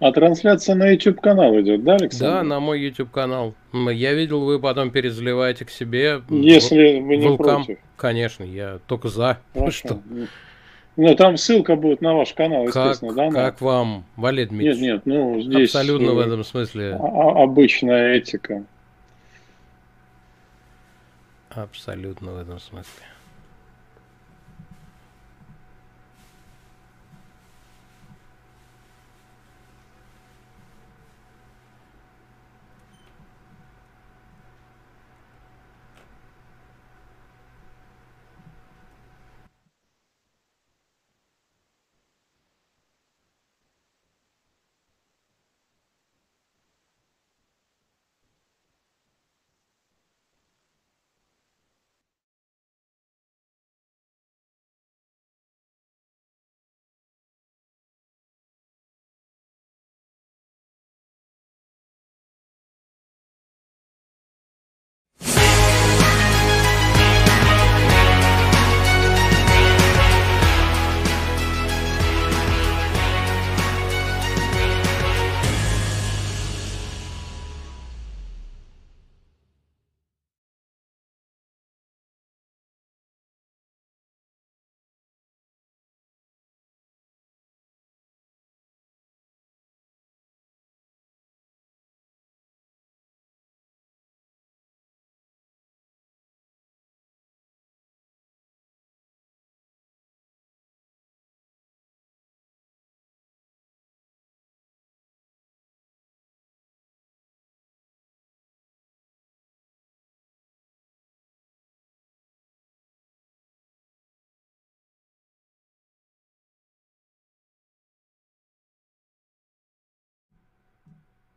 [0.00, 2.36] А трансляция на YouTube канал идет, да, Александр?
[2.36, 3.54] Да, на мой YouTube канал.
[3.72, 6.22] Я видел, вы потом перезаливаете к себе.
[6.30, 7.36] Если вы не Welcome.
[7.36, 7.78] против.
[7.96, 9.38] Конечно, я только за.
[9.54, 9.88] Хорошо.
[9.88, 10.00] Что?
[10.96, 13.40] Ну, там ссылка будет на ваш канал, естественно, как, да?
[13.40, 14.80] Как вам, Валерий Дмитриевич?
[14.80, 15.74] Нет, нет, ну здесь...
[15.74, 16.94] Абсолютно в этом смысле...
[16.94, 18.64] Обычная этика.
[21.50, 23.02] Абсолютно в этом смысле.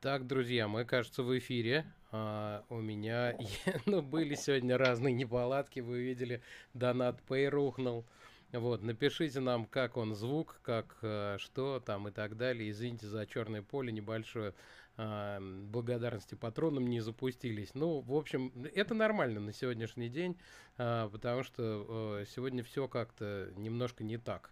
[0.01, 1.85] Так, друзья, мы, кажется, в эфире.
[2.11, 3.37] А, у меня
[3.85, 5.79] ну, были сегодня разные неполадки.
[5.79, 6.41] Вы видели,
[6.73, 8.03] донат Pay рухнул.
[8.51, 12.71] Вот, напишите нам, как он звук, как э, что там и так далее.
[12.71, 14.55] Извините за черное поле небольшое.
[14.97, 17.75] Э, благодарности патронам не запустились.
[17.75, 20.35] Ну, в общем, это нормально на сегодняшний день,
[20.79, 24.51] э, потому что сегодня все как-то немножко не так.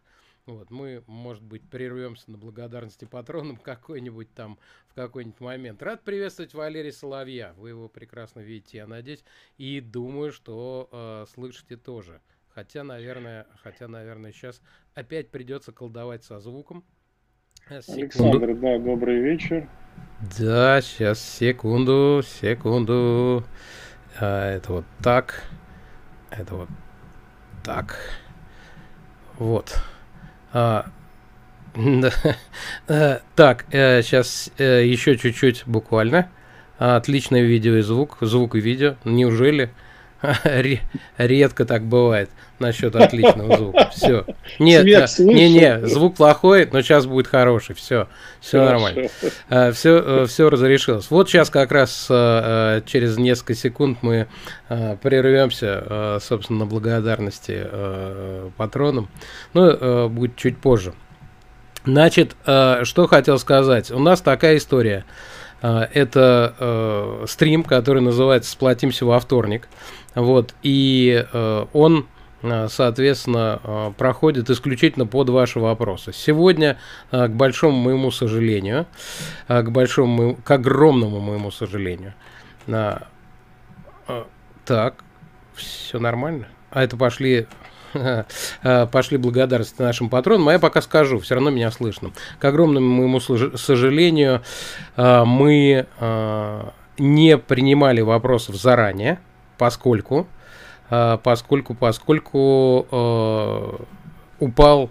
[0.49, 5.83] Вот, мы, может быть, прервемся на благодарности патронам какой-нибудь там в какой-нибудь момент.
[5.83, 7.53] Рад приветствовать Валерия Соловья.
[7.57, 9.23] Вы его прекрасно видите, я надеюсь.
[9.57, 12.21] И думаю, что э, слышите тоже.
[12.49, 14.61] Хотя, наверное, хотя, наверное, сейчас
[14.95, 16.83] опять придется колдовать со звуком.
[17.69, 18.01] Э, секунду.
[18.01, 19.69] Александр, да, добрый вечер.
[20.39, 23.43] Да, сейчас, секунду, секунду.
[24.19, 25.43] А, это вот так.
[26.31, 26.69] Это вот
[27.63, 27.97] так.
[29.37, 29.79] Вот.
[30.53, 30.85] А,
[32.87, 36.29] э, так, сейчас э, еще чуть-чуть буквально.
[36.77, 38.17] Отличное видео и звук.
[38.21, 38.95] Звук и видео.
[39.03, 39.69] Неужели?
[41.17, 43.89] Редко так бывает насчет отличного звука.
[43.93, 44.25] Все.
[44.59, 44.85] Нет,
[45.19, 47.75] не, не, звук плохой, но сейчас будет хороший.
[47.75, 48.07] Все,
[48.41, 49.09] все нормально.
[49.73, 51.09] Все, все разрешилось.
[51.09, 54.27] Вот сейчас как раз э, через несколько секунд мы
[54.69, 57.65] э, прервемся, э, собственно, на благодарности
[58.57, 59.09] патронам.
[59.53, 60.93] Ну, будет чуть позже.
[61.85, 63.89] Значит, что хотел сказать.
[63.91, 65.05] У нас такая история.
[65.61, 69.67] Это э, стрим, который называется «Сплотимся во вторник».
[70.15, 72.07] Вот, и э, он
[72.41, 76.13] Э, соответственно, э, проходит исключительно под ваши вопросы.
[76.13, 76.77] Сегодня,
[77.11, 78.87] э, к большому моему сожалению,
[79.47, 82.13] к большому, к огромному моему сожалению,
[84.65, 85.03] так,
[85.55, 86.47] все нормально.
[86.69, 87.47] А это пошли
[88.91, 92.11] пошли благодарности нашим патронам, а я пока скажу, все равно меня слышно.
[92.39, 94.41] К огромному моему сожалению,
[94.95, 95.85] мы
[96.97, 99.19] не принимали вопросов заранее,
[99.57, 100.27] поскольку
[101.23, 103.77] поскольку, поскольку э,
[104.39, 104.89] упал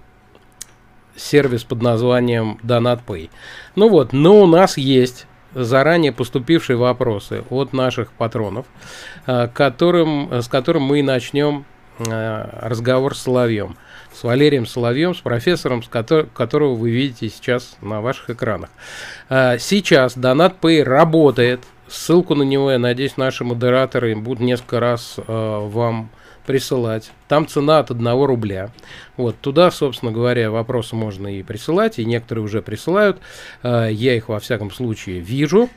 [1.17, 3.31] сервис под названием DonatPay.
[3.75, 8.67] Ну вот, но у нас есть заранее поступившие вопросы от наших патронов,
[9.27, 13.77] э, которым, с которым мы начнем э, разговор с Соловьем.
[14.13, 18.71] С Валерием Соловьем, с профессором, с котор которого вы видите сейчас на ваших экранах.
[19.29, 25.23] Э, сейчас DonatPay работает Ссылку на него, я надеюсь, наши модераторы будут несколько раз э,
[25.27, 26.11] вам
[26.45, 27.11] присылать.
[27.29, 28.71] Там цена от 1 рубля.
[29.17, 33.19] Вот туда, собственно говоря, вопросы можно и присылать, и некоторые уже присылают.
[33.63, 35.71] Э, я их во всяком случае вижу.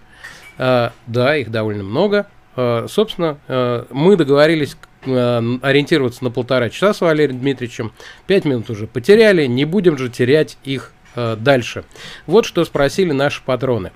[0.57, 2.27] Э, да, их довольно много.
[2.57, 4.75] Э, собственно, э, мы договорились
[5.05, 7.91] э, ориентироваться на полтора часа с Валерием Дмитриевичем.
[8.27, 11.83] Пять минут уже потеряли, не будем же терять их э, дальше.
[12.27, 13.91] Вот что спросили наши патроны.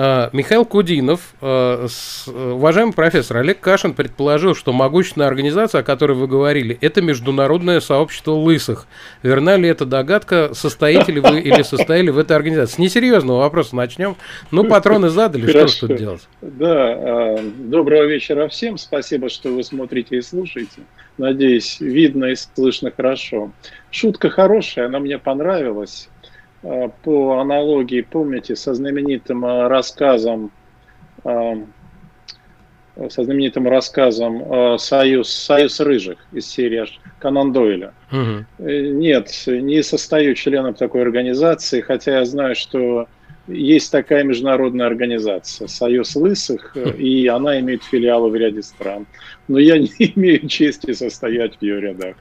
[0.00, 1.88] А, Михаил Кудинов, а,
[2.28, 8.30] уважаемый профессор Олег Кашин предположил, что могущественная организация, о которой вы говорили, это международное сообщество
[8.30, 8.86] лысых.
[9.24, 12.76] Верна ли эта догадка, состоите ли вы или состояли в этой организации?
[12.76, 14.14] С несерьезного вопроса начнем.
[14.52, 15.66] Ну, патроны задали, Хорошо.
[15.66, 16.28] что тут делать?
[16.42, 18.78] Да, а, доброго вечера всем.
[18.78, 20.82] Спасибо, что вы смотрите и слушаете.
[21.18, 23.50] Надеюсь, видно и слышно хорошо.
[23.90, 26.08] Шутка хорошая, она мне понравилась.
[26.62, 30.50] Э, по аналогии, помните, со знаменитым э, рассказом
[31.24, 31.54] э,
[33.10, 36.84] со знаменитым рассказом «Союз, Союз рыжих» из серии
[37.20, 37.92] Канан Дойля.
[38.10, 38.68] Угу.
[38.68, 43.06] Нет, не состою членом такой организации, хотя я знаю, что
[43.46, 46.88] есть такая международная организация «Союз лысых», хм.
[46.98, 49.06] и она имеет филиалы в ряде стран.
[49.46, 52.16] Но я не имею чести состоять в ее рядах.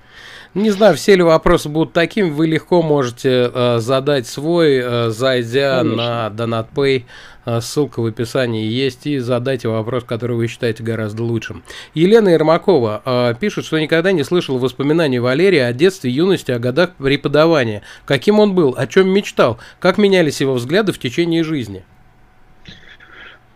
[0.53, 5.79] Не знаю, все ли вопросы будут такими, вы легко можете э, задать свой, э, зайдя
[5.79, 6.29] Конечно.
[6.29, 7.03] на DonatPay,
[7.45, 11.63] э, ссылка в описании есть, и задайте вопрос, который вы считаете гораздо лучшим.
[11.93, 16.91] Елена Ермакова э, пишет, что никогда не слышал воспоминаний Валерия о детстве, юности, о годах
[16.97, 17.83] преподавания.
[18.05, 21.83] Каким он был, о чем мечтал, как менялись его взгляды в течение жизни.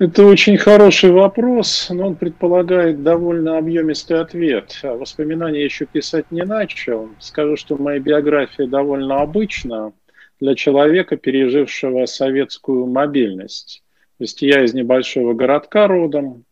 [0.02, 4.80] Это очень хороший вопрос, но он предполагает довольно объемистый ответ.
[4.82, 7.10] А воспоминания еще писать не начал.
[7.20, 9.94] Скажу, что моя биография довольно обычна
[10.40, 13.84] для человека, пережившего советскую мобильность.
[14.18, 16.46] То есть я из небольшого городка родом,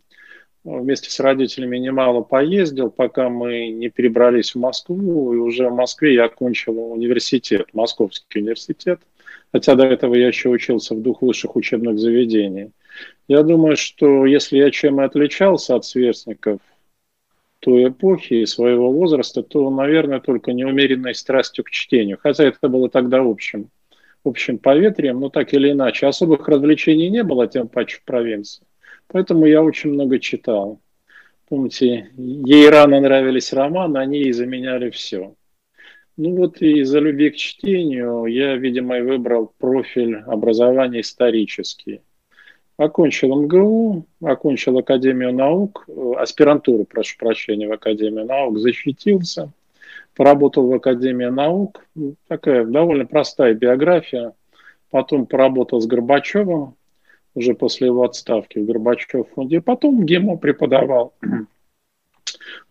[0.64, 6.14] вместе с родителями немало поездил, пока мы не перебрались в Москву, и уже в Москве
[6.14, 9.00] я окончил университет, Московский университет,
[9.52, 12.70] хотя до этого я еще учился в двух высших учебных заведениях.
[13.28, 16.60] Я думаю, что если я чем и отличался от сверстников
[17.60, 22.18] той эпохи и своего возраста, то, наверное, только неумеренной страстью к чтению.
[22.22, 23.70] Хотя это было тогда общим,
[24.24, 26.08] общим поветрием, но так или иначе.
[26.08, 28.66] Особых развлечений не было, тем паче в провинции.
[29.08, 30.80] Поэтому я очень много читал.
[31.50, 35.34] Помните, ей рано нравились романы, они ей заменяли все.
[36.16, 42.02] Ну вот и из-за любви к чтению я, видимо, и выбрал профиль образования исторический.
[42.80, 49.52] Окончил МГУ, окончил Академию наук, э, аспирантуру, прошу прощения, в Академию наук, защитился,
[50.16, 51.86] поработал в Академии наук,
[52.30, 54.32] такая довольно простая биография.
[54.92, 56.76] Потом поработал с Горбачевым,
[57.36, 61.14] уже после его отставки в Горбачев фонде, потом ГИМО преподавал.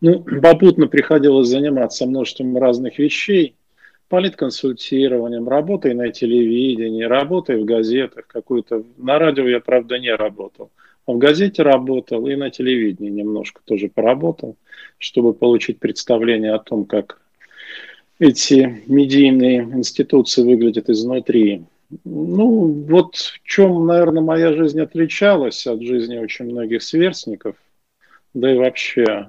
[0.01, 3.55] Ну, попутно приходилось заниматься множеством разных вещей–
[4.09, 8.85] политконсультированием, работой на телевидении, работой в газетах какую-то.
[8.97, 10.71] На радио я, правда, не работал.
[11.07, 14.57] В газете работал и на телевидении немножко тоже поработал,
[14.99, 17.21] чтобы получить представление о том, как
[18.19, 21.63] эти медийные институции выглядят изнутри.
[22.05, 27.57] Ну, вот в чем, наверное, моя жизнь отличалась от жизни очень многих сверстников,
[28.35, 29.29] да и вообще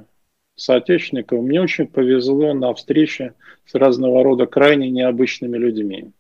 [0.60, 3.34] соотечественников, мне очень повезло на встрече
[3.66, 6.12] с разного рода крайне необычными людьми.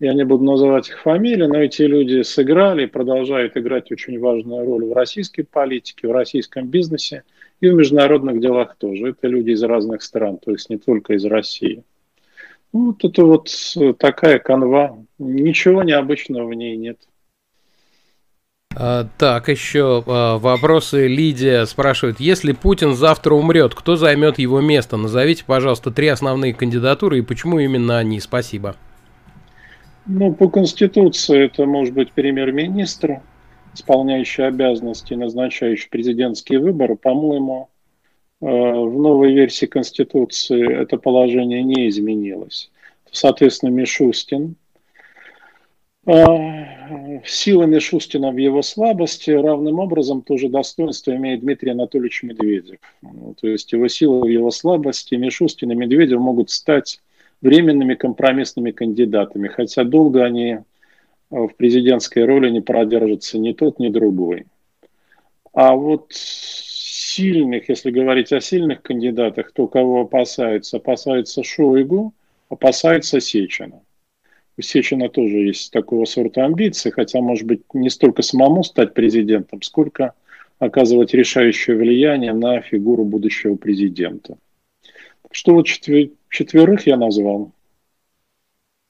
[0.00, 4.64] Я не буду называть их фамилии, но эти люди сыграли и продолжают играть очень важную
[4.64, 7.24] роль в российской политике, в российском бизнесе
[7.60, 9.08] и в международных делах тоже.
[9.08, 11.82] Это люди из разных стран, то есть не только из России.
[12.72, 13.50] Ну, вот это вот
[13.98, 15.04] такая канва.
[15.18, 16.98] Ничего необычного в ней нет.
[18.80, 21.08] А, так, еще а, вопросы.
[21.08, 24.96] Лидия спрашивает, если Путин завтра умрет, кто займет его место?
[24.96, 28.20] Назовите, пожалуйста, три основные кандидатуры и почему именно они?
[28.20, 28.76] Спасибо.
[30.06, 33.20] Ну, по Конституции это может быть премьер-министр,
[33.74, 36.94] исполняющий обязанности, назначающий президентские выборы.
[36.94, 37.70] По-моему,
[38.40, 42.70] э, в новой версии Конституции это положение не изменилось.
[43.10, 44.54] Соответственно, Мишустин–
[47.24, 52.78] силами Шустина в его слабости, равным образом тоже достоинство имеет Дмитрий Анатольевич Медведев.
[53.40, 57.00] То есть его сила в его слабости, Мишустин и Медведев могут стать
[57.42, 60.58] временными компромиссными кандидатами, хотя долго они
[61.30, 64.46] в президентской роли не продержатся ни тот, ни другой.
[65.52, 70.78] А вот сильных, если говорить о сильных кандидатах, то кого опасаются?
[70.78, 72.14] Опасаются Шойгу,
[72.48, 73.82] опасаются Сечина
[74.58, 79.62] у Сечина тоже есть такого сорта амбиции, хотя, может быть, не столько самому стать президентом,
[79.62, 80.14] сколько
[80.58, 84.36] оказывать решающее влияние на фигуру будущего президента.
[85.30, 87.52] Что вот четверых я назвал.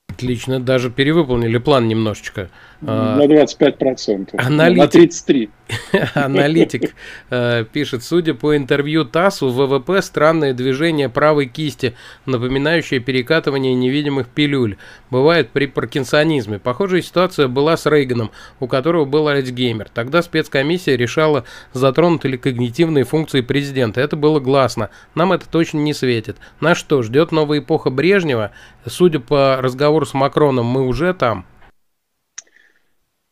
[0.08, 2.50] Отлично, даже перевыполнили план немножечко.
[2.86, 4.36] А, на 25%.
[4.36, 5.48] Аналитик, на 33%.
[6.14, 6.94] Аналитик
[7.30, 11.94] э, пишет, судя по интервью ТАССу, ВВП странное движение правой кисти,
[12.24, 14.76] напоминающее перекатывание невидимых пилюль.
[15.10, 16.60] Бывает при паркинсонизме.
[16.60, 18.30] Похожая ситуация была с Рейганом,
[18.60, 19.88] у которого был Альцгеймер.
[19.92, 24.00] Тогда спецкомиссия решала, затронуты ли когнитивные функции президента.
[24.00, 24.90] Это было гласно.
[25.16, 26.36] Нам это точно не светит.
[26.60, 28.52] Нас что, ждет новая эпоха Брежнева?
[28.86, 31.44] Судя по разговору с Макроном, мы уже там.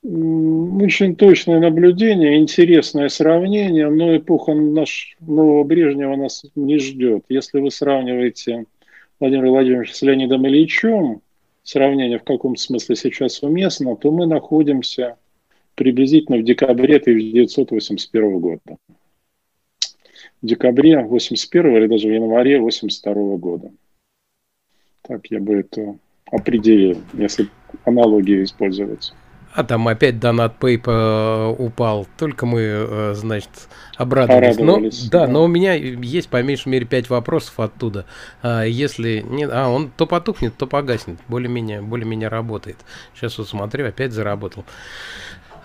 [0.09, 7.25] Очень точное наблюдение, интересное сравнение, но эпоха наш, нового Брежнева нас не ждет.
[7.29, 8.67] Если вы сравниваете
[9.19, 11.23] Владимира Владимировича с Леонидом Ильичем,
[11.65, 15.17] сравнение в каком смысле сейчас уместно, то мы находимся
[15.75, 18.61] приблизительно в декабре 1981 года.
[20.41, 23.73] В декабре 81 или даже в январе 82 года.
[25.03, 27.49] Так я бы это определил, если
[27.85, 29.13] аналогию использовать.
[29.57, 32.07] А там опять донат Pay э, упал.
[32.19, 33.49] Только мы, э, значит,
[33.97, 34.59] обрадовались.
[34.59, 34.79] Но,
[35.11, 38.05] да, да, но у меня есть по меньшей мере пять вопросов оттуда.
[38.43, 41.19] А, если нет, а он то потухнет, то погаснет.
[41.29, 42.77] Более-менее, более-менее работает.
[43.15, 44.67] Сейчас вот смотрю, опять заработал.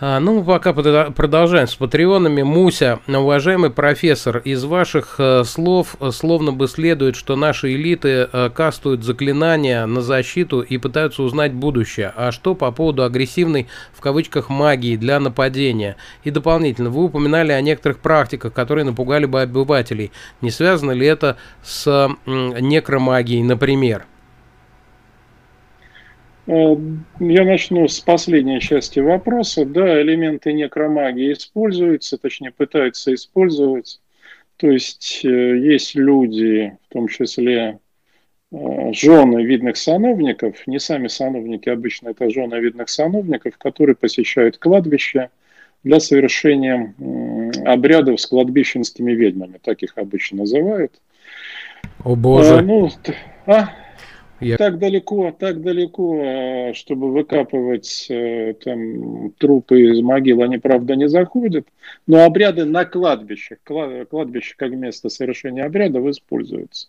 [0.03, 2.41] А, ну, пока продолжаем с патреонами.
[2.41, 8.49] Муся, уважаемый профессор, из ваших э, слов э, словно бы следует, что наши элиты э,
[8.49, 12.11] кастуют заклинания на защиту и пытаются узнать будущее.
[12.15, 15.97] А что по поводу агрессивной, в кавычках, магии для нападения?
[16.23, 20.11] И дополнительно, вы упоминали о некоторых практиках, которые напугали бы обывателей.
[20.41, 24.07] Не связано ли это с некромагией, например?
[26.47, 26.75] Э,
[27.19, 29.65] я начну с последней части вопроса.
[29.65, 33.99] Да, элементы некромагии используются, точнее пытаются использовать.
[34.57, 37.79] То есть э, есть люди, в том числе
[38.51, 45.29] э, жены видных сановников, не сами сановники, обычно это жены видных сановников, которые посещают кладбище
[45.83, 46.93] для совершения
[47.65, 50.93] обрядов с кладбищенскими ведьмами, так их обычно называют.
[52.03, 52.59] О боже.
[52.59, 52.87] А, ну,
[53.47, 53.71] а?
[54.41, 54.57] Я...
[54.57, 61.07] Так далеко, так далеко, э, чтобы выкапывать э, там трупы из могил, они, правда, не
[61.07, 61.67] заходят,
[62.07, 66.87] но обряды на кладбищах, кладбище как место совершения обрядов используются.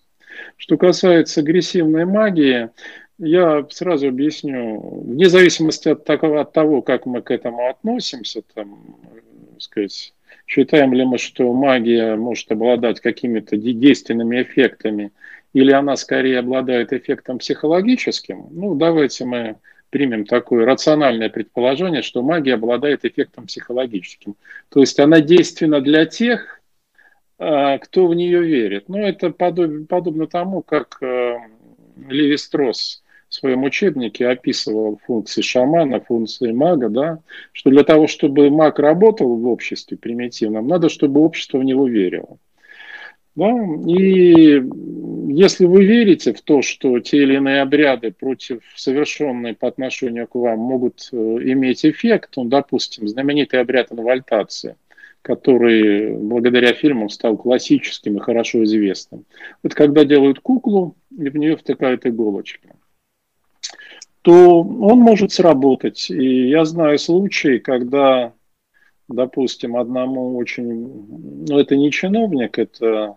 [0.56, 2.70] Что касается агрессивной магии,
[3.18, 8.96] я сразу объясню, вне зависимости от, такого, от того, как мы к этому относимся, там,
[9.58, 10.14] сказать,
[10.46, 15.12] считаем ли мы, что магия может обладать какими-то действенными эффектами–
[15.52, 19.56] или она скорее обладает эффектом психологическим, ну, давайте мы
[19.90, 24.36] примем такое рациональное предположение, что магия обладает эффектом психологическим.
[24.70, 26.60] То есть она действенна для тех,
[27.38, 28.88] а, кто в нее верит.
[28.88, 31.36] Ну, это подобно, подобно тому, как э,
[32.08, 37.18] Леви Стросс в своем учебнике описывал функции шамана, функции мага, да,
[37.52, 42.38] что для того, чтобы маг работал в обществе примитивном, надо, чтобы общество в него верило.
[43.34, 43.50] Да?
[43.86, 44.62] И
[45.32, 50.34] если вы верите в то, что те или иные обряды против совершенные по отношению к
[50.34, 54.76] вам могут э, иметь эффект, ну, допустим, знаменитый обряд инвальтации,
[55.22, 59.24] который благодаря фильмам стал классическим и хорошо известным.
[59.62, 62.68] Вот когда делают куклу и в нее втыкают иголочки,
[64.22, 66.10] то он может сработать.
[66.10, 68.34] И я знаю случаи, когда,
[69.08, 73.16] допустим, одному очень, ну это не чиновник, это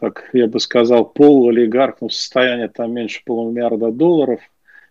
[0.00, 4.40] так я бы сказал, полуолигарх, ну, состояние там меньше полумиллиарда долларов,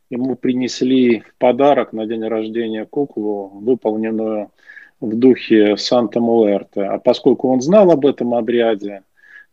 [0.09, 4.51] ему принесли в подарок на день рождения куклу, выполненную
[4.99, 6.83] в духе Санта-Муэрте.
[6.83, 9.03] А поскольку он знал об этом обряде,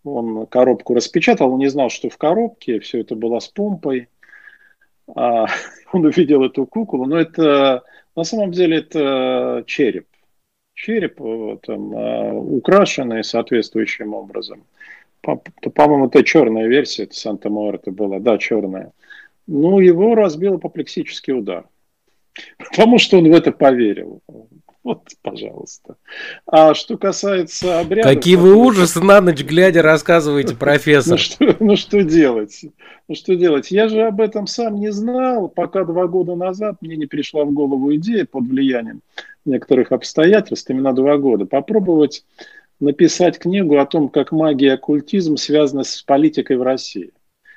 [0.04, 4.08] он коробку распечатал, он не знал, что в коробке, все это было с помпой.
[5.14, 5.46] А,
[5.92, 7.82] он увидел эту куклу, но это
[8.14, 10.06] на самом деле это череп.
[10.74, 11.18] Череп
[11.62, 14.64] там, а, украшенный соответствующим образом
[15.36, 18.92] по-моему, это черная версия, это санта это была, да, черная.
[19.46, 21.64] Ну, его разбил апоплексический удар.
[22.58, 24.22] Потому что он в это поверил.
[24.84, 25.96] Вот, пожалуйста.
[26.46, 28.10] А что касается обрядов...
[28.10, 31.12] Какие вы ужасы на ночь глядя рассказываете, профессор.
[31.12, 32.64] Ну что, ну что делать?
[33.08, 33.70] Ну что делать?
[33.70, 37.52] Я же об этом сам не знал, пока два года назад мне не пришла в
[37.52, 39.02] голову идея под влиянием
[39.44, 42.24] некоторых обстоятельств, именно два года, попробовать
[42.80, 47.12] написать книгу о том, как магия и оккультизм связаны с политикой в России.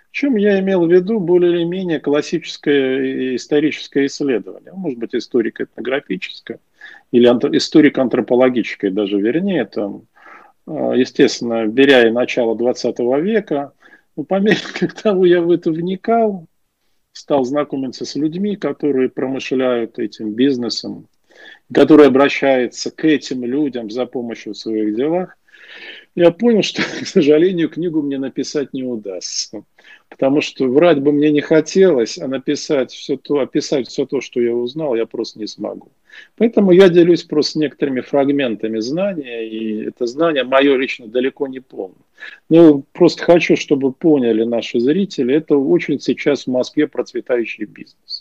[0.09, 6.59] В чем я имел в виду более или менее классическое историческое исследование, может быть, историко-этнографическое
[7.11, 10.03] или историко-антропологическое даже, вернее, там,
[10.67, 13.73] а, естественно, беря и начало 20 века,
[14.17, 14.57] но по мере
[15.03, 16.45] того я в это вникал,
[17.13, 21.07] стал знакомиться с людьми, которые промышляют этим бизнесом,
[21.73, 25.37] которые обращаются к этим людям за помощью в своих делах,
[26.15, 29.63] я понял, что, к сожалению, книгу мне написать не удастся.
[30.09, 34.41] Потому что врать бы мне не хотелось, а написать все то, описать все то, что
[34.41, 35.89] я узнал, я просто не смогу.
[36.35, 41.95] Поэтому я делюсь просто некоторыми фрагментами знания, и это знание мое лично далеко не полное.
[42.49, 48.20] Ну, просто хочу, чтобы поняли наши зрители, это очень сейчас в Москве процветающий бизнес.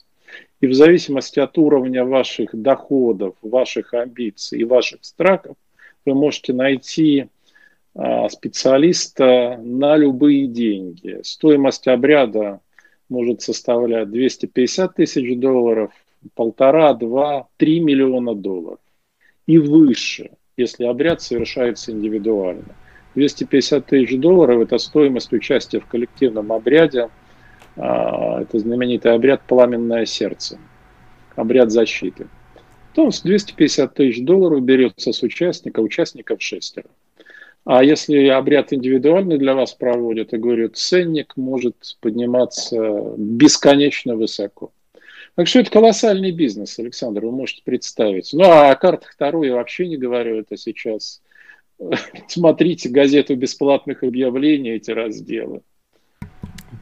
[0.61, 5.57] И в зависимости от уровня ваших доходов, ваших амбиций и ваших страхов,
[6.05, 7.29] вы можете найти
[7.95, 11.21] а, специалиста на любые деньги.
[11.23, 12.61] Стоимость обряда
[13.09, 15.93] может составлять 250 тысяч долларов,
[16.35, 18.79] полтора, два, три миллиона долларов
[19.47, 22.77] и выше, если обряд совершается индивидуально.
[23.17, 27.09] 250 тысяч долларов– это стоимость участия в коллективном обряде.
[27.77, 30.59] А, это знаменитый обряд «Пламенное сердце»,
[31.37, 32.27] обряд защиты.
[32.95, 36.91] То с 250 тысяч долларов берется с участника, участников шестеро.
[37.65, 44.73] А если обряд индивидуальный для вас проводят, я говорю, ценник может подниматься бесконечно высоко.
[45.37, 48.31] Так что это колоссальный бизнес, Александр, вы можете представить.
[48.33, 51.23] Ну, а о картах Таро я вообще не говорю, это сейчас.
[52.29, 55.62] Смотрите газету бесплатных объявлений, эти разделы.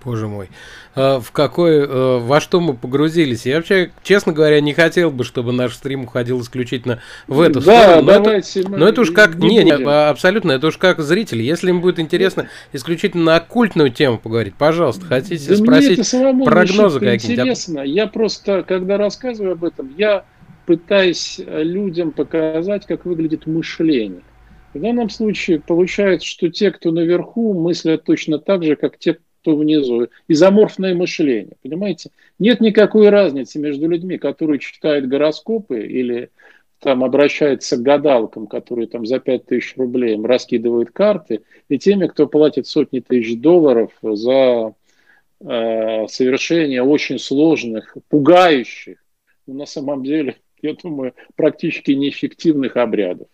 [0.05, 0.49] Боже мой.
[0.95, 3.47] А, в какой, э, во что мы погрузились?
[3.47, 7.83] Я вообще, честно говоря, не хотел бы, чтобы наш стрим уходил исключительно в эту да,
[7.83, 8.03] сторону.
[8.03, 11.43] Но давайте это, но это уж как, не, не, абсолютно, это уж как зрители.
[11.43, 16.11] Если им будет интересно исключительно на оккультную тему поговорить, пожалуйста, хотите да спросить
[16.45, 17.31] прогнозы какие-нибудь?
[17.31, 17.81] Интересно.
[17.81, 20.25] Я просто, когда рассказываю об этом, я
[20.67, 24.23] пытаюсь людям показать, как выглядит мышление.
[24.75, 29.19] В данном случае получается, что те, кто наверху, мыслят точно так же, как те,
[29.49, 30.09] кто внизу.
[30.29, 32.11] Изоморфное мышление, понимаете?
[32.39, 36.31] Нет никакой разницы между людьми, которые читают гороскопы или
[36.81, 41.41] там обращаются к гадалкам, которые там за 5 тысяч рублей им раскидывают карты,
[41.71, 44.75] и теми, кто платит сотни тысяч долларов за
[45.41, 48.99] э, совершение очень сложных, пугающих,
[49.47, 53.29] но на самом деле, я думаю, практически неэффективных обрядов.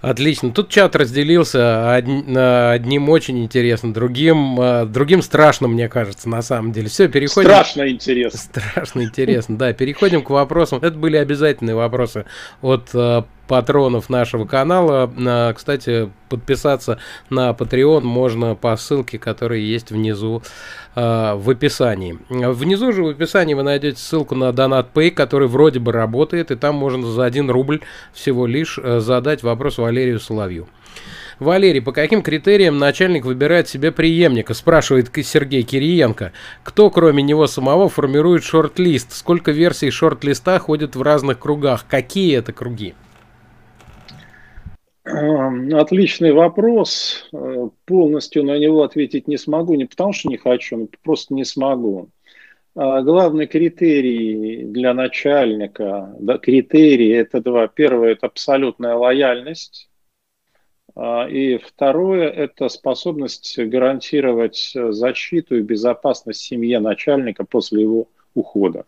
[0.00, 0.50] Отлично.
[0.50, 6.88] Тут чат разделился одним очень интересно, другим, а, другим страшно, мне кажется, на самом деле.
[6.88, 7.50] Все, переходим.
[7.50, 8.38] Страшно интересно.
[8.38, 9.72] Страшно интересно, да.
[9.72, 10.80] Переходим к вопросам.
[10.82, 12.24] Это были обязательные вопросы
[12.60, 15.12] от а, патронов нашего канала.
[15.14, 16.96] А, кстати, подписаться
[17.28, 20.42] на Patreon можно по ссылке, которая есть внизу
[20.94, 22.18] э, в описании.
[22.30, 26.76] Внизу же в описании вы найдете ссылку на DonatPay, который вроде бы работает, и там
[26.76, 27.80] можно за 1 рубль
[28.14, 30.66] всего лишь э, задать вопрос Валерию Соловью.
[31.38, 34.54] Валерий, по каким критериям начальник выбирает себе преемника?
[34.54, 36.32] Спрашивает Сергей Кириенко.
[36.62, 39.12] Кто, кроме него самого, формирует шорт-лист?
[39.12, 41.84] Сколько версий шорт-листа ходит в разных кругах?
[41.86, 42.94] Какие это круги?
[45.04, 47.28] Эм, отличный вопрос.
[47.32, 49.74] Э, полностью на него ответить не смогу.
[49.74, 52.10] Не потому что не хочу, но просто не смогу.
[52.74, 57.66] А главный критерий для начальника, да, критерии это два.
[57.66, 59.90] Первое– это абсолютная лояльность.
[60.94, 68.86] А, и второе– это способность гарантировать защиту и безопасность семье начальника после его ухода.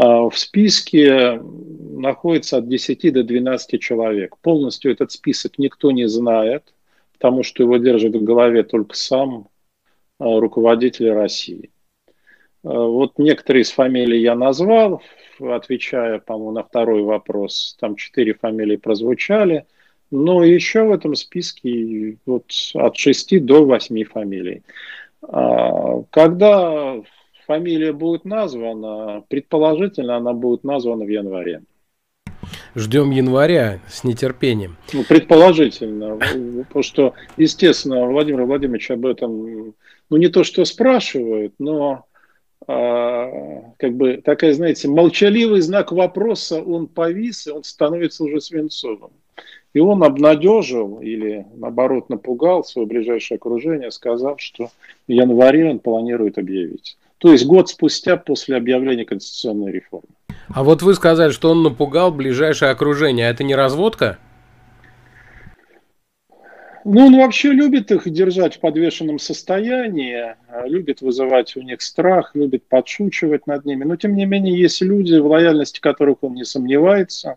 [0.00, 4.36] А, в списке находится от 10 до 12 человек.
[4.38, 6.72] Полностью этот список никто не знает,
[7.14, 9.48] потому что его держит в голове только сам
[10.20, 11.70] а, руководитель России.
[12.62, 15.02] А, вот некоторые из фамилий я назвал,
[15.40, 17.76] отвечая, по-моему, на второй вопрос.
[17.80, 19.66] Там четыре фамилии прозвучали.
[20.12, 24.62] Но еще в этом списке вот от 6 до 8 фамилий.
[25.20, 27.02] Когда
[27.48, 31.62] фамилия будет названа, предположительно, она будет названа в январе.
[32.76, 34.76] Ждем января с нетерпением.
[34.92, 36.18] Ну, предположительно.
[36.68, 39.74] Потому что, естественно, Владимир Владимирович об этом,
[40.10, 42.04] ну, не то что спрашивает, но
[42.66, 49.10] а, как бы такая, знаете, молчаливый знак вопроса, он повис, и он становится уже свинцовым.
[49.72, 54.70] И он обнадежил или, наоборот, напугал свое ближайшее окружение, сказав, что
[55.06, 56.96] в январе он планирует объявить.
[57.18, 60.08] То есть год спустя после объявления конституционной реформы.
[60.48, 63.26] А вот вы сказали, что он напугал ближайшее окружение.
[63.26, 64.18] А это не разводка?
[66.84, 72.66] Ну, он вообще любит их держать в подвешенном состоянии, любит вызывать у них страх, любит
[72.66, 73.84] подшучивать над ними.
[73.84, 77.36] Но, тем не менее, есть люди, в лояльности которых он не сомневается,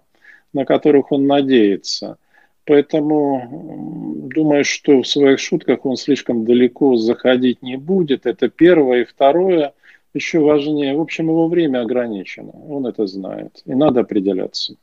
[0.54, 2.18] на которых он надеется.
[2.66, 8.26] Поэтому думаю, что в своих шутках он слишком далеко заходить не будет.
[8.26, 9.02] Это первое.
[9.02, 9.74] И второе,
[10.14, 10.96] еще важнее.
[10.96, 12.52] В общем, его время ограничено.
[12.70, 13.62] Он это знает.
[13.66, 14.76] И надо определяться.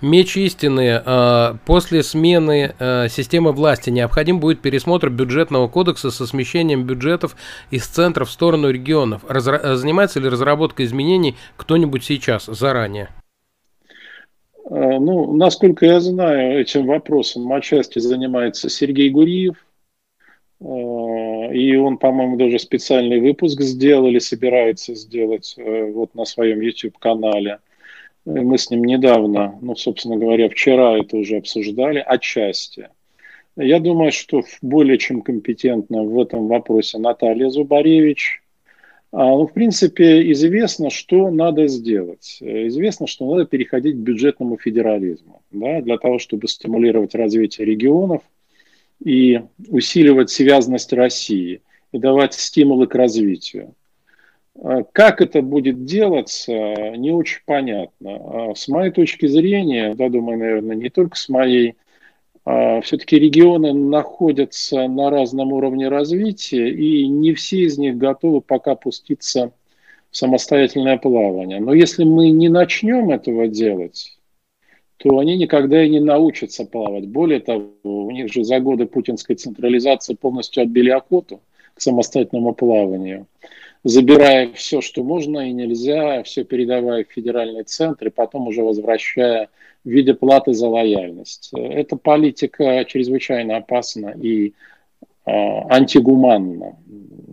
[0.00, 1.02] Меч истины.
[1.04, 7.36] А, после смены а, системы власти необходим будет пересмотр бюджетного кодекса со смещением бюджетов
[7.70, 9.22] из центра в сторону регионов.
[9.28, 9.76] Разра...
[9.76, 13.10] Занимается ли разработкой изменений кто-нибудь сейчас, заранее?
[14.70, 19.56] А, ну, насколько я знаю, этим вопросом отчасти занимается Сергей Гуриев.
[20.60, 27.58] И он, по-моему, даже специальный выпуск сделал или собирается сделать э, вот на своем YouTube-канале.
[28.26, 32.90] Мы с ним недавно, ну, собственно говоря, вчера это уже обсуждали, отчасти.
[33.56, 38.39] Я думаю, что более чем компетентна в этом вопросе Наталья Зубаревич.
[39.12, 42.38] А, ну, в принципе, известно, что надо сделать.
[42.40, 48.22] Известно, что надо переходить к бюджетному федерализму да, для того, чтобы стимулировать развитие регионов
[49.04, 53.74] и усиливать связность России и давать стимулы к развитию.
[54.62, 56.52] А как это будет делаться,
[56.96, 58.50] не очень понятно.
[58.50, 61.74] А с моей точки зрения, да, думаю, наверное, не только с моей,
[62.44, 69.52] все-таки регионы находятся на разном уровне развития, и не все из них готовы пока пуститься
[70.10, 71.60] в самостоятельное плавание.
[71.60, 74.18] Но если мы не начнем этого делать,
[74.96, 77.06] то они никогда и не научатся плавать.
[77.06, 81.40] Более того, у них же за годы путинской централизации полностью отбили охоту
[81.74, 83.26] к самостоятельному плаванию
[83.84, 89.48] забирая все, что можно и нельзя, все передавая в федеральный центр и потом уже возвращая
[89.84, 91.50] в виде платы за лояльность.
[91.54, 94.52] Эта политика чрезвычайно опасна и э,
[95.26, 96.76] антигуманна.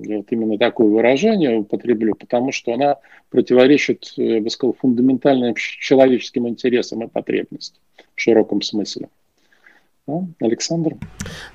[0.04, 2.98] Я вот именно такое выражение употреблю, потому что она
[3.30, 7.82] противоречит, я бы сказал, фундаментальным человеческим интересам и потребностям
[8.16, 9.10] в широком смысле.
[10.40, 10.96] Александр?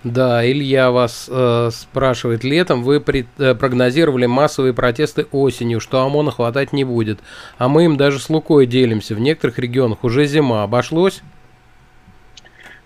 [0.05, 2.45] Да, Илья вас э, спрашивает.
[2.45, 7.21] Летом вы пред, э, прогнозировали массовые протесты осенью, что ОМОНа хватать не будет.
[7.57, 9.15] А мы им даже с Лукой делимся.
[9.15, 10.65] В некоторых регионах уже зима.
[10.65, 11.23] Обошлось?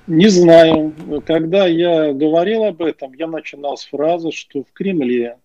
[0.06, 0.94] Не знаю.
[1.26, 5.36] Когда я говорил об этом, я начинал с фразы, что в Кремле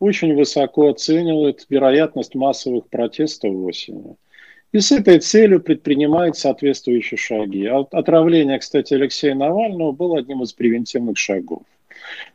[0.00, 4.16] очень высоко оценивают вероятность массовых протестов осенью.
[4.72, 7.66] И с этой целью предпринимает соответствующие шаги.
[7.66, 11.62] Отравление, кстати, Алексея Навального было одним из превентивных шагов.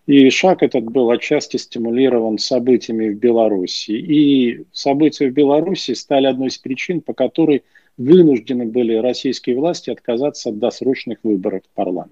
[0.08, 3.92] И шаг этот был отчасти стимулирован событиями в Беларуси.
[3.92, 7.64] И события в Беларуси стали одной из причин, по которой
[7.98, 12.12] вынуждены были российские власти отказаться от досрочных выборов в парламент.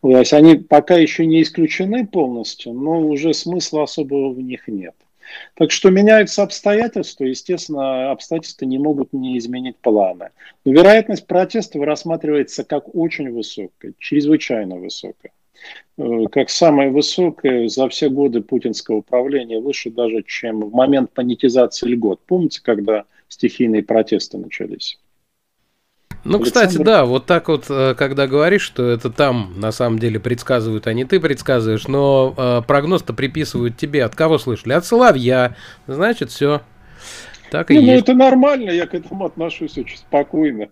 [0.00, 4.94] То есть они пока еще не исключены полностью, но уже смысла особого в них нет.
[5.54, 10.30] Так что меняются обстоятельства, естественно, обстоятельства не могут не изменить планы.
[10.64, 15.32] Но вероятность протестов рассматривается как очень высокая, чрезвычайно высокая.
[15.98, 21.88] Э, как самая высокая за все годы путинского управления, выше даже, чем в момент монетизации
[21.88, 22.20] льгот.
[22.26, 24.98] Помните, когда стихийные протесты начались?
[26.22, 26.68] Ну, Александр?
[26.68, 30.86] кстати, да, вот так вот, э, когда говоришь, что это там на самом деле предсказывают,
[30.86, 34.04] а не ты предсказываешь, но э, прогноз-то приписывают тебе.
[34.04, 34.74] От кого слышали?
[34.74, 35.56] От Соловья.
[35.86, 36.60] Значит, все.
[37.50, 38.06] Так и не, ну, есть.
[38.06, 40.68] Ну, это нормально, я к этому отношусь очень спокойно.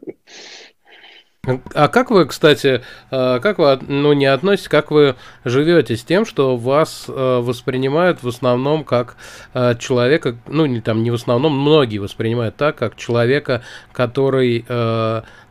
[1.44, 6.27] А как вы, кстати, э, как вы, ну, не относитесь, как вы живете с тем,
[6.27, 9.16] что вас э, воспринимают в основном как
[9.55, 14.64] э, человека, ну, не там, не в основном, многие воспринимают так, как человека, который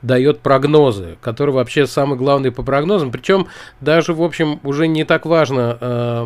[0.02, 3.12] дает прогнозы, который вообще самый главный по прогнозам.
[3.12, 3.48] Причем
[3.82, 6.26] даже, в общем, уже не так важно, э,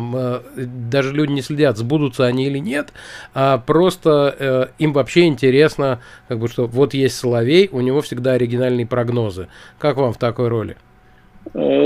[0.56, 2.92] э, даже люди не следят, сбудутся они или нет,
[3.34, 8.32] а просто э, им вообще интересно, как бы, что вот есть Соловей, у него всегда
[8.32, 9.48] оригинальные прогнозы.
[9.78, 10.76] Как вам в такой роли?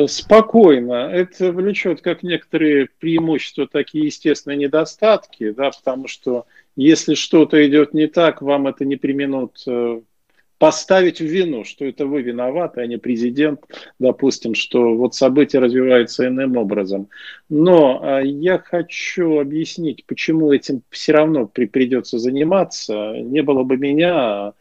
[0.07, 1.09] Спокойно.
[1.11, 6.45] Это влечет как некоторые преимущества, такие естественные недостатки, да, потому что
[6.77, 9.65] если что-то идет не так, вам это не применут
[10.59, 13.61] поставить в вину, что это вы виноваты, а не президент,
[13.99, 17.09] допустим, что вот события развиваются иным образом.
[17.49, 23.13] Но а, я хочу объяснить, почему этим все равно при, придется заниматься.
[23.19, 24.55] Не было бы меня, а,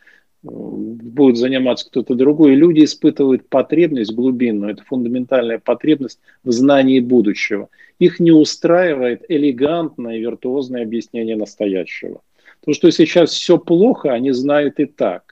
[0.43, 2.55] будет заниматься кто-то другой.
[2.55, 7.69] люди испытывают потребность глубинную, это фундаментальная потребность в знании будущего.
[7.99, 12.21] Их не устраивает элегантное и виртуозное объяснение настоящего.
[12.65, 15.24] То, что сейчас все плохо, они знают и так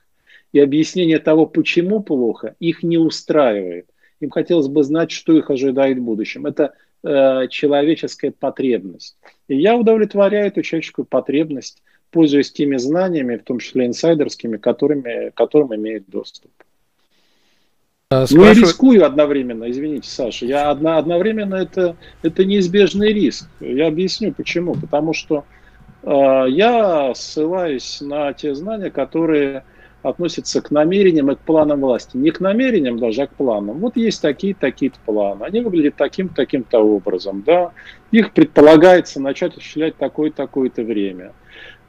[0.54, 3.86] и объяснение того, почему плохо, их не устраивает.
[4.20, 6.46] Им хотелось бы знать, что их ожидает в будущем.
[6.46, 9.16] Это э, человеческая потребность.
[9.48, 15.74] И я удовлетворяю эту человеческую потребность, пользуясь теми знаниями, в том числе инсайдерскими, которыми, которым
[15.74, 16.52] имеет доступ.
[18.10, 20.46] А, ну и рискую одновременно, извините, Саша.
[20.46, 23.48] Я одно, одновременно это, это неизбежный риск.
[23.58, 24.76] Я объясню почему.
[24.76, 25.44] Потому что
[26.04, 29.64] я ссылаюсь на те знания, которые
[30.04, 32.16] относятся к намерениям и к планам власти.
[32.16, 33.78] Не к намерениям даже, а к планам.
[33.78, 35.44] Вот есть такие-то такие планы.
[35.44, 37.42] Они выглядят таким-то таким-то образом.
[37.44, 37.72] Да?
[38.10, 41.32] Их предполагается начать осуществлять такое-такое-то время.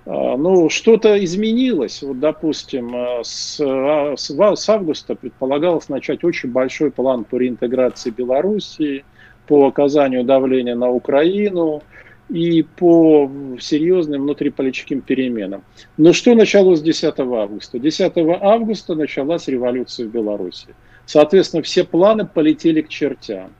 [0.05, 2.01] А, ну, что-то изменилось.
[2.01, 8.11] Вот, допустим, а, с, а, с, с августа предполагалось начать очень большой план по реинтеграции
[8.11, 9.03] Белоруссии,
[9.45, 11.83] по оказанию давления на Украину–
[12.29, 15.63] и по серьезным внутриполитическим переменам.
[15.97, 17.79] Но что началось 10 августа?
[17.79, 20.67] 10 августа началась революция в Беларуси.
[21.05, 23.51] Соответственно, все планы полетели к чертям.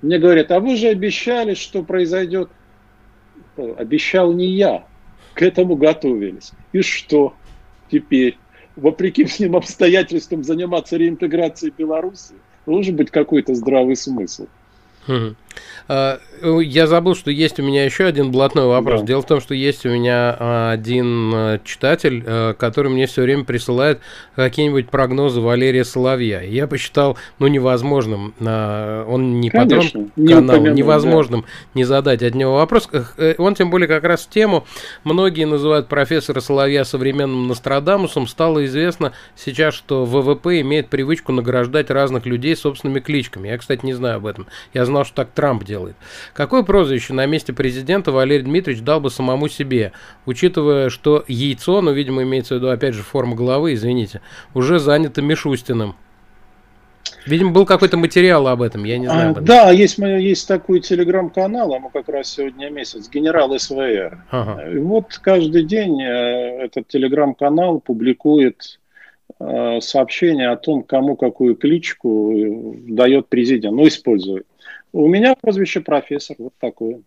[0.00, 2.48] Мне говорят, а вы же обещали, что произойдет.
[3.56, 4.84] Обещал не я.
[5.34, 6.52] К этому готовились.
[6.72, 7.34] И что
[7.90, 8.38] теперь?
[8.76, 12.34] Вопреки всем обстоятельствам заниматься реинтеграцией Беларуси?
[12.66, 14.46] Должен быть какой-то здравый смысл.
[15.86, 19.00] Я забыл, что есть у меня еще один блатной вопрос.
[19.00, 19.06] Да.
[19.06, 22.22] Дело в том, что есть у меня а, один а, читатель,
[22.58, 24.00] который мне все время присылает
[24.34, 26.40] какие-нибудь прогнозы Валерия Соловья.
[26.40, 31.46] Я посчитал, ну, невозможным, он не Конечно, патрон канала, невозможным да.
[31.74, 32.88] не задать от него вопрос.
[32.92, 34.66] Э, он тем более как раз в тему,
[35.04, 38.26] многие называют профессора Соловья современным Нострадамусом.
[38.26, 43.48] Стало известно сейчас, что ВВП имеет привычку награждать разных людей собственными кличками.
[43.48, 44.46] Я, кстати, не знаю об этом.
[44.72, 45.94] Я знал, что так Трамп делает.
[46.32, 49.92] Какое прозвище на месте президента Валерий Дмитриевич дал бы самому себе,
[50.24, 54.22] учитывая, что яйцо, ну, видимо, имеется в виду, опять же, форма головы, извините,
[54.54, 55.96] уже занято Мишустиным?
[57.26, 59.32] Видимо, был какой-то материал об этом, я не знаю.
[59.32, 59.44] Этом.
[59.44, 64.24] Да, есть, есть такой телеграм-канал, ему как раз сегодня месяц, генерал СВР.
[64.30, 64.70] Ага.
[64.70, 68.80] И вот каждый день э, этот телеграм-канал публикует
[69.40, 74.46] э, сообщение о том, кому какую кличку э, дает президент, ну, использует.
[74.96, 77.02] У меня прозвище профессор, вот такое.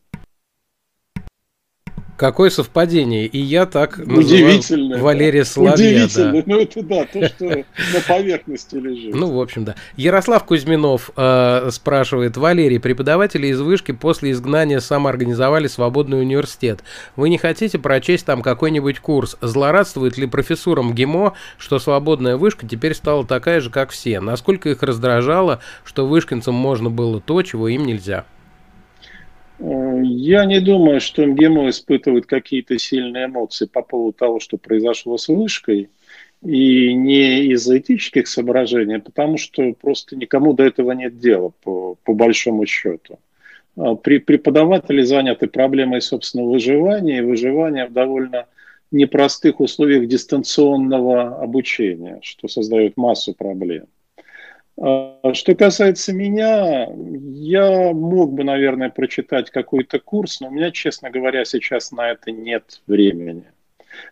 [2.18, 3.28] Какое совпадение.
[3.28, 4.98] И я так Удивительно.
[4.98, 5.74] Валерия Соловья.
[5.76, 6.34] Удивительно.
[6.34, 6.44] Да.
[6.48, 9.14] Ну, это да, то, что на поверхности лежит.
[9.14, 9.76] Ну, в общем, да.
[9.96, 12.36] Ярослав Кузьминов э, спрашивает.
[12.36, 16.84] Валерий, преподаватели из вышки после изгнания самоорганизовали свободный университет.
[17.16, 19.38] Вы не хотите прочесть там какой-нибудь курс?
[19.42, 24.20] Злорадствует ли профессурам ГИМО, что свободная вышка теперь стала такая же, как все?
[24.20, 28.26] Насколько их раздражало, что вышкинцам можно было то, чего им нельзя?
[29.60, 35.28] Я не думаю, что МГИМО испытывает какие-то сильные эмоции по поводу того, что произошло с
[35.28, 35.90] вышкой,
[36.44, 41.96] и не из-за этических соображений, а потому что просто никому до этого нет дела, по,
[42.04, 43.20] по большому счету.
[43.76, 48.46] А при, преподаватели заняты проблемой собственного выживания и выживания в довольно
[48.92, 53.88] непростых условиях дистанционного обучения, что создает массу проблем.
[54.80, 61.10] А что касается меня, я мог бы, наверное, прочитать какой-то курс, но у меня, честно
[61.10, 63.46] говоря, сейчас на это нет времени.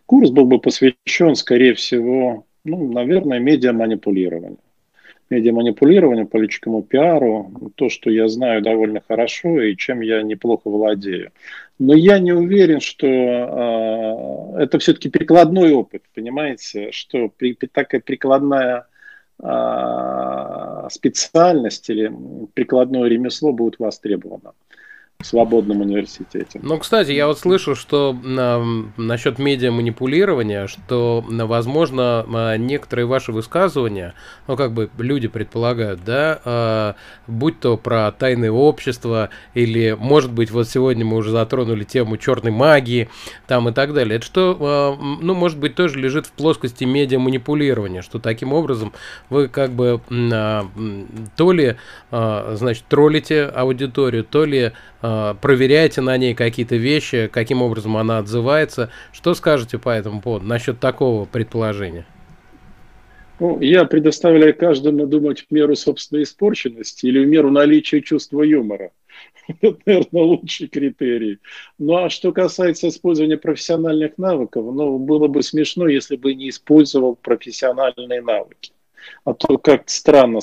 [0.08, 4.58] Курс был бы посвящен, скорее всего, ну, наверное, медиаманипулированию.
[5.30, 11.32] Медиаманипулированию, политическому пиару, то, что я знаю довольно хорошо и чем я неплохо владею.
[11.78, 18.88] Но я не уверен, что э, это все-таки прикладной опыт, понимаете, что при, такая прикладная
[20.90, 22.12] специальность или
[22.54, 24.54] прикладное ремесло будет востребовано
[25.20, 26.60] в свободном университете.
[26.62, 28.64] Ну, кстати, я вот слышу, что э,
[28.98, 34.14] насчет медиа-манипулирования, что, возможно, э, некоторые ваши высказывания,
[34.48, 36.94] ну, как бы люди предполагают, да, э,
[37.28, 42.52] будь то про тайное общество, или, может быть, вот сегодня мы уже затронули тему черной
[42.52, 43.10] магии,
[43.48, 48.02] там и так далее, это что, э, ну, может быть, тоже лежит в плоскости медиа-манипулирования,
[48.02, 48.92] что таким образом
[49.30, 50.62] вы как бы э,
[51.38, 51.78] то ли,
[52.12, 54.74] э, значит, троллите аудиторию, то ли
[55.05, 55.05] а,
[55.42, 58.90] проверяете на ней какие-то вещи, каким образом она отзывается.
[59.12, 62.06] Что скажете по этому поводу, насчет такого предположения?
[63.40, 68.92] Ну, я предоставляю каждому думать в меру собственной испорченности или в меру наличия чувства юмора.
[69.62, 71.40] Это, наверное, лучший критерий.
[71.78, 77.16] Ну, а что касается использования профессиональных навыков, ну, было бы смешно, если бы не использовал
[77.16, 78.72] профессиональные навыки.
[79.26, 80.40] А то как странно,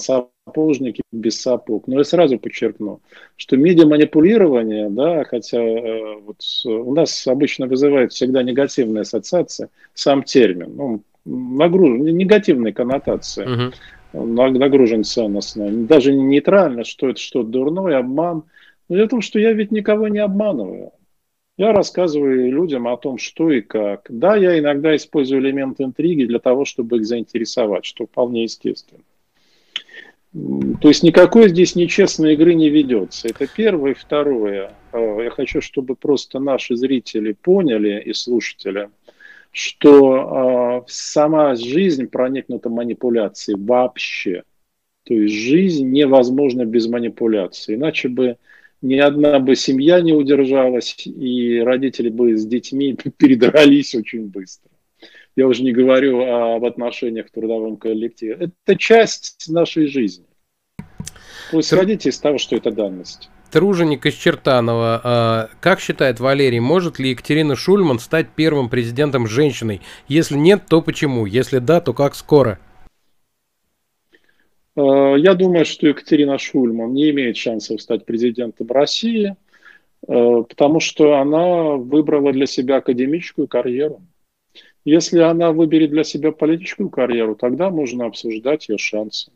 [0.53, 1.87] сапожники без сапог.
[1.87, 3.01] Но я сразу подчеркну,
[3.37, 10.73] что медиаманипулирование, да, хотя э, вот у нас обычно вызывает всегда негативная ассоциация, сам термин,
[10.75, 13.73] ну, нагружен, негативные коннотации, uh
[14.15, 18.43] нагружен ценностно, даже нейтрально, что это что дурное, обман.
[18.91, 20.93] Но дело в том, что я ведь никого не обманываю.
[21.57, 24.05] Я рассказываю людям о том, что и как.
[24.11, 29.01] Да, я иногда использую элементы интриги для того, чтобы их заинтересовать, что вполне естественно.
[30.33, 33.29] То есть никакой здесь нечестной игры не ведется.
[33.29, 33.95] Это первое.
[33.95, 34.73] Второе.
[34.92, 38.88] я хочу, чтобы просто наши зрители поняли и слушатели,
[39.51, 44.45] что сама жизнь проникнута манипуляцией вообще.
[45.05, 47.75] То есть жизнь невозможна без манипуляции.
[47.75, 48.38] Иначе бы
[48.81, 54.72] ни одна бы семья не удержалась, и родители бы с детьми передрались очень быстро.
[55.35, 58.51] Я уже не говорю об отношениях в трудовом коллективе.
[58.66, 60.27] Это часть нашей жизни.
[61.53, 63.31] Исходите из того, что это данность.
[63.51, 65.01] Труженик из Чертанова.
[65.05, 69.83] А, как считает Валерий, может ли Екатерина Шульман стать первым президентом женщиной?
[70.09, 71.27] Если нет, то почему?
[71.27, 72.59] Если да, то как скоро?
[74.75, 79.37] А, я думаю, что Екатерина Шульман не имеет шансов стать президентом России,
[80.09, 84.01] а, потому что она выбрала для себя академическую карьеру.
[84.85, 89.31] Если она выберет для себя политическую карьеру, тогда можно обсуждать ее шансы.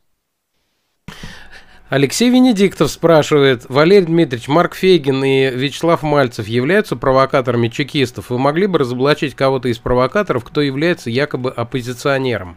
[1.88, 8.30] Алексей Венедиктов спрашивает, Валерий Дмитриевич, Марк Фейгин и Вячеслав Мальцев являются провокаторами чекистов?
[8.30, 12.56] Вы могли бы разоблачить кого-то из провокаторов, кто является якобы оппозиционером?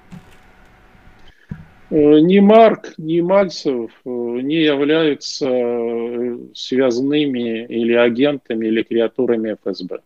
[1.91, 9.99] Э, ни Марк, ни Мальцев э, не являются э, связанными или агентами, или креатурами ФСБ.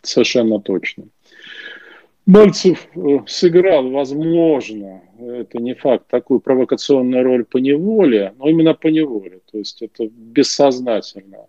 [0.00, 1.04] Совершенно точно.
[2.30, 2.86] Мальцев
[3.26, 9.58] сыграл, возможно, это не факт, такую провокационную роль по неволе, но именно по неволе, то
[9.58, 11.46] есть это бессознательно.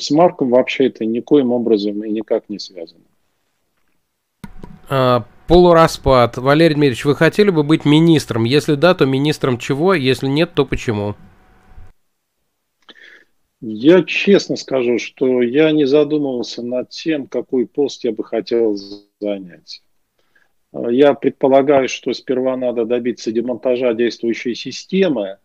[0.00, 3.04] С Марком вообще это никоим образом и никак не связано.
[4.88, 6.38] А, полураспад.
[6.38, 8.44] Валерий Дмитриевич, вы хотели бы быть министром?
[8.44, 9.94] Если да, то министром чего?
[9.94, 11.14] Если нет, то почему?
[13.60, 18.76] Я честно скажу, что я не задумывался над тем, какой пост я бы хотел
[19.20, 19.82] занять.
[20.72, 25.38] Я предполагаю, что сперва надо добиться демонтажа действующей системы,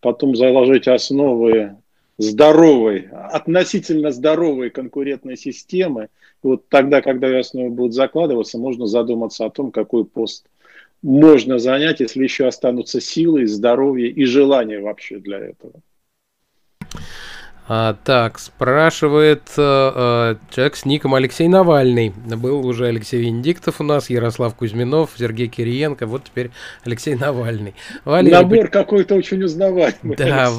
[0.00, 1.76] потом заложить основы
[2.18, 6.08] здоровой, относительно здоровой конкурентной системы.
[6.42, 10.46] И вот тогда, когда основы будут закладываться, можно задуматься о том, какой пост
[11.02, 15.74] можно занять, если еще останутся силы, здоровье и желание вообще для этого.
[17.72, 22.12] А, так, спрашивает э, человек с ником Алексей Навальный.
[22.26, 26.50] Был уже Алексей Венедиктов у нас, Ярослав Кузьминов, Сергей Кириенко, вот теперь
[26.84, 27.76] Алексей Навальный.
[28.04, 28.72] Валерий, Набор по...
[28.72, 30.16] какой-то очень узнаваемый.
[30.16, 30.50] Да,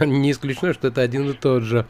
[0.00, 1.86] не исключено, что это один и тот же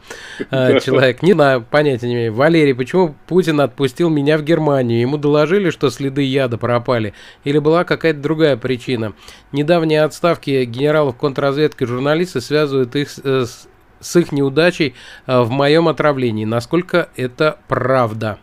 [0.51, 1.23] э, человек.
[1.23, 2.35] Не знаю, понятия не имею.
[2.35, 5.01] Валерий, почему Путин отпустил меня в Германию?
[5.01, 7.15] Ему доложили, что следы яда пропали?
[7.45, 9.13] Или была какая-то другая причина?
[9.51, 13.67] Недавние отставки генералов контрразведки журналисты связывают их с
[13.99, 14.93] с их неудачей
[15.25, 16.45] э, в моем отравлении.
[16.45, 18.37] Насколько это правда?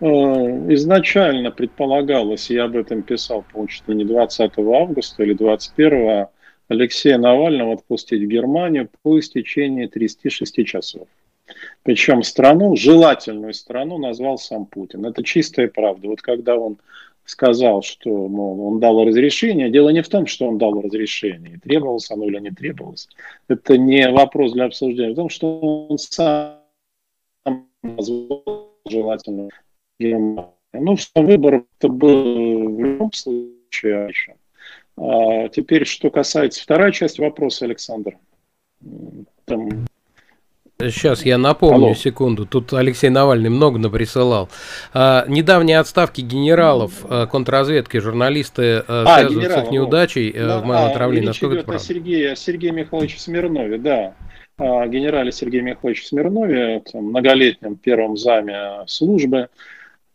[0.00, 6.26] Э, изначально предполагалось, я об этом писал, по-моему, не 20 августа или 21
[6.68, 11.06] Алексея Навального отпустить в Германию по истечении 36 часов.
[11.82, 15.04] Причем страну, желательную страну, назвал сам Путин.
[15.04, 16.08] Это чистая правда.
[16.08, 16.78] Вот когда он
[17.24, 19.70] сказал, что мол, он дал разрешение.
[19.70, 23.08] Дело не в том, что он дал разрешение, требовалось оно или не требовалось.
[23.48, 25.12] Это не вопрос для обсуждения.
[25.12, 25.58] В том, что
[25.88, 26.60] он сам
[27.82, 29.48] назвал желательно
[29.98, 34.12] Ну, выбор это был в любом случае.
[34.96, 38.18] А теперь, что касается второй части вопроса, Александр.
[39.44, 39.86] Там
[40.78, 41.94] Сейчас я напомню Алло.
[41.94, 42.46] секунду.
[42.46, 44.48] Тут Алексей Навальный много наприсылал.
[44.92, 50.40] А, недавние отставки генералов а, контрразведки, журналисты а, а связывают с их неудачей вот.
[50.40, 51.26] а, в моем отравлении.
[51.26, 51.84] Насколько это правда?
[51.84, 54.14] Сергея, Сергея Михайловича Смирнове, да.
[54.58, 59.48] А, генерале Сергея Михайловича Смирнове, там, многолетнем первом заме службы.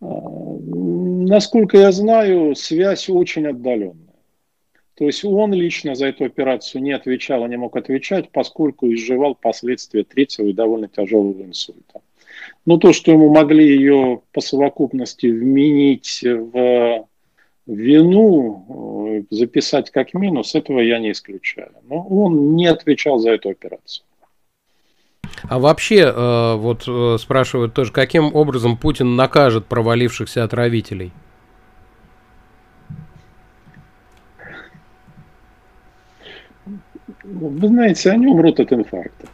[0.02, 4.09] А, насколько я знаю, связь очень отдаленная.
[5.00, 10.04] То есть он лично за эту операцию не отвечал не мог отвечать, поскольку изживал последствия
[10.04, 12.02] третьего и довольно тяжелого инсульта.
[12.66, 17.06] Но то, что ему могли ее по совокупности вменить в
[17.66, 21.72] вину, э, записать как минус, этого я не исключаю.
[21.88, 24.06] Но он не отвечал за эту операцию.
[25.44, 31.14] А вообще, э, вот э, спрашивают тоже, каким образом Путин накажет провалившихся отравителей?
[37.40, 39.28] Вы знаете, они умрут от инфаркта.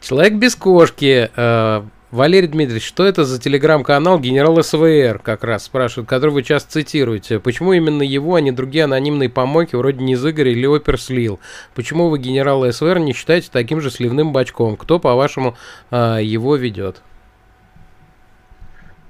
[0.00, 1.30] Человек без кошки.
[1.34, 6.72] Э, Валерий Дмитриевич, что это за телеграм-канал генерал СВР, как раз спрашивают, который вы часто
[6.72, 7.38] цитируете.
[7.38, 11.38] Почему именно его, а не другие анонимные помойки, вроде Низыгорь или Опер слил?
[11.74, 14.76] Почему вы генерала СВР не считаете таким же сливным бачком?
[14.76, 15.54] Кто, по-вашему,
[15.90, 17.02] э, его ведет?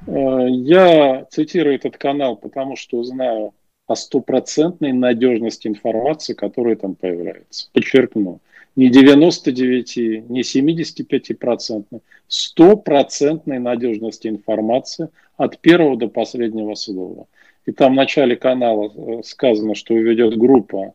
[0.06, 3.54] Э, я цитирую этот канал, потому что знаю
[3.90, 7.68] о стопроцентной надежности информации, которая там появляется.
[7.72, 8.38] Подчеркну,
[8.76, 17.26] не 99, не 75 процентной, стопроцентной надежности информации от первого до последнего слова.
[17.66, 20.94] И там в начале канала э, сказано, что ведет группа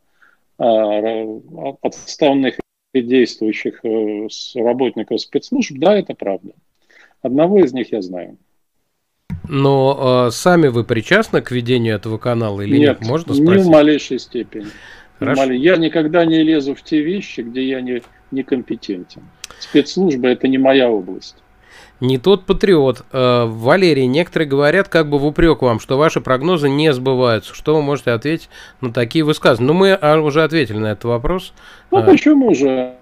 [0.58, 1.42] а,
[1.82, 2.60] отставных
[2.94, 5.78] и действующих э, работников спецслужб.
[5.80, 6.54] Да, это правда.
[7.22, 8.38] Одного из них я знаю.
[9.50, 13.00] Но э, сами вы причастны к ведению этого канала или нет?
[13.00, 13.10] нет?
[13.10, 13.56] Можно спросить?
[13.56, 14.68] Не в малейшей степени.
[15.20, 15.52] Хорошо.
[15.52, 19.24] Я никогда не лезу в те вещи, где я не, некомпетентен.
[19.60, 21.38] Спецслужба это не моя область.
[22.02, 23.06] Не тот патриот.
[23.14, 27.56] Э, Валерий, некоторые говорят как бы в упрек вам, что ваши прогнозы не сбываются.
[27.56, 28.50] Что вы можете ответить
[28.82, 29.72] на такие высказывания?
[29.72, 31.54] Ну, мы а, уже ответили на этот вопрос.
[31.92, 32.02] Ну, а...
[32.02, 32.96] почему же?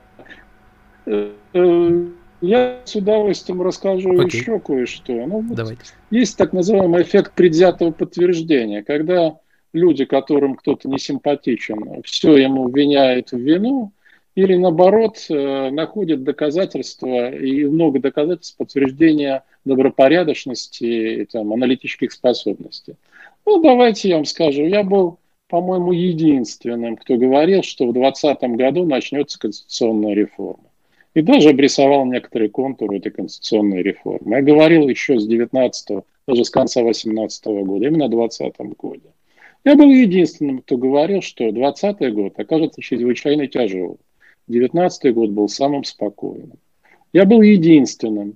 [2.43, 4.41] Я с удовольствием расскажу Окей.
[4.41, 5.13] еще кое-что.
[5.13, 5.81] Ну, вот Давайте.
[6.11, 9.37] Есть так называемый эффект предвзятого подтверждения, когда
[9.71, 13.93] люди, которым кто-то не симпатичен, все ему обвиняют в вину,
[14.35, 20.83] или наоборот э, находят доказательства и много доказательств подтверждения добропорядочности
[21.21, 22.95] и там, аналитических способностей.
[23.45, 25.17] Ну, давайте я вам скажу, я был,
[25.47, 30.72] по-моему, единственным, кто говорил, что в 2020 году начнется конституционная реформа
[31.13, 34.37] и даже обрисовал некоторые контуры этой конституционной реформы.
[34.37, 39.13] Я говорил еще с 19 даже с конца 18 года, именно в 2020 году.
[39.63, 43.97] Я был единственным, кто говорил, что 2020 год окажется чрезвычайно тяжелым.
[44.47, 46.53] 19 год был самым спокойным.
[47.13, 48.35] Я был единственным,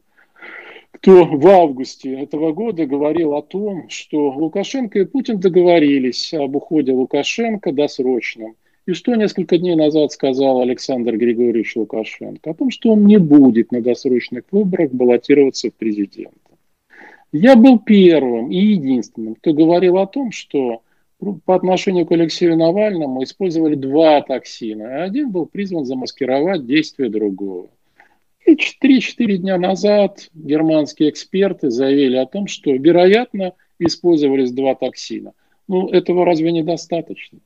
[0.92, 6.94] кто в августе этого года говорил о том, что Лукашенко и Путин договорились об уходе
[6.94, 8.56] Лукашенко досрочном–
[8.88, 12.52] и что несколько дней назад сказал Александр Григорьевич Лукашенко?
[12.52, 16.32] О том, что он не будет на досрочных выборах баллотироваться в президенты.
[17.34, 20.84] Я был первым и единственным, кто говорил о том, что
[21.44, 25.04] по отношению к Алексею Навальному использовали два токсина.
[25.04, 27.68] Один был призван замаскировать действие другого.
[28.46, 35.34] И 3-4 дня назад германские эксперты заявили о том, что, вероятно, использовались два токсина.
[35.68, 37.40] Ну, этого разве недостаточно?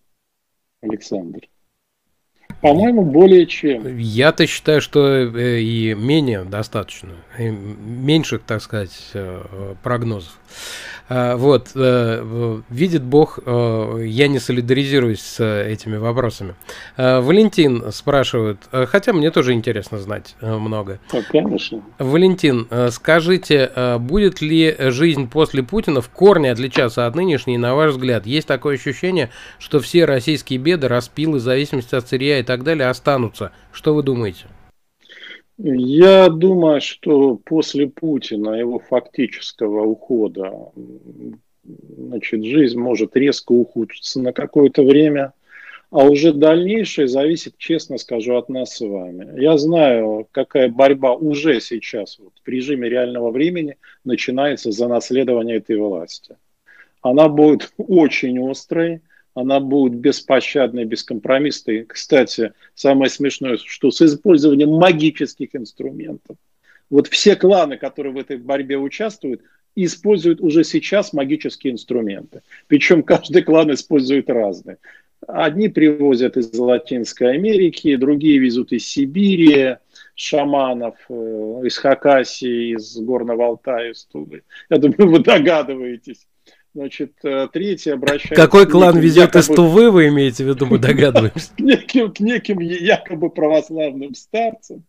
[0.81, 1.49] Александр?
[2.61, 3.97] По-моему, более чем.
[3.97, 7.09] Я-то считаю, что э, и менее достаточно.
[7.39, 10.37] И меньших, так сказать, э, прогнозов.
[11.09, 16.55] А, вот, э, видит Бог, я не солидаризируюсь с этими вопросами.
[16.95, 20.99] А, Валентин спрашивает, хотя мне тоже интересно знать много.
[21.29, 21.81] конечно.
[21.97, 28.25] Валентин, скажите, будет ли жизнь после Путина в корне отличаться от нынешней, на ваш взгляд?
[28.25, 33.53] Есть такое ощущение, что все российские беды, распилы, зависимость от сырья и так далее останутся.
[33.71, 34.47] Что вы думаете?
[35.57, 40.51] Я думаю, что после Путина, его фактического ухода,
[41.97, 45.31] значит, жизнь может резко ухудшиться на какое-то время,
[45.91, 49.39] а уже дальнейшее зависит, честно скажу, от нас с вами.
[49.41, 55.77] Я знаю, какая борьба уже сейчас вот, в режиме реального времени начинается за наследование этой
[55.77, 56.35] власти.
[57.01, 58.99] Она будет очень острой,
[59.33, 61.85] она будет беспощадной, бескомпромиссной.
[61.85, 66.37] Кстати, самое смешное, что с использованием магических инструментов.
[66.89, 69.41] Вот все кланы, которые в этой борьбе участвуют,
[69.75, 72.41] используют уже сейчас магические инструменты.
[72.67, 74.77] Причем каждый клан использует разные.
[75.27, 79.77] Одни привозят из Латинской Америки, другие везут из Сибири,
[80.15, 81.13] шаманов, э,
[81.63, 84.43] из Хакасии, из Горного Алтая, из Тулы.
[84.69, 86.27] Я думаю, вы догадываетесь.
[86.73, 88.35] Значит, э, третий обращается...
[88.35, 91.51] Какой клан везет якобы, из Тувы, вы имеете в виду, мы догадываемся?
[91.53, 94.83] К неким, к неким якобы православным старцам.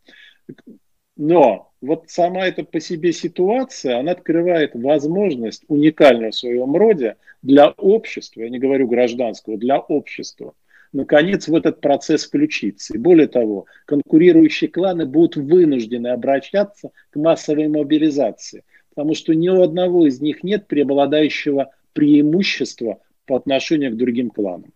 [1.16, 7.70] Но вот сама эта по себе ситуация, она открывает возможность уникальную в своем роде для
[7.70, 10.55] общества, я не говорю гражданского, для общества,
[10.93, 12.95] наконец в этот процесс включиться.
[12.95, 18.62] И более того, конкурирующие кланы будут вынуждены обращаться к массовой мобилизации
[18.95, 24.72] потому что ни у одного из них нет преобладающего преимущества по отношению к другим кланам.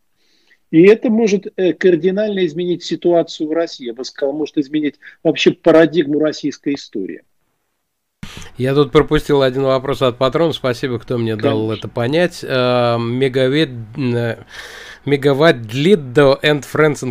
[0.70, 3.86] И это может э, кардинально изменить ситуацию в России.
[3.86, 7.22] Я бы сказал, может изменить вообще парадигму российской истории.
[8.56, 10.52] Я тут пропустил один вопрос от патрона.
[10.52, 11.50] Спасибо, кто мне Конечно.
[11.50, 12.40] дал это понять.
[12.42, 14.36] Э, мегавет э,
[15.06, 17.04] Мегаватт Gliddo and Friends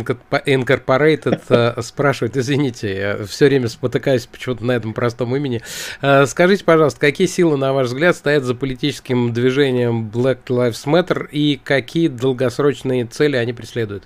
[0.44, 5.62] Incorporated спрашивает, извините, я все время спотыкаюсь почему-то на этом простом имени.
[6.02, 11.26] Э, скажите, пожалуйста, какие силы, на ваш взгляд, стоят за политическим движением Black Lives Matter
[11.30, 14.04] и какие долгосрочные цели они преследуют?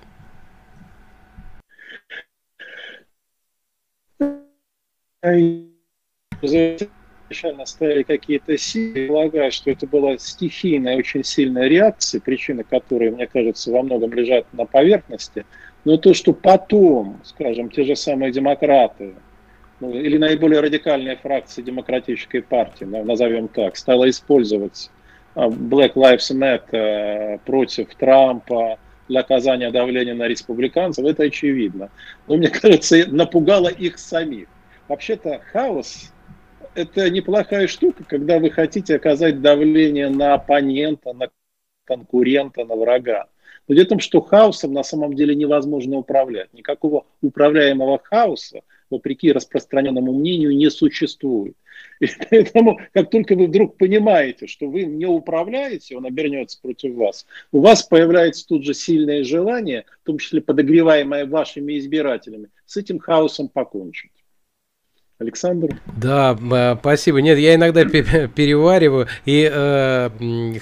[7.31, 13.27] Изначально стояли какие-то силы, полагаю, что это была стихийная, очень сильная реакция, причины которой, мне
[13.27, 15.47] кажется, во многом лежат на поверхности.
[15.85, 19.15] Но то, что потом, скажем, те же самые демократы,
[19.79, 24.91] ну, или наиболее радикальная фракция демократической партии, назовем так, стала использовать
[25.35, 28.79] а, Black Lives Matter против Трампа,
[29.09, 31.91] для оказания давления на республиканцев, это очевидно.
[32.29, 34.47] Но мне кажется, напугало их самих.
[34.87, 36.13] Вообще-то хаос–
[36.75, 41.31] это неплохая штука, когда вы хотите оказать давление на оппонента, на
[41.85, 43.29] конкурента, на врага.
[43.69, 46.53] Но дело в том, что хаосом на самом деле невозможно управлять.
[46.53, 51.57] Никакого управляемого хаоса вопреки распространенному мнению, не существует.
[52.01, 57.27] И поэтому, как только вы вдруг понимаете, что вы не управляете, он обернется против вас,
[57.53, 62.99] у вас появляется тут же сильное желание, в том числе подогреваемое вашими избирателями, с этим
[62.99, 64.11] хаосом покончить.
[65.21, 65.77] Александр?
[65.87, 66.35] Да,
[66.81, 67.21] спасибо.
[67.21, 69.07] Нет, я иногда перевариваю.
[69.27, 70.09] И э,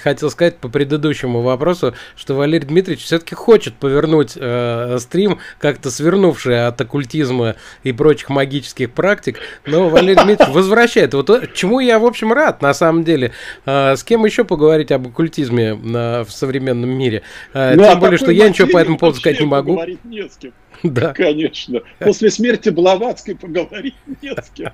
[0.03, 6.67] хотел сказать по предыдущему вопросу, что Валерий Дмитриевич все-таки хочет повернуть э, стрим, как-то свернувший
[6.67, 9.39] от оккультизма и прочих магических практик.
[9.65, 11.13] Но Валерий Дмитриевич возвращает.
[11.13, 13.31] Вот э, чему я, в общем, рад, на самом деле.
[13.65, 17.21] Э, с кем еще поговорить об оккультизме э, в современном мире?
[17.53, 19.81] Э, ну, тем а более, что я ничего по этому поводу сказать не могу.
[20.03, 20.51] Не с кем.
[20.83, 21.13] Да.
[21.13, 21.81] Конечно.
[21.99, 24.71] После смерти Блаватской поговорить не с кем.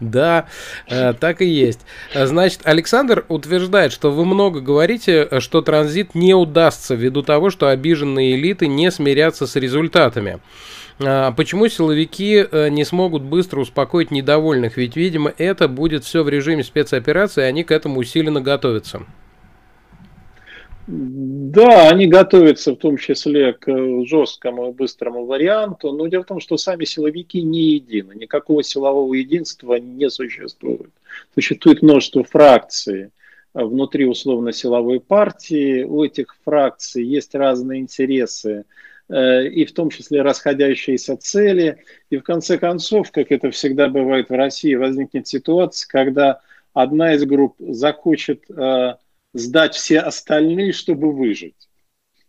[0.00, 0.46] Да,
[0.88, 1.80] э, так и есть.
[2.14, 8.36] Значит, Александр утверждает, что вы много говорите, что транзит не удастся ввиду того, что обиженные
[8.36, 10.40] элиты не смирятся с результатами.
[11.02, 14.76] А почему силовики э, не смогут быстро успокоить недовольных?
[14.76, 19.02] Ведь, видимо, это будет все в режиме спецоперации, и они к этому усиленно готовятся.
[20.92, 23.70] Да, они готовятся в том числе к
[24.06, 29.14] жесткому и быстрому варианту, но дело в том, что сами силовики не едины, никакого силового
[29.14, 30.90] единства не существует.
[31.32, 33.10] Существует множество фракций
[33.54, 38.64] внутри условно-силовой партии, у этих фракций есть разные интересы,
[39.08, 41.84] э, и в том числе расходящиеся цели.
[42.10, 46.40] И в конце концов, как это всегда бывает в России, возникнет ситуация, когда
[46.74, 48.94] одна из групп захочет э,
[49.32, 51.68] сдать все остальные, чтобы выжить.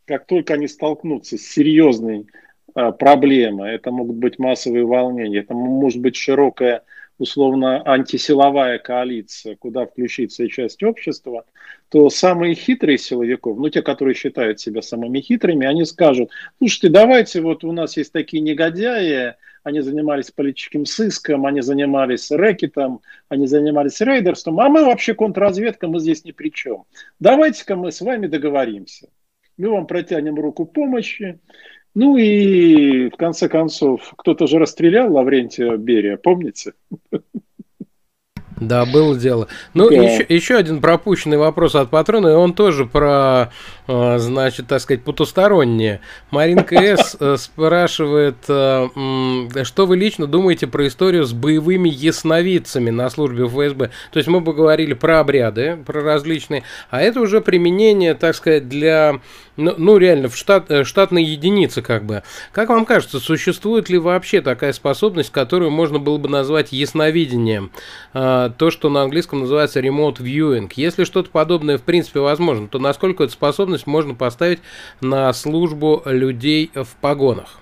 [0.05, 2.27] Как только они столкнутся с серьезной
[2.75, 6.83] э, проблемой, это могут быть массовые волнения, это может быть широкая
[7.21, 11.45] условно антисиловая коалиция, куда включится и часть общества,
[11.89, 17.41] то самые хитрые силовиков, ну те, которые считают себя самыми хитрыми, они скажут, слушайте, давайте,
[17.41, 24.01] вот у нас есть такие негодяи, они занимались политическим сыском, они занимались рэкетом, они занимались
[24.01, 26.85] рейдерством, а мы вообще контрразведка, мы здесь ни при чем.
[27.19, 29.09] Давайте-ка мы с вами договоримся.
[29.57, 31.39] Мы вам протянем руку помощи.
[31.93, 36.73] Ну и в конце концов, кто-то же расстрелял Лаврентия Берия, помните?
[38.61, 39.47] Да, было дело.
[39.73, 39.95] Ну, да.
[39.95, 43.51] еще, еще один пропущенный вопрос от патрона, и он тоже про,
[44.17, 46.01] значит, так сказать, потустороннее.
[46.29, 47.17] Маринка С.
[47.19, 48.87] Э, спрашивает, э,
[49.63, 53.91] что вы лично думаете про историю с боевыми ясновидцами на службе ФСБ?
[54.11, 59.19] То есть мы поговорили про обряды, про различные, а это уже применение, так сказать, для
[59.57, 62.23] ну, ну реально, в штат, э, штатной единицы как бы.
[62.53, 67.71] Как вам кажется, существует ли вообще такая способность, которую можно было бы назвать ясновидением?
[68.13, 70.71] То, что на английском называется remote viewing.
[70.75, 74.59] Если что-то подобное в принципе возможно, то насколько эту способность можно поставить
[75.01, 77.59] на службу людей в погонах?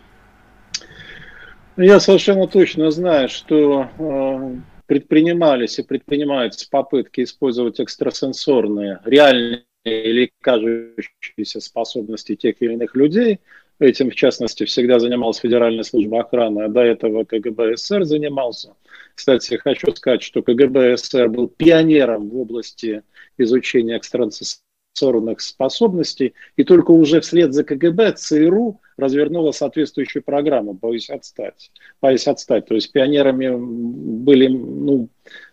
[1.77, 4.55] Я совершенно точно знаю, что э,
[4.85, 13.39] предпринимались и предпринимаются попытки использовать экстрасенсорные, реальные или кажущиеся способности тех или иных людей.
[13.79, 18.73] Этим, в частности, всегда занималась Федеральная служба охраны, а до этого КГБ СССР занимался.
[19.15, 23.03] Кстати, хочу сказать, что КГБ СССР был пионером в области
[23.37, 31.71] изучения экстрасенсорных способностей, и только уже вслед за КГБ ЦРУ развернула соответствующую программу «Боюсь отстать».
[32.01, 32.67] «Боюсь отстать».
[32.67, 35.09] То есть пионерами были ну,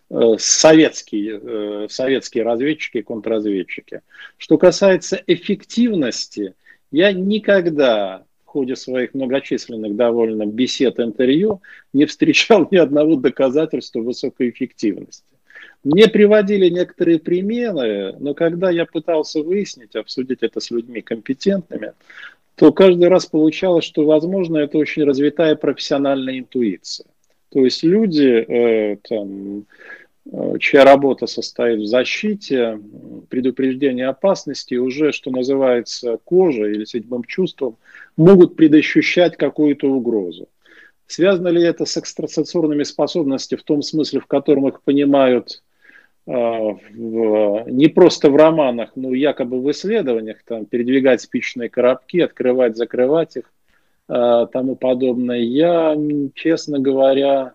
[0.09, 4.01] Э, советские, э, советские разведчики и контрразведчики.
[4.37, 6.53] Что касается эффективности,
[6.91, 11.61] я никогда в ходе своих многочисленных довольно бесед, интервью
[11.91, 15.25] не встречал ни одного доказательства высокой эффективности.
[15.83, 21.93] Мне приводили некоторые примеры, но когда я пытался выяснить, обсудить это с людьми компетентными,
[22.55, 27.05] то каждый раз получалось, что, возможно, это очень развитая профессиональная интуиция.
[27.49, 29.65] То есть люди, э, там,
[30.31, 32.79] э, чья работа состоит в защите,
[33.29, 37.77] предупреждении опасности, уже, что называется, кожей или седьмым чувством,
[38.17, 40.49] могут предощущать какую-то угрозу.
[41.05, 45.61] Связано ли это с экстрасенсорными способностями в том смысле, в котором их понимают
[46.27, 53.37] в, не просто в романах, но якобы в исследованиях, там, передвигать спичные коробки, открывать, закрывать
[53.37, 53.51] их,
[54.09, 55.95] э, тому подобное, я,
[56.35, 57.53] честно говоря,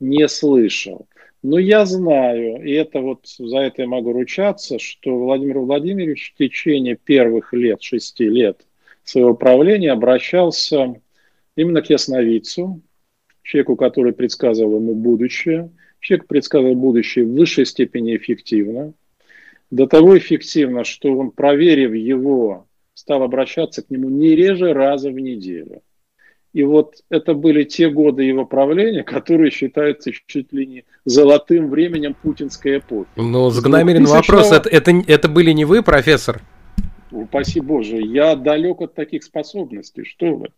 [0.00, 1.06] не слышал.
[1.42, 6.38] Но я знаю, и это вот за это я могу ручаться, что Владимир Владимирович в
[6.38, 8.62] течение первых лет, шести лет
[9.04, 11.00] своего правления обращался
[11.54, 12.80] именно к ясновидцу,
[13.42, 15.70] человеку, который предсказывал ему будущее.
[16.06, 18.92] Человек предсказывал будущее в высшей степени эффективно.
[19.72, 25.18] До того эффективно, что он, проверив его, стал обращаться к нему не реже раза в
[25.18, 25.82] неделю.
[26.52, 32.14] И вот это были те годы его правления, которые считаются чуть ли не золотым временем
[32.14, 33.08] путинской эпохи.
[33.16, 34.52] Ну, закономерен вопрос.
[34.52, 36.40] Это, это, это были не вы, профессор?
[37.10, 40.04] Упаси Боже, я далек от таких способностей.
[40.04, 40.48] Что вы?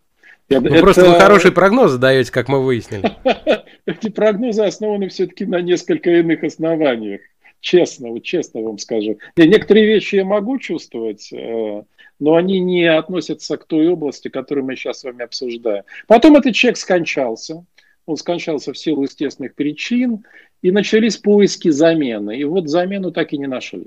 [0.50, 0.80] Я, ну, это...
[0.80, 3.16] Просто вы хорошие прогнозы даете, как мы выяснили.
[3.88, 7.22] Эти прогнозы основаны все-таки на несколько иных основаниях.
[7.60, 9.18] Честно, вот честно вам скажу.
[9.34, 11.82] Некоторые вещи я могу чувствовать, э,
[12.20, 15.84] но они не относятся к той области, которую мы сейчас с вами обсуждаем.
[16.06, 17.64] Потом этот человек скончался.
[18.04, 20.22] Он скончался в силу естественных причин,
[20.60, 22.38] и начались поиски замены.
[22.38, 23.86] И вот замену так и не нашли.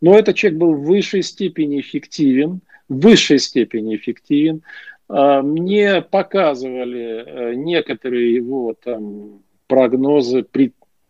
[0.00, 4.62] Но этот человек был в высшей степени эффективен, в высшей степени эффективен.
[5.08, 10.46] А, мне показывали э, некоторые его там прогнозы,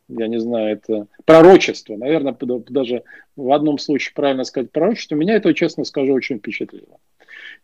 [0.09, 2.37] я не знаю, это пророчество, наверное,
[2.69, 3.05] даже
[3.37, 6.99] в одном случае правильно сказать пророчество, меня это, честно скажу, очень впечатлило.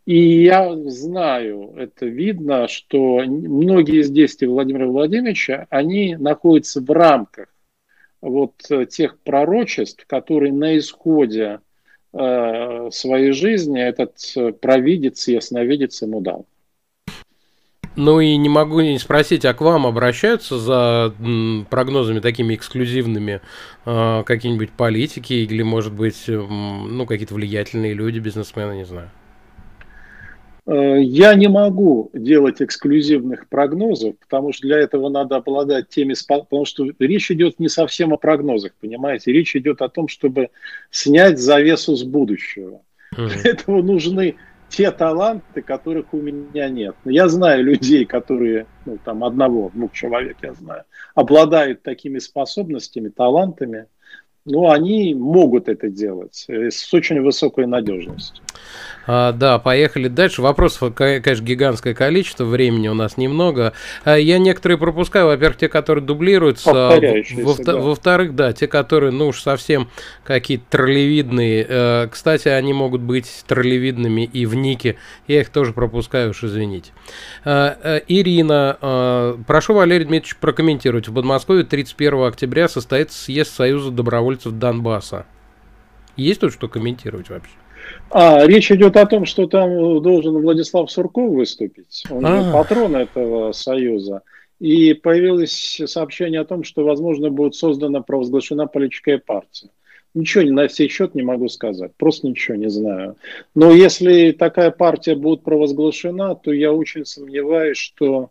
[0.07, 7.49] И я знаю, это видно, что многие из действий Владимира Владимировича, они находятся в рамках
[8.23, 8.55] вот
[8.89, 11.61] тех пророчеств, которые на исходе
[12.13, 16.47] э, своей жизни этот провидец и ясновидец ему дал.
[17.97, 21.13] Ну и не могу не спросить, а к вам обращаются за
[21.69, 23.41] прогнозами такими эксклюзивными
[23.85, 29.11] э, какие-нибудь политики или, может быть, ну, какие-то влиятельные люди, бизнесмены, не знаю?
[30.67, 36.65] Э, я не могу делать эксклюзивных прогнозов, потому что для этого надо обладать теми, потому
[36.65, 40.51] что речь идет не совсем о прогнозах, понимаете, речь идет о том, чтобы
[40.91, 42.83] снять завесу с будущего.
[43.17, 43.29] Mm.
[43.29, 44.37] Для этого нужны
[44.69, 46.95] те таланты, которых у меня нет.
[47.05, 50.85] Я знаю людей, которые, ну, там, одного, двух человек я знаю,
[51.15, 53.87] обладают такими способностями, талантами,
[54.45, 58.43] но они могут это делать э, с очень высокой надежностью.
[59.07, 60.43] А, да, поехали дальше.
[60.43, 63.73] Вопросов, конечно, гигантское количество, времени у нас немного.
[64.05, 65.27] А, я некоторые пропускаю.
[65.27, 66.71] Во-первых, те, которые дублируются.
[67.43, 68.53] Во-вторых, да.
[68.53, 69.89] те, которые, ну уж совсем
[70.25, 71.67] какие-то троллевидные.
[71.69, 74.97] Э, кстати, они могут быть троллевидными и в нике.
[75.27, 76.93] Я их тоже пропускаю, уж извините.
[77.45, 81.09] А, э, Ирина, а, прошу Валерий Дмитриевич прокомментировать.
[81.09, 85.27] В Подмосковье 31 октября состоится съезд Союза добровольцев Донбасса.
[86.17, 87.51] Есть тут что комментировать вообще?
[88.11, 92.05] А, речь идет о том, что там должен Владислав Сурков выступить.
[92.11, 94.23] Он а патрон этого союза.
[94.59, 99.71] И появилось сообщение о том, что, возможно, будет создана, провозглашена политическая партия.
[100.13, 103.17] Ничего на сей счет не могу сказать, просто ничего не знаю.
[103.55, 108.31] Но если такая партия будет провозглашена, то я очень сомневаюсь, что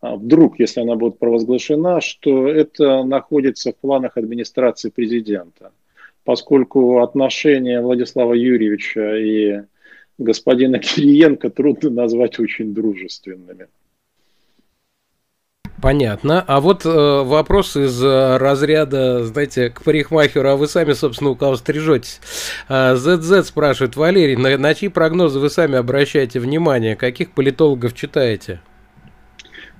[0.00, 5.72] а, вдруг, если она будет провозглашена, что это находится в планах администрации президента
[6.24, 9.62] поскольку отношения Владислава Юрьевича и
[10.18, 13.66] господина Кириенко трудно назвать очень дружественными.
[15.82, 16.44] Понятно.
[16.46, 21.34] А вот э, вопрос из э, разряда, знаете, к парикмахеру, а вы сами, собственно, у
[21.34, 22.20] кого стрижетесь.
[22.68, 26.94] Э, ZZ спрашивает, Валерий, на, на чьи прогнозы вы сами обращаете внимание?
[26.94, 28.60] Каких политологов читаете?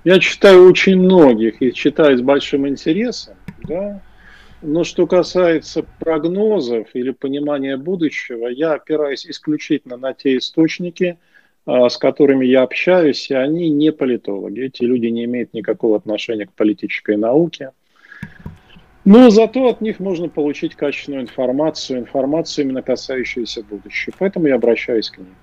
[0.03, 3.35] Я читаю очень многих и читаю с большим интересом.
[3.63, 4.01] Да?
[4.65, 11.17] Но что касается прогнозов или понимания будущего, я опираюсь исключительно на те источники,
[11.65, 14.61] а, с которыми я общаюсь, и они не политологи.
[14.61, 17.71] Эти люди не имеют никакого отношения к политической науке.
[19.03, 24.13] Но зато от них можно получить качественную информацию, информацию именно касающуюся будущего.
[24.17, 25.35] Поэтому я обращаюсь к ним.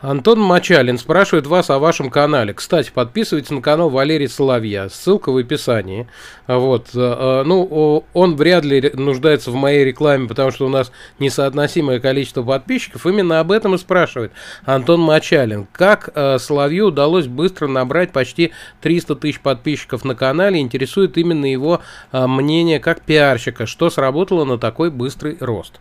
[0.00, 2.52] Антон Мачалин спрашивает вас о вашем канале.
[2.54, 4.88] Кстати, подписывайтесь на канал Валерий Соловья.
[4.88, 6.06] Ссылка в описании.
[6.46, 6.88] Вот.
[6.94, 12.00] Э, э, ну, он вряд ли нуждается в моей рекламе, потому что у нас несоотносимое
[12.00, 13.06] количество подписчиков.
[13.06, 14.32] Именно об этом и спрашивает
[14.64, 15.66] Антон Мачалин.
[15.72, 18.52] Как э, Соловью удалось быстро набрать почти
[18.82, 20.60] 300 тысяч подписчиков на канале?
[20.60, 21.80] Интересует именно его
[22.12, 23.66] мнение как пиарщика.
[23.66, 25.80] Что сработало на такой быстрый рост?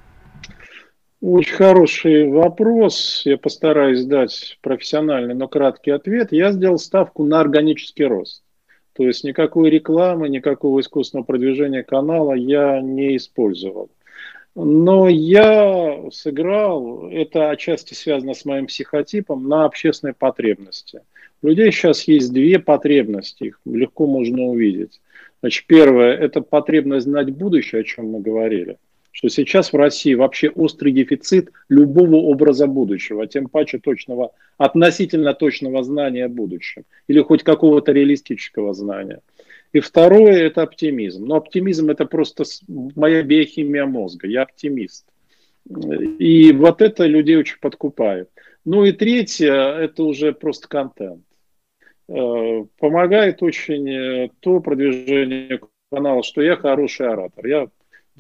[1.26, 3.22] Очень хороший вопрос.
[3.24, 6.34] Я постараюсь дать профессиональный, но краткий ответ.
[6.34, 8.44] Я сделал ставку на органический рост.
[8.92, 13.90] То есть никакой рекламы, никакого искусственного продвижения канала я не использовал.
[14.54, 21.04] Но я сыграл, это отчасти связано с моим психотипом, на общественной потребности.
[21.42, 25.00] У людей сейчас есть две потребности, их легко можно увидеть.
[25.40, 28.78] Значит, первое– это потребность знать будущее, о чем мы говорили
[29.14, 35.84] что сейчас в России вообще острый дефицит любого образа будущего, тем паче точного, относительно точного
[35.84, 39.22] знания о будущем или хоть какого-то реалистического знания.
[39.72, 41.26] И второе– это оптимизм.
[41.26, 45.06] Но оптимизм– это просто моя биохимия мозга, я оптимист.
[46.20, 48.30] И вот это людей очень подкупает.
[48.66, 51.24] Ну и третье– это уже просто контент.
[52.10, 55.60] Э, помогает очень э, то продвижение
[55.92, 57.46] канала, что я хороший оратор.
[57.46, 57.68] Я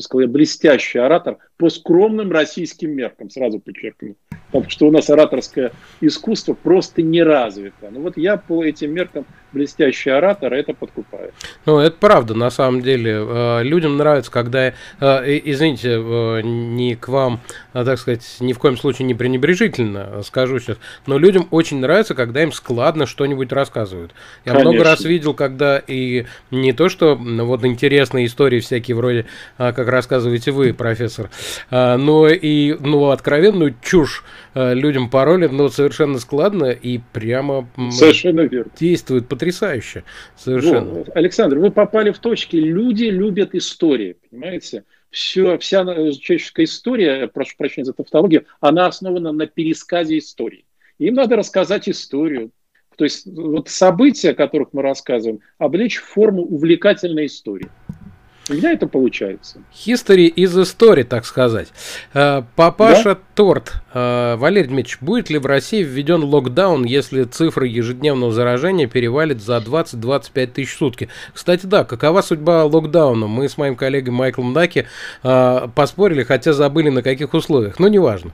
[0.01, 4.15] сказал, я блестящий оратор по скромным российским меркам, сразу подчеркну.
[4.51, 7.89] Потому что у нас ораторское искусство просто не развито.
[7.89, 11.33] Ну вот я по этим меркам блестящий оратор, это подкупает.
[11.65, 13.13] Ну, это правда, на самом деле.
[13.13, 17.39] Э, людям нравится, когда, э, извините, э, не к вам,
[17.71, 22.15] а, так сказать, ни в коем случае не пренебрежительно скажу сейчас, но людям очень нравится,
[22.15, 24.13] когда им складно что-нибудь рассказывают.
[24.45, 24.71] Я Конечно.
[24.71, 29.25] много раз видел, когда и не то, что вот интересные истории всякие вроде,
[29.57, 31.29] а, как рассказываете вы, профессор, а,
[31.69, 34.23] но и ну, откровенную чушь
[34.55, 38.71] людям пароли, но совершенно складно и прямо Совершенно верно.
[38.79, 40.03] действует потрясающе.
[40.35, 40.91] Совершенно.
[40.91, 42.55] Ну, Александр, вы попали в точки.
[42.55, 44.83] Люди любят истории, понимаете?
[45.09, 50.65] Все, вся человеческая история, прошу прощения за тавтологию, она основана на пересказе истории.
[50.97, 52.51] Им надо рассказать историю.
[52.97, 57.67] То есть вот события, о которых мы рассказываем, облечь в форму увлекательной истории.
[58.49, 59.61] У меня это получается.
[59.73, 61.69] History из истории, так сказать.
[62.13, 63.21] Э, папаша да?
[63.35, 63.73] Торт.
[63.93, 69.57] Э, Валерий Дмитриевич, будет ли в России введен локдаун, если цифры ежедневного заражения перевалит за
[69.57, 71.07] 20-25 тысяч в сутки?
[71.33, 73.27] Кстати, да, какова судьба локдауна?
[73.27, 74.87] Мы с моим коллегой Майклом Даки
[75.23, 78.33] э, поспорили, хотя забыли на каких условиях, но неважно.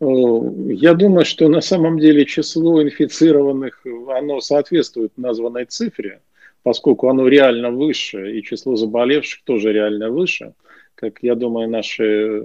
[0.00, 6.20] Я думаю, что на самом деле число инфицированных, оно соответствует названной цифре
[6.62, 10.54] поскольку оно реально выше, и число заболевших тоже реально выше,
[10.94, 12.44] как, я думаю, наши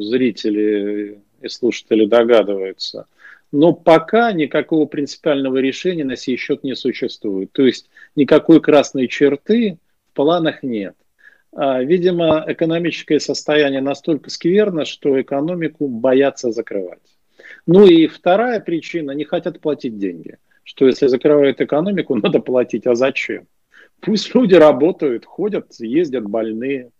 [0.00, 3.06] зрители и слушатели догадываются.
[3.52, 7.52] Но пока никакого принципиального решения на сей счет не существует.
[7.52, 9.78] То есть никакой красной черты
[10.10, 10.94] в планах нет.
[11.52, 16.98] А, видимо, экономическое состояние настолько скверно, что экономику боятся закрывать.
[17.66, 22.86] Ну и вторая причина– не хотят платить деньги что если закрывают экономику, надо платить.
[22.86, 23.46] А зачем?
[24.00, 26.90] Пусть люди работают, ходят, ездят больные.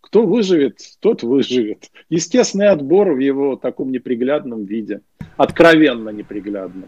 [0.00, 1.90] Кто выживет, тот выживет.
[2.08, 5.00] Естественный отбор в его таком неприглядном виде.
[5.36, 6.86] Откровенно неприглядном.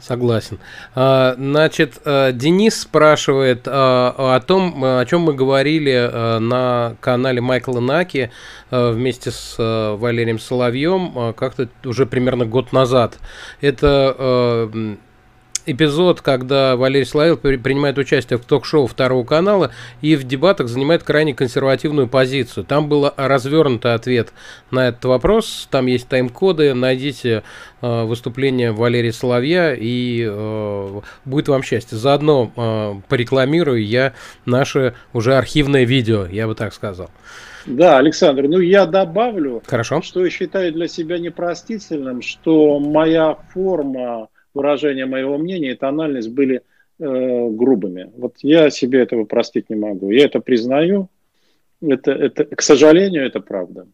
[0.00, 0.58] Согласен.
[0.94, 7.80] А, значит, э, Денис спрашивает а, о том, о чем мы говорили на канале Майкла
[7.80, 8.30] Наки
[8.70, 13.18] вместе с Валерием Соловьем как-то уже примерно год назад.
[13.60, 14.70] Это
[15.66, 21.34] эпизод, когда Валерий Славил принимает участие в ток-шоу второго канала и в дебатах занимает крайне
[21.34, 22.64] консервативную позицию.
[22.64, 24.32] Там был развернутый ответ
[24.70, 25.68] на этот вопрос.
[25.70, 26.74] Там есть тайм-коды.
[26.74, 27.42] Найдите
[27.80, 31.96] э, выступление Валерия Соловья и э, будет вам счастье.
[31.98, 34.14] Заодно э, порекламирую я
[34.46, 37.10] наше уже архивное видео, я бы так сказал.
[37.66, 40.02] Да, Александр, ну я добавлю, Хорошо.
[40.02, 46.62] что я считаю для себя непростительным, что моя форма выражения моего мнения и тональность были
[46.98, 48.10] э, грубыми.
[48.16, 50.10] Вот я себе этого простить не могу.
[50.10, 51.08] Я это признаю.
[51.82, 53.86] Это, это, к сожалению, это правда.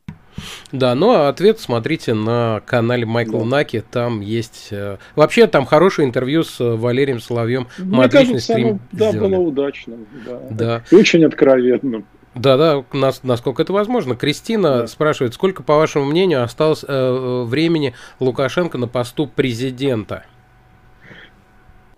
[0.72, 3.46] Да, ну а ответ смотрите на канале Майкла да.
[3.46, 4.68] Наки, там есть...
[4.70, 7.66] Э, вообще там хорошее интервью с э, Валерием Соловьем.
[7.78, 10.06] Мне Мы кажется, стрим оно, да, было удачным.
[10.24, 10.40] Да.
[10.50, 10.84] да.
[10.90, 12.06] И очень откровенным.
[12.34, 14.14] Да, да, нас, насколько это возможно.
[14.14, 14.86] Кристина да.
[14.86, 20.24] спрашивает, сколько, по вашему мнению, осталось э, э времени Лукашенко на посту президента?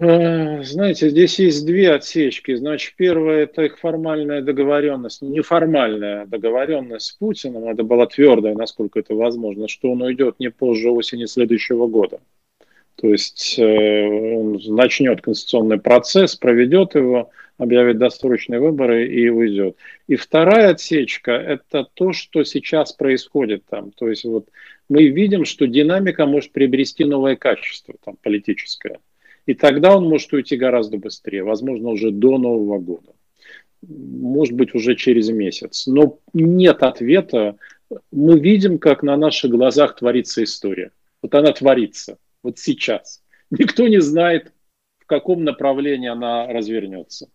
[0.03, 2.55] Э, знаете, здесь есть две отсечки.
[2.57, 7.69] Значит, первая– это их формальная договоренность, неформальная договоренность с Путиным.
[7.69, 12.21] Это была твердая, насколько это возможно, что он уйдет не позже осени следующего года.
[12.97, 19.77] То есть э, он начнет конституционный процесс, проведет его, объявит досрочные выборы и уйдет.
[20.09, 23.93] И вторая отсечка– это то, что сейчас происходит там.
[23.93, 24.49] То есть вот
[24.89, 28.99] мы видим, что динамика может приобрести новое качество там, политическое–
[29.47, 33.13] и тогда он может уйти гораздо быстрее, возможно, уже до Нового года.
[33.83, 35.87] Может быть, уже через месяц.
[35.87, 37.57] Но нет ответа
[38.11, 40.93] мы видим, как на наших глазах творится история.
[41.21, 43.23] Вот она творится, вот сейчас.
[43.51, 44.53] Никто не знает,
[44.99, 47.29] в каком направлении она развернется.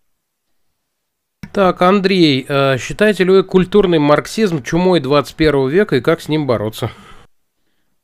[1.54, 6.46] Так, Андрей, э, считаете ли вы культурный марксизм чумой 21 века и как с ним
[6.46, 6.92] бороться?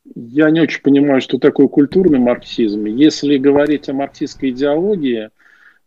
[0.06, 2.86] Я не очень понимаю, что такое культурный марксизм.
[2.86, 5.30] Если говорить о марксистской идеологии,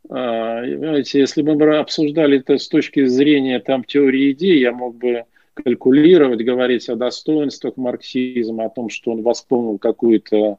[0.08, 5.24] знаете, если бы мы обсуждали это с точки зрения там, теории идей, я мог бы
[5.54, 10.58] калькулировать, говорить о достоинствах марксизма, о том, что он восполнил какую-то,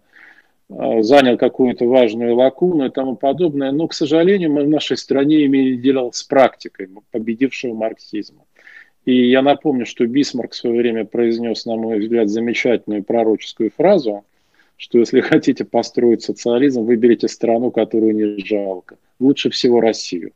[0.69, 3.71] а, занял какую-то важную лакуну и тому подобное.
[3.71, 8.46] Но, к сожалению, мы в нашей стране имели дело с практикой победившего марксизма.
[9.07, 14.25] И я напомню, что Бисмарк в свое время произнес, на мой взгляд, замечательную пророческую фразу,
[14.75, 18.97] что если хотите построить социализм, выберите страну, которую не жалко.
[19.21, 20.33] Лучше всего Россию.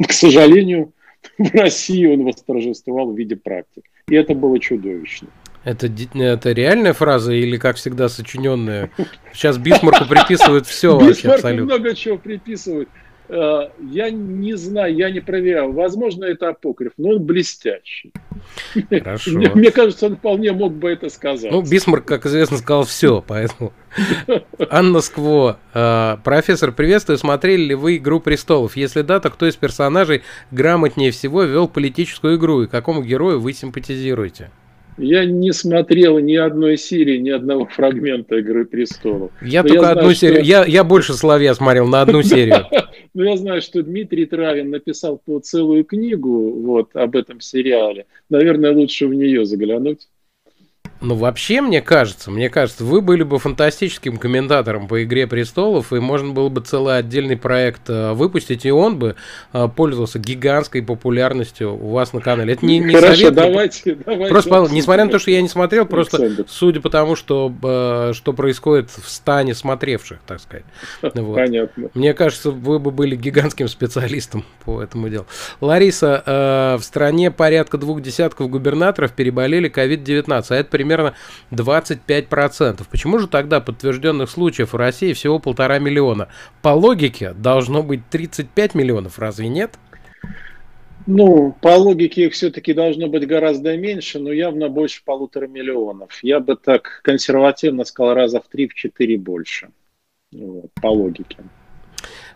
[0.04, 0.92] К сожалению,
[1.38, 3.84] в России он восторжествовал в виде практик.
[4.08, 5.28] И это было чудовищно.
[5.62, 8.90] Это, это реальная фраза или, как всегда, сочиненная?
[9.32, 11.76] Сейчас Бисмарку приписывают все вообще абсолютно.
[11.76, 12.88] много чего приписывают.
[13.28, 15.72] Э, я не знаю, я не проверял.
[15.72, 18.12] Возможно, это апокриф, но он блестящий.
[18.90, 19.30] Хорошо.
[19.32, 21.50] Мне, мне кажется, он вполне мог бы это сказать.
[21.50, 23.72] Ну, Бисмарк, как известно, сказал все, поэтому...
[24.70, 25.58] Анна Скво.
[25.74, 27.18] Э, профессор, приветствую.
[27.18, 28.76] Смотрели ли вы «Игру престолов»?
[28.76, 32.62] Если да, то кто из персонажей грамотнее всего вел политическую игру?
[32.62, 34.50] И какому герою вы симпатизируете?
[34.98, 39.30] Я не смотрел ни одной серии, ни одного фрагмента «Игры престолов».
[39.40, 40.44] Я Но только я одну знаю, серию.
[40.44, 40.44] Что...
[40.44, 42.66] Я, я больше Соловья смотрел на одну серию.
[43.14, 48.06] Ну, я знаю, что Дмитрий Травин написал по целую книгу вот, об этом сериале.
[48.30, 50.08] Наверное, лучше в нее заглянуть.
[51.02, 55.98] Ну, вообще, мне кажется, мне кажется, вы были бы фантастическим комментатором по «Игре престолов», и
[55.98, 59.16] можно было бы целый отдельный проект э, выпустить, и он бы
[59.52, 62.52] э, пользовался гигантской популярностью у вас на канале.
[62.52, 64.28] Это не, не Хорошо, совет, давайте, давайте.
[64.28, 66.44] Просто, несмотря на то, что я не смотрел, просто Александр.
[66.48, 70.64] судя по тому, что, э, что происходит в стане смотревших, так сказать.
[71.22, 71.36] Вот.
[71.36, 71.88] Понятно.
[71.94, 75.26] Мне кажется, вы бы были гигантским специалистом по этому делу.
[75.60, 81.14] Лариса, в стране порядка двух десятков губернаторов переболели COVID-19, а это примерно примерно
[81.50, 82.86] 25%.
[82.90, 86.28] Почему же тогда подтвержденных случаев в России всего полтора миллиона?
[86.60, 89.78] По логике должно быть 35 миллионов, разве нет?
[91.06, 96.20] Ну, по логике их все-таки должно быть гораздо меньше, но явно больше полутора миллионов.
[96.22, 99.70] Я бы так консервативно сказал, раза в 3-4 больше.
[100.32, 101.38] Вот, по логике.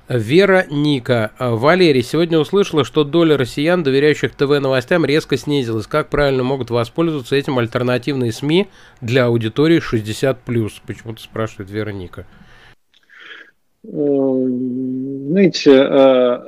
[0.08, 1.32] Вера Ника.
[1.38, 5.88] Валерий, сегодня услышала, что доля россиян, доверяющих ТВ-новостям, резко снизилась.
[5.88, 8.68] Как правильно могут воспользоваться этим альтернативные СМИ
[9.00, 10.36] для аудитории 60+.
[10.86, 12.24] Почему-то спрашивает Вера Ника.
[13.82, 16.38] Э, знаете, э,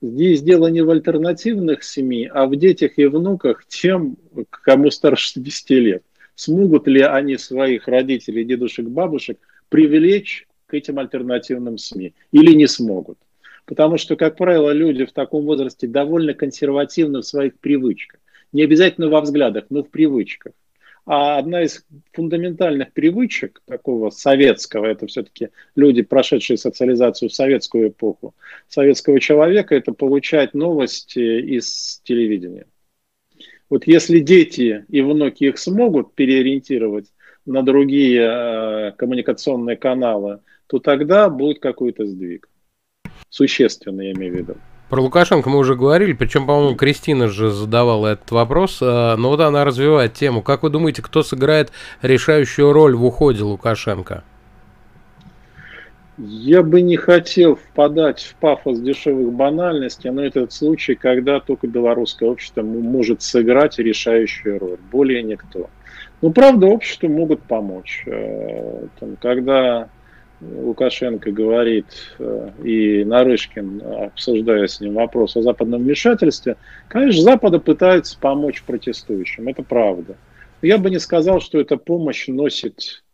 [0.00, 4.16] здесь дело не в альтернативных СМИ, а в детях и внуках тем,
[4.50, 6.02] кому старше 10 лет.
[6.36, 9.38] Смогут ли они своих родителей, дедушек, бабушек
[9.68, 13.18] привлечь этим альтернативным СМИ или не смогут.
[13.66, 18.20] Потому что, как правило, люди в таком возрасте довольно консервативны в своих привычках.
[18.52, 20.52] Не обязательно во взглядах, но в привычках.
[21.06, 28.34] А одна из фундаментальных привычек такого советского, это все-таки люди, прошедшие социализацию в советскую эпоху,
[28.68, 32.66] советского человека, это получать новости из телевидения.
[33.68, 37.12] Вот если дети и внуки их смогут переориентировать
[37.44, 40.40] на другие э, коммуникационные каналы,
[40.74, 42.48] то тогда будет какой-то сдвиг.
[43.28, 44.54] Существенный, я имею в виду.
[44.88, 49.40] Про Лукашенко мы уже говорили, причем, по-моему, Кристина же задавала этот вопрос, э, но вот
[49.40, 50.42] она развивает тему.
[50.42, 51.70] Как вы думаете, кто сыграет
[52.02, 54.24] решающую роль в уходе Лукашенко?
[56.18, 62.28] Я бы не хотел впадать в пафос дешевых банальностей, но это случай, когда только белорусское
[62.28, 65.70] общество может сыграть решающую роль, более никто.
[66.20, 68.02] Ну, правда, обществу могут помочь.
[68.06, 69.88] Э, там, когда
[70.40, 71.86] Лукашенко говорит,
[72.18, 76.56] э, и Нарышкин, обсуждая с ним вопрос о западном вмешательстве,
[76.88, 80.16] конечно, Запада пытается помочь протестующим, это правда.
[80.62, 83.04] я бы не сказал, что эта помощь носит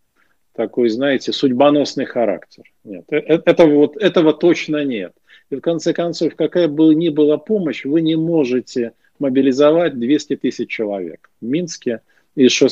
[0.54, 2.64] такой, знаете, судьбоносный характер.
[2.84, 5.12] Нет, э, э, это вот, этого точно нет.
[5.50, 10.68] И в конце концов, какая бы ни была помощь, вы не можете мобилизовать 200 тысяч
[10.70, 12.00] человек в Минске
[12.34, 12.68] и что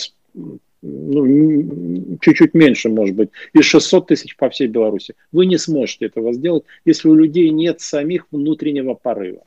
[0.83, 5.15] ну, чуть-чуть меньше, может быть, и 600 тысяч по всей Беларуси.
[5.33, 9.45] Вы не сможете этого сделать, если у людей нет самих внутреннего порыва.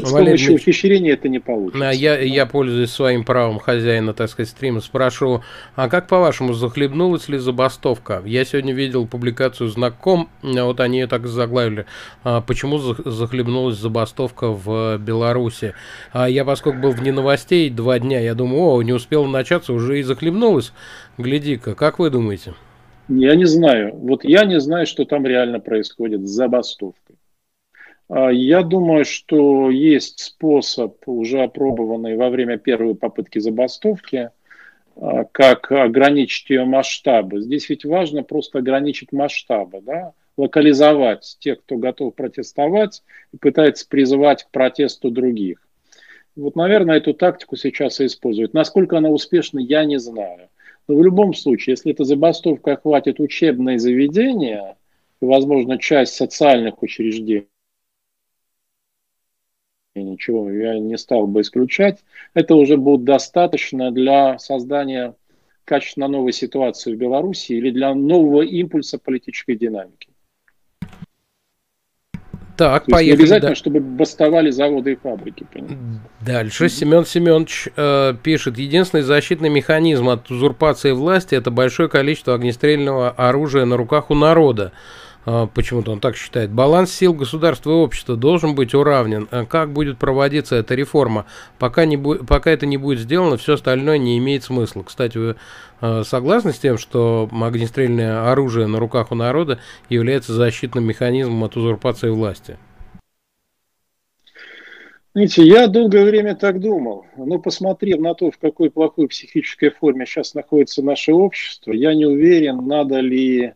[0.00, 1.90] С Валерий помощью ухищрения это не получится.
[1.90, 5.42] Я, я пользуюсь своим правом хозяина, так сказать, стрима, спрошу,
[5.74, 8.22] а как по-вашему, захлебнулась ли забастовка?
[8.24, 11.86] Я сегодня видел публикацию знаком, вот они так заглавили,
[12.22, 15.74] а почему захлебнулась забастовка в Беларуси.
[16.12, 19.98] А я, поскольку был вне новостей два дня, я думаю, о, не успел начаться, уже
[19.98, 20.72] и захлебнулась.
[21.18, 22.54] Гляди-ка, как вы думаете?
[23.08, 23.94] Я не знаю.
[23.94, 27.16] Вот я не знаю, что там реально происходит с забастовкой.
[28.08, 34.30] А, я думаю, что есть способ, уже опробованный во время первой попытки забастовки,
[34.96, 37.40] а, как ограничить ее масштабы.
[37.40, 40.12] Здесь ведь важно просто ограничить масштабы, да?
[40.36, 43.02] локализовать тех, кто готов протестовать
[43.32, 45.58] и пытается призывать к протесту других.
[46.36, 48.54] Вот, наверное, эту тактику сейчас и используют.
[48.54, 50.48] Насколько она успешна, я не знаю.
[50.86, 54.76] Но в любом случае, если эта забастовка охватит учебные заведения,
[55.20, 57.48] возможно, часть социальных учреждений,
[60.02, 61.98] ничего я не стал бы исключать,
[62.34, 65.14] это уже будет достаточно для создания
[65.64, 70.08] качественно новой ситуации в Беларуси или для нового импульса политической динамики.
[72.58, 73.16] Так, То поехали.
[73.16, 73.54] Не обязательно, да.
[73.54, 75.46] чтобы бастовали заводы и фабрики.
[75.52, 75.78] Понимаете?
[76.26, 76.68] Дальше mm-hmm.
[76.68, 83.64] Семен Семенович э, пишет: единственный защитный механизм от узурпации власти это большое количество огнестрельного оружия
[83.64, 84.72] на руках у народа.
[85.30, 86.50] А, почему-то он так считает.
[86.50, 89.28] Баланс сил государства и общества должен быть уравнен.
[89.30, 91.26] А как будет проводиться эта реформа?
[91.58, 94.84] Пока, не бу- пока это не будет сделано, все остальное не имеет смысла.
[94.84, 95.36] Кстати, вы
[95.82, 99.58] э, согласны с тем, что огнестрельное оружие на руках у народа
[99.90, 102.56] является защитным механизмом от узурпации власти?
[105.14, 107.04] Видите, я долгое время так думал.
[107.18, 112.06] Но посмотрев на то, в какой плохой психической форме сейчас находится наше общество, я не
[112.06, 113.52] уверен, надо ли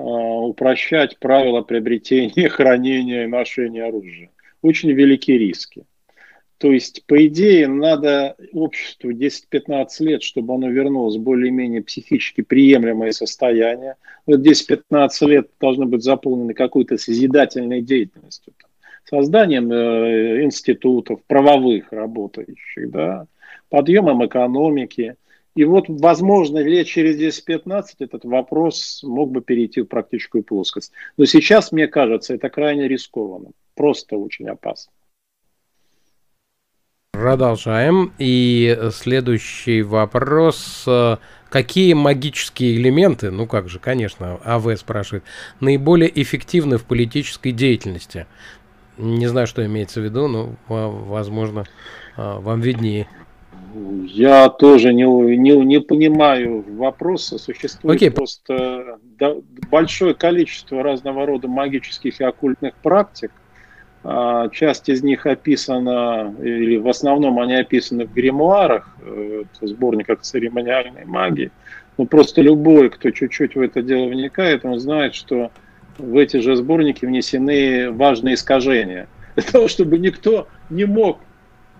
[0.00, 4.30] упрощать правила приобретения, хранения и ношения оружия.
[4.62, 5.84] Очень велики риски.
[6.58, 13.12] То есть, по идее, надо обществу 10-15 лет, чтобы оно вернулось в более-менее психически приемлемое
[13.12, 13.96] состояние.
[14.26, 18.52] Вот 10-15 лет должны быть заполнены какой-то созидательной деятельностью.
[19.04, 23.26] Созданием э, институтов, правовых работающих, да,
[23.70, 25.14] подъемом экономики–
[25.54, 30.92] и вот, возможно, лет через 10-15 этот вопрос мог бы перейти в практическую плоскость.
[31.16, 33.50] Но сейчас, мне кажется, это крайне рискованно.
[33.74, 34.92] Просто очень опасно.
[37.12, 38.12] Продолжаем.
[38.18, 40.86] И следующий вопрос.
[41.50, 45.24] Какие магические элементы, ну как же, конечно, АВ спрашивает,
[45.58, 48.26] наиболее эффективны в политической деятельности?
[48.96, 51.64] Не знаю, что имеется в виду, но, возможно,
[52.16, 53.08] а, вам виднее.
[54.06, 55.04] Я тоже не,
[55.36, 57.38] не, не понимаю вопроса.
[57.38, 58.10] Существует okay.
[58.10, 58.98] просто
[59.70, 63.30] большое количество разного рода магических и оккультных практик.
[64.02, 70.22] А, часть из них описана, или в основном они описаны в гримуарах, э, в сборниках
[70.22, 71.50] церемониальной магии.
[71.98, 75.50] Но просто любой, кто чуть-чуть в это дело вникает, он знает, что
[75.98, 79.06] в эти же сборники внесены важные искажения.
[79.34, 81.18] Для того, чтобы никто не мог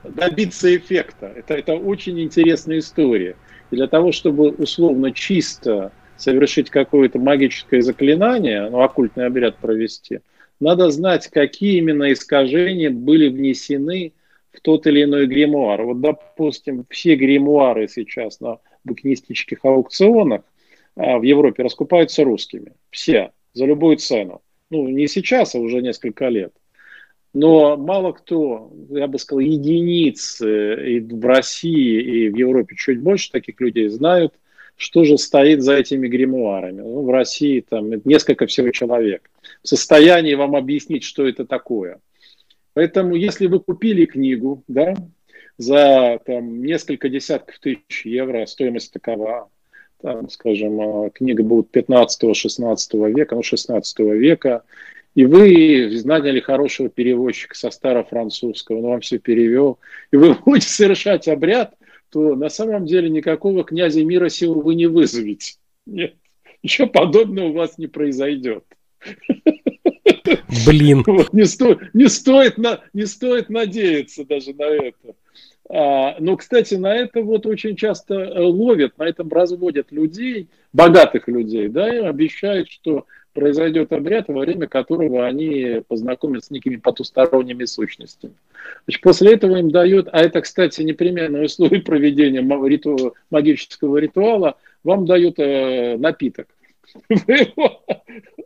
[0.05, 1.33] добиться эффекта.
[1.35, 3.37] Это, это очень интересная история.
[3.71, 10.21] И для того, чтобы условно чисто совершить какое-то магическое заклинание, ну, оккультный обряд провести,
[10.59, 14.13] надо знать, какие именно искажения были внесены
[14.53, 15.83] в тот или иной гримуар.
[15.83, 20.43] Вот, допустим, все гримуары сейчас на букинистических аукционах
[20.97, 22.73] а, в Европе раскупаются русскими.
[22.91, 24.43] Все, за любую цену.
[24.69, 26.53] Ну, не сейчас, а уже несколько лет.
[27.33, 33.31] Но мало кто, я бы сказал, единиц и в России, и в Европе чуть больше
[33.31, 34.35] таких людей знают,
[34.77, 36.81] что же стоит за этими гримуарами.
[36.81, 39.31] Ну, в России там несколько всего человек
[39.63, 42.01] в состоянии вам объяснить, что это такое.
[42.75, 44.95] Поэтому, если вы купили книгу, да,
[45.59, 49.51] за там, несколько десятков тысяч евро, стоимость такова,
[50.01, 54.63] там, скажем, а, книга будет 15-16 века, ну, 16 века,
[55.15, 59.79] и вы наняли хорошего переводчика со старофранцузского, он вам все перевел,
[60.13, 61.75] и вы будете совершать обряд,
[62.11, 65.55] то на самом деле никакого князя мира сего вы не вызовете.
[65.87, 66.15] Нет,
[66.63, 68.65] ничего подобного у вас не произойдет.
[70.67, 71.05] Блин.
[71.07, 75.15] Вот, не, сто, не, стоит на, не стоит надеяться даже на это.
[75.69, 81.29] А, но, кстати, на это вот очень часто э, ловят, на этом разводят людей, богатых
[81.29, 87.65] людей, да, и обещают, что произойдет обряд, во время которого они познакомятся с некими потусторонними
[87.65, 88.35] сущностями.
[88.85, 95.07] Значит, после этого им дают, а это, кстати, непременное условие проведения риту, магического ритуала, вам
[95.07, 96.49] дают э, напиток.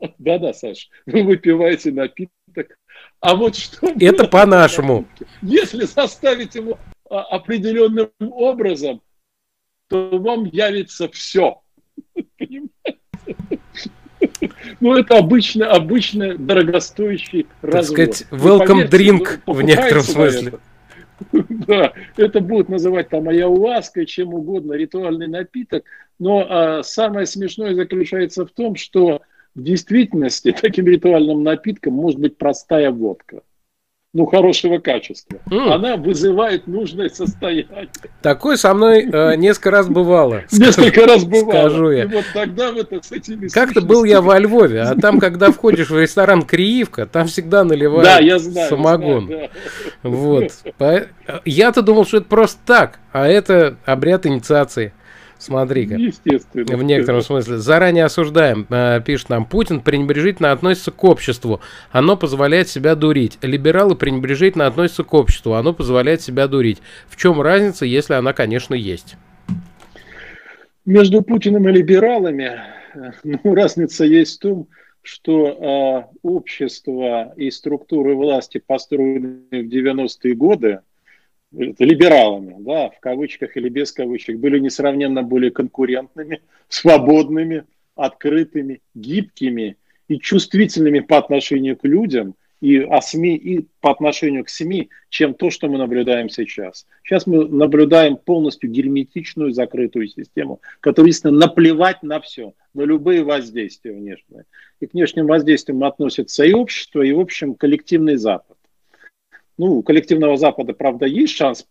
[0.19, 2.79] Да-да, Саш, вы выпиваете напиток,
[3.21, 3.89] А вот что...
[4.01, 5.07] Это по-нашему.
[5.43, 6.79] Если заставить его
[7.11, 9.01] а, определенным образом,
[9.89, 11.61] то вам явится все.
[14.85, 18.17] Ну, это обычно, обычно дорогостоящий так развод.
[18.17, 20.53] сказать, welcome drink в некотором смысле.
[21.33, 25.85] Да, это будут называть там аяуаской, чем угодно, ритуальный напиток.
[26.19, 29.23] Но а, самое смешное заключается в том, что
[29.55, 33.41] в действительности таким ритуальным напитком может быть простая водка
[34.15, 35.41] ну, хорошего качества.
[35.51, 35.73] Mm.
[35.73, 37.89] Она вызывает нужное состояние.
[38.23, 40.45] Такое со мной э, несколько раз бывало.
[40.53, 41.69] Несколько раз бывало.
[41.69, 42.05] Скажу я.
[42.05, 45.51] И вот тогда в это с этими Как-то был я во Львове, а там, когда
[45.51, 49.27] входишь в ресторан Криевка, там всегда наливают да, я знаю, самогон.
[49.27, 49.51] Знаю,
[50.03, 50.09] да.
[50.09, 50.53] Вот.
[51.45, 54.93] Я-то думал, что это просто так, а это обряд инициации.
[55.39, 55.95] Смотри-ка.
[55.97, 56.77] Естественно.
[56.77, 57.59] В некотором смысле.
[57.59, 61.61] Заранее осуждаем, э, пишет нам, Путин пренебрежительно относится к обществу.
[61.91, 63.39] Оно позволяет себя дурить.
[63.43, 65.55] Либералы пренебрежительно относятся к обществу.
[65.55, 66.81] Оно позволяет себя дурить.
[67.09, 69.17] В чем разница, если она, конечно, есть?
[70.85, 72.61] Между Путиным и либералами
[72.95, 74.69] э, ну, разница есть в том,
[75.03, 80.81] что э, общество и структуры власти, построенные в 90-е годы,
[81.55, 89.77] либералами, да, в кавычках или без кавычек, были несравненно более конкурентными, свободными, открытыми, гибкими
[90.09, 95.35] и чувствительными по отношению к людям и, о СМИ, и по отношению к СМИ, чем
[95.35, 96.87] то, что мы наблюдаем сейчас.
[97.03, 103.93] Сейчас мы наблюдаем полностью герметичную закрытую систему, которая, естественно, наплевать на все, на любые воздействия
[103.93, 104.45] внешние.
[104.81, 108.54] И к внешним воздействиям относятся и общество, и, в общем, коллективный Запад
[109.59, 111.67] ну, у коллективного Запада, правда, есть шанс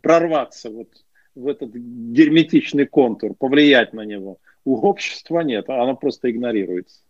[0.00, 0.88] прорваться вот
[1.34, 4.38] в этот герметичный контур, повлиять на него.
[4.64, 7.00] У общества нет, оно просто игнорируется.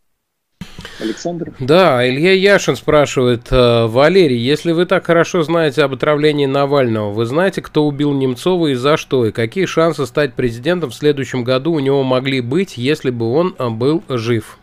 [1.01, 1.55] Александр?
[1.61, 7.27] Да, Илья Яшин спрашивает, э, Валерий, если вы так хорошо знаете об отравлении Навального, вы
[7.27, 11.73] знаете, кто убил Немцова и за что, и какие шансы стать президентом в следующем году
[11.73, 14.59] у него могли быть, если бы он э, был жив?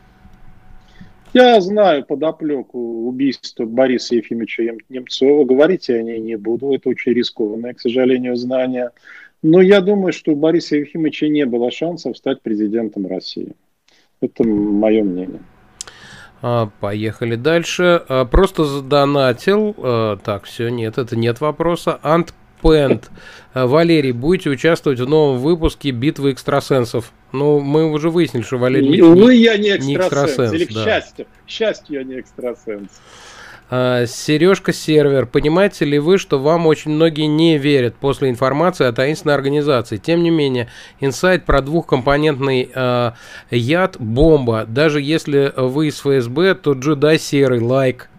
[1.34, 5.46] Я знаю подоплеку убийства Бориса Ефимовича Немцова.
[5.46, 6.74] Говорить я о ней не буду.
[6.74, 8.92] Это очень рискованное, к сожалению, знание.
[9.42, 13.54] Но я думаю, что у Бориса Ефимовича не было шансов стать президентом России.
[14.22, 15.42] Это мое мнение.
[16.44, 18.04] А, поехали дальше.
[18.08, 19.76] А, просто задонатил.
[19.78, 22.00] А, так, все, нет, это нет вопроса.
[22.04, 22.34] Ант
[22.64, 23.12] Пент.
[23.54, 27.12] Э, Валерий, будете участвовать в новом выпуске «Битвы экстрасенсов».
[27.32, 29.02] Ну, мы уже выяснили, что Валерий...
[29.02, 29.86] Увы, я не экстрасенс.
[29.86, 30.84] Не экстрасенс или к да.
[30.84, 31.26] счастью.
[31.46, 32.90] К счастью, я не экстрасенс.
[33.70, 38.92] А, Сережка Сервер, понимаете ли вы, что вам очень многие не верят после информации о
[38.92, 39.98] таинственной организации?
[39.98, 43.12] Тем не менее, инсайт про двухкомпонентный э,
[43.50, 44.66] яд– бомба.
[44.68, 48.10] Даже если вы из ФСБ, то джедай серый, лайк.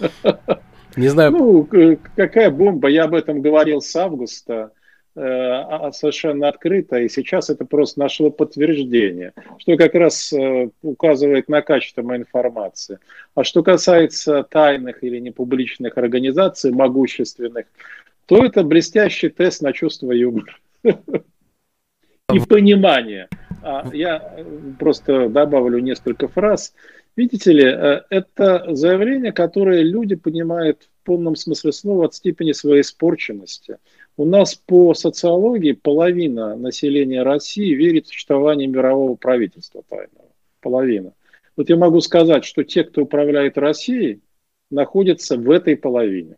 [0.98, 1.30] Не знаю.
[1.30, 1.68] Ну,
[2.16, 2.88] какая бомба?
[2.88, 4.72] Я об этом говорил с августа
[5.14, 11.48] э, а, совершенно открыто, и сейчас это просто нашло подтверждение, что как раз э, указывает
[11.48, 12.98] на качество моей информации.
[13.36, 17.66] А что касается тайных или непубличных организаций, могущественных,
[18.26, 23.28] то это блестящий тест на чувство юмора и понимание.
[23.62, 24.36] А я
[24.78, 26.74] просто добавлю несколько фраз.
[27.18, 32.82] Видите ли, э, это заявление, которое люди понимают в полном смысле слова от степени своей
[32.82, 33.78] испорченности.
[34.16, 40.30] У нас по социологии половина населения России верит в существование мирового правительства тайного.
[40.60, 41.12] Половина.
[41.56, 44.20] Вот я могу сказать, что те, кто управляет Россией,
[44.70, 46.36] находятся в этой половине.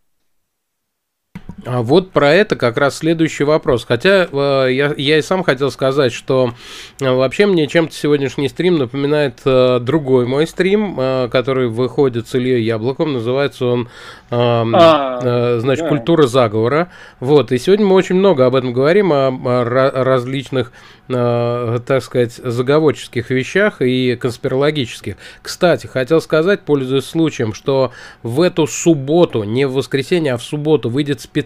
[1.67, 3.85] А вот про это как раз следующий вопрос.
[3.87, 6.53] Хотя э, я, я и сам хотел сказать, что
[7.01, 12.35] э, вообще мне чем-то сегодняшний стрим напоминает э, другой мой стрим, э, который выходит с
[12.35, 13.13] Ильей Яблоком.
[13.13, 13.89] Называется он,
[14.31, 15.89] э, э, значит.
[15.89, 16.91] «Культура заговора».
[17.21, 20.73] Вот, и сегодня мы очень много об этом говорим, о, о различных
[21.13, 25.17] Э, так сказать, заговорческих вещах и конспирологических.
[25.43, 27.91] Кстати, хотел сказать, пользуясь случаем, что
[28.23, 31.40] в эту субботу, не в воскресенье, а в субботу выйдет специальный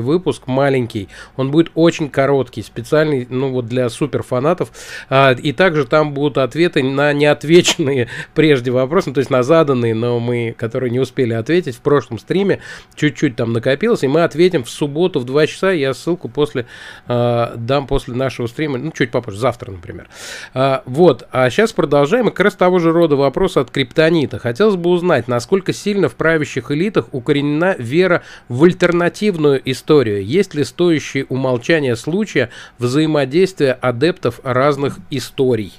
[0.00, 1.08] выпуск, маленький.
[1.36, 4.70] Он будет очень короткий, специальный, ну вот для суперфанатов.
[5.08, 9.94] А, и также там будут ответы на неотвеченные прежде вопросы, ну, то есть на заданные,
[9.94, 12.60] но мы, которые не успели ответить в прошлом стриме,
[12.94, 15.70] чуть-чуть там накопилось, и мы ответим в субботу в 2 часа.
[15.70, 16.66] Я ссылку после
[17.08, 20.08] э, дам после нашего стрима, ну, чуть попозже, завтра, например.
[20.54, 22.28] А, вот, а сейчас продолжаем.
[22.28, 24.38] И как раз того же рода вопрос от криптонита.
[24.38, 30.24] Хотелось бы узнать, насколько сильно в правящих элитах укоренена вера в альтернативную историю.
[30.24, 35.72] Есть ли стоящие умолчания случая взаимодействия адептов разных историй?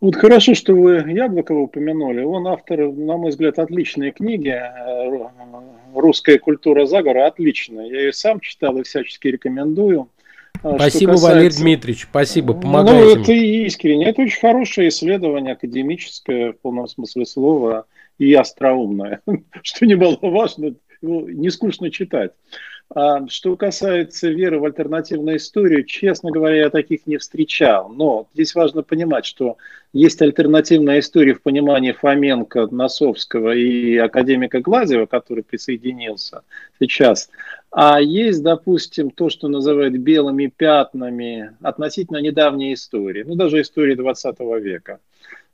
[0.00, 2.22] Вот хорошо, что вы Яблокова упомянули.
[2.22, 4.58] Он автор, на мой взгляд, отличной книги
[5.94, 7.26] «Русская культура заговора».
[7.26, 7.86] Отличная.
[7.86, 10.08] Я ее сам читал и всячески рекомендую.
[10.62, 11.36] А, спасибо, касается...
[11.36, 13.16] Валерий Дмитриевич, спасибо, помогаете.
[13.16, 14.06] Ну, это искренне.
[14.06, 17.86] Это очень хорошее исследование, академическое, в полном смысле слова,
[18.18, 19.20] и остроумное,
[19.62, 22.32] что не было важно, ну, не скучно читать.
[22.92, 27.88] А что касается веры в альтернативную историю, честно говоря, я таких не встречал.
[27.88, 29.58] Но здесь важно понимать, что
[29.92, 36.42] есть альтернативная история в понимании Фоменко, Носовского и академика Глазева, который присоединился
[36.80, 37.30] сейчас.
[37.70, 44.40] А есть, допустим, то, что называют белыми пятнами относительно недавней истории, ну даже истории 20
[44.60, 44.98] века.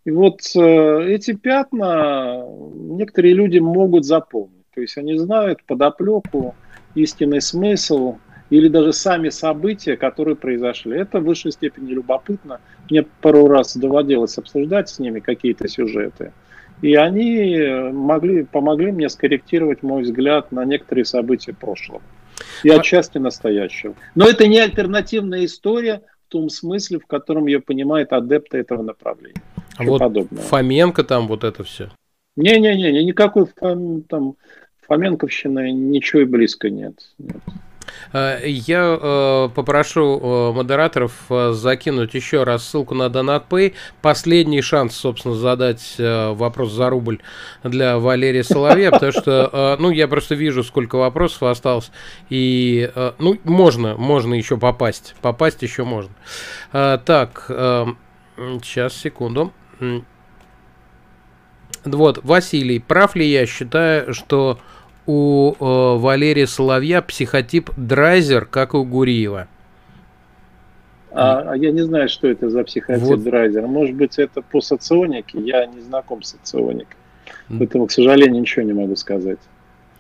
[0.07, 4.66] И вот э, эти пятна некоторые люди могут запомнить.
[4.77, 6.55] То есть они знают подоплеку,
[6.95, 8.19] истинный смысл
[8.51, 10.99] или даже сами события, которые произошли.
[10.99, 12.61] Это в высшей степени любопытно.
[12.91, 16.35] Мне пару раз доводилось обсуждать с ними какие-то сюжеты.
[16.83, 22.03] И они могли, помогли мне скорректировать мой взгляд на некоторые события прошлого
[22.63, 23.95] и а отчасти настоящего.
[24.15, 29.41] Но это не альтернативная история в том смысле, в котором ее понимают адепты этого направления.
[29.79, 30.43] А вот подобное.
[30.43, 31.89] Фоменко там вот это все.
[32.37, 33.47] Не-не-не, никакой
[34.09, 34.37] там
[34.89, 36.95] Фоменковщины ничего и близко нет.
[37.19, 37.39] нет.
[38.13, 43.75] Э, я э, попрошу э, модераторов закинуть еще раз ссылку на DonatPay.
[44.03, 47.21] Последний шанс, собственно, задать вопрос за рубль
[47.63, 51.91] для Валерия Соловья, потому что, ну, я просто вижу, сколько вопросов осталось,
[52.31, 56.13] и, ну, можно, можно еще попасть, попасть еще можно.
[56.73, 57.45] Так,
[58.63, 59.53] сейчас, секунду.
[61.85, 64.59] Вот, Василий, прав ли я считаю, что
[65.07, 65.57] у э,
[65.99, 69.49] Валерия Соловья психотип драйзер, как у Гуриева.
[71.13, 73.23] А, а я не знаю, что это за психотип вот.
[73.23, 73.67] драйзер.
[73.67, 75.41] Может быть, это по соционике.
[75.41, 76.97] Я не знаком с соционикой.
[77.49, 79.39] Поэтому, к сожалению, ничего не могу сказать.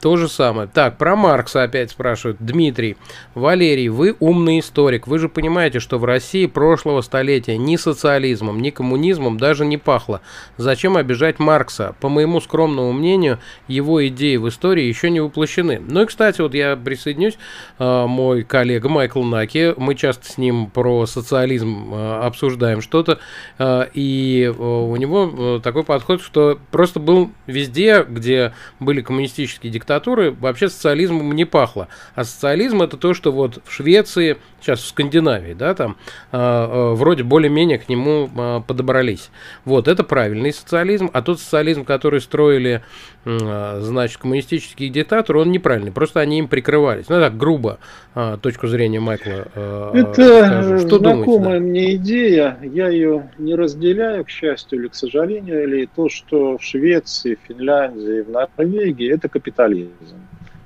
[0.00, 0.68] То же самое.
[0.72, 2.38] Так, про Маркса опять спрашивают.
[2.40, 2.96] Дмитрий,
[3.34, 5.06] Валерий, вы умный историк.
[5.06, 10.20] Вы же понимаете, что в России прошлого столетия ни социализмом, ни коммунизмом даже не пахло.
[10.58, 11.94] Зачем обижать Маркса?
[12.00, 15.80] По моему скромному мнению, его идеи в истории еще не воплощены.
[15.86, 17.38] Ну и, кстати, вот я присоединюсь,
[17.78, 23.18] а, мой коллега Майкл Наки, мы часто с ним про социализм а, обсуждаем что-то,
[23.58, 30.30] а, и у него такой подход, что просто был везде, где были коммунистические диктатуры, диктатуры
[30.32, 31.88] вообще социализмом не пахло.
[32.14, 35.96] А социализм это то, что вот в Швеции, сейчас в Скандинавии, да, там
[36.32, 39.30] э, вроде более-менее к нему э, подобрались.
[39.64, 42.82] Вот, это правильный социализм, а тот социализм, который строили,
[43.24, 47.08] э, значит, коммунистические диктаторы, он неправильный, просто они им прикрывались.
[47.08, 47.78] Ну, так, грубо,
[48.14, 51.60] э, точку зрения Майкла э, Это Что знакомая думаете, да?
[51.60, 56.62] мне идея, я ее не разделяю, к счастью или к сожалению, или то, что в
[56.62, 59.75] Швеции, Финляндии, в Норвегии это капитализм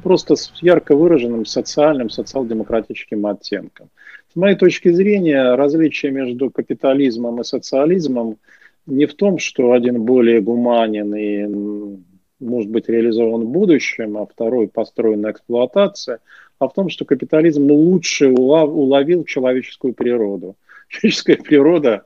[0.03, 3.89] просто с ярко выраженным социальным, социал-демократическим оттенком.
[4.33, 8.39] С моей точки зрения, различие между капитализмом и социализмом
[8.87, 11.99] не в том, что один более гуманен и
[12.41, 16.19] может быть реализован в будущем, а второй построен на эксплуатации,
[16.59, 20.57] а в том, что капитализм лучше уловил человеческую природу.
[20.89, 22.05] Человеческая природа,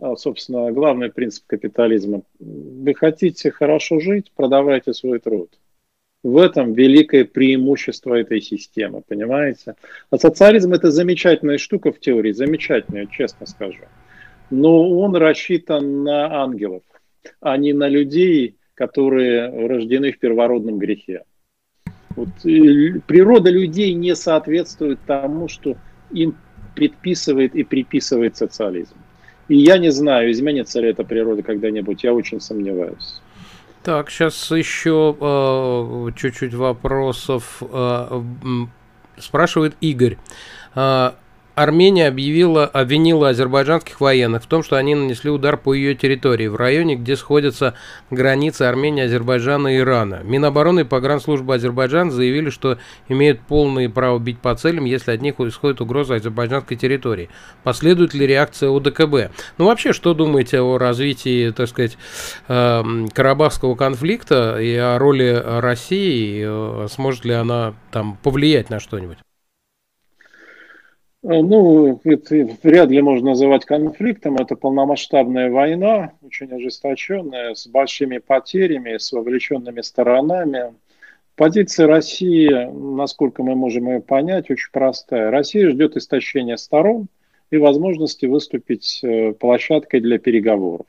[0.00, 2.22] а, собственно, главный принцип капитализма.
[2.40, 5.50] Вы хотите хорошо жить, продавайте свой труд.
[6.24, 9.74] В этом великое преимущество этой системы, понимаете?
[10.10, 13.84] А социализм это замечательная штука в теории, замечательная, честно скажу.
[14.50, 16.82] Но он рассчитан на ангелов,
[17.40, 21.24] а не на людей, которые рождены в первородном грехе.
[22.16, 25.76] Вот, природа людей не соответствует тому, что
[26.10, 26.36] им
[26.74, 28.96] предписывает и приписывает социализм.
[29.48, 33.20] И я не знаю, изменится ли эта природа когда-нибудь, я очень сомневаюсь.
[33.84, 37.58] Так, сейчас еще э, чуть-чуть вопросов.
[37.60, 38.22] Э,
[39.18, 40.16] спрашивает Игорь.
[40.74, 41.12] Э,
[41.54, 46.56] Армения объявила, обвинила азербайджанских военных в том, что они нанесли удар по ее территории, в
[46.56, 47.74] районе, где сходятся
[48.10, 50.20] границы Армении, Азербайджана и Ирана.
[50.24, 52.78] Минобороны и погранслужба Азербайджана заявили, что
[53.08, 57.30] имеют полное право бить по целям, если от них исходит угроза азербайджанской территории.
[57.62, 59.32] Последует ли реакция ОДКБ?
[59.58, 61.96] Ну, вообще, что думаете о развитии, так сказать,
[62.48, 66.42] эм, Карабахского конфликта и о роли России?
[66.44, 69.18] Э, сможет ли она там повлиять на что-нибудь?
[71.24, 74.36] Э, ну, это вряд ли можно называть конфликтом.
[74.36, 80.74] Это полномасштабная война, очень ожесточенная, с большими потерями, с вовлеченными сторонами.
[81.34, 85.30] Позиция России, насколько мы можем ее понять, очень простая.
[85.30, 87.08] Россия ждет истощения сторон
[87.50, 90.86] и возможности выступить э, площадкой для переговоров.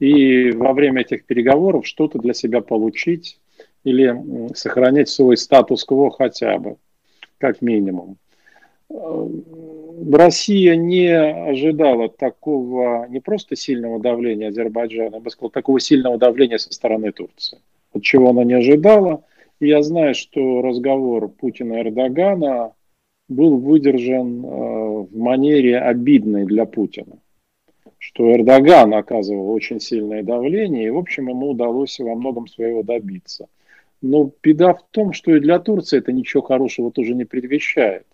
[0.00, 3.38] и во время этих переговоров что-то для себя получить
[3.84, 4.14] или
[4.54, 6.76] сохранять свой статус-кво хотя бы,
[7.38, 8.18] как минимум.
[8.94, 9.28] Э,
[10.12, 16.58] Россия не ожидала такого, не просто сильного давления Азербайджана, я бы сказал, такого сильного давления
[16.58, 17.58] со стороны Турции.
[17.92, 19.24] От чего она не ожидала.
[19.60, 22.72] Я знаю, что разговор Путина и Эрдогана
[23.28, 27.18] был выдержан э, в манере обидной для Путина.
[27.98, 33.48] Что Эрдоган оказывал очень сильное давление, и, в общем, ему удалось во многом своего добиться.
[34.02, 38.04] Но беда в том, что и для Турции это ничего хорошего тоже не предвещает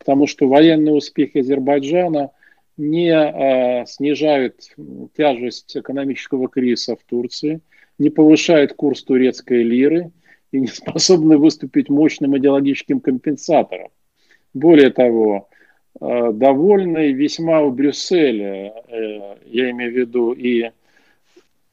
[0.00, 2.30] потому что военные успехи Азербайджана
[2.76, 4.56] не э, снижают
[5.16, 7.60] тяжесть экономического кризиса в Турции,
[7.98, 10.10] не повышают курс турецкой лиры
[10.52, 13.90] и не способны выступить мощным идеологическим компенсатором.
[14.54, 15.50] Более того,
[16.00, 20.70] э, довольны весьма у Брюсселя, э, я имею в виду и э,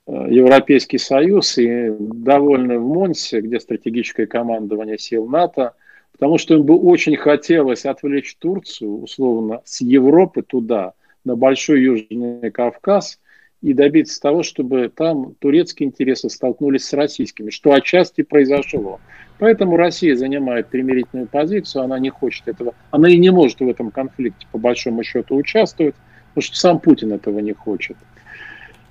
[0.06, 5.76] Европейский Союз, и довольны в Монсе, где стратегическое командование сил НАТО–
[6.18, 12.50] Потому что им бы очень хотелось отвлечь Турцию, условно, с Европы туда, на Большой Южный
[12.50, 13.20] Кавказ,
[13.62, 19.00] и добиться того, чтобы там турецкие интересы столкнулись с российскими, что отчасти произошло.
[19.40, 23.92] Поэтому Россия занимает примирительную позицию, она не хочет этого, она и не может в этом
[23.92, 25.96] конфликте по большому счету участвовать,
[26.30, 27.98] потому что сам Путин этого не хочет.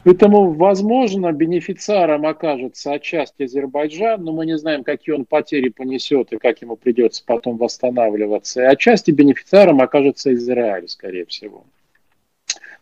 [0.06, 6.38] Поэтому, возможно, бенефициаром окажется отчасти Азербайджан, но мы не знаем, какие он потери понесет и
[6.38, 8.62] как ему придется потом восстанавливаться.
[8.62, 11.64] И отчасти бенефициаром окажется Израиль, скорее всего.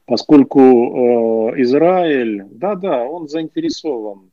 [0.05, 4.31] Поскольку э, Израиль, да-да, он заинтересован.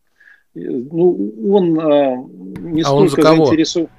[0.53, 2.15] Ну, он э,
[2.59, 3.45] не а столько он за кого?
[3.45, 3.89] заинтересован.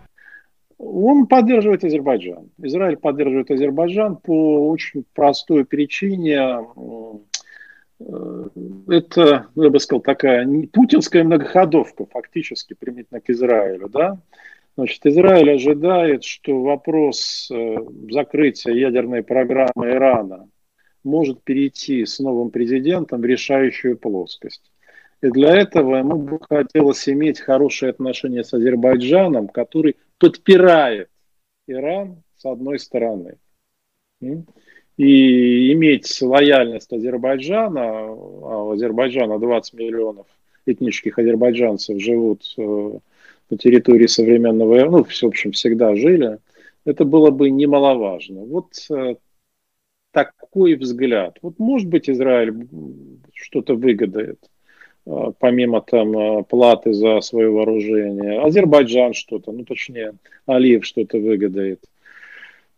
[0.76, 2.50] Он поддерживает Азербайджан.
[2.58, 7.12] Израиль поддерживает Азербайджан по очень простой причине Э,
[8.88, 13.88] это, я бы сказал, такая путинская многоходовка фактически применительно к Израилю.
[13.88, 14.18] Да?
[14.76, 17.76] Значит, Израиль ожидает, что вопрос э,
[18.10, 20.48] закрытия ядерной программы Ирана
[21.04, 24.72] может перейти с новым президентом в решающую плоскость.
[25.20, 31.08] И для этого ему бы хотелось иметь хорошие отношения с Азербайджаном, который подпирает
[31.66, 33.36] Иран с одной стороны
[34.96, 40.26] и иметь лояльность Азербайджана, а у Азербайджана 20 миллионов
[40.66, 42.98] этнических азербайджанцев живут э,
[43.50, 46.38] на территории современного, ну, в общем, всегда жили,
[46.84, 48.42] это было бы немаловажно.
[48.42, 49.16] Вот э,
[50.12, 51.38] такой взгляд.
[51.42, 52.68] Вот может быть Израиль
[53.32, 54.38] что-то выгодает,
[55.06, 58.40] э, помимо там платы за свое вооружение.
[58.40, 60.14] Азербайджан что-то, ну точнее,
[60.46, 61.80] Алиев что-то выгодает.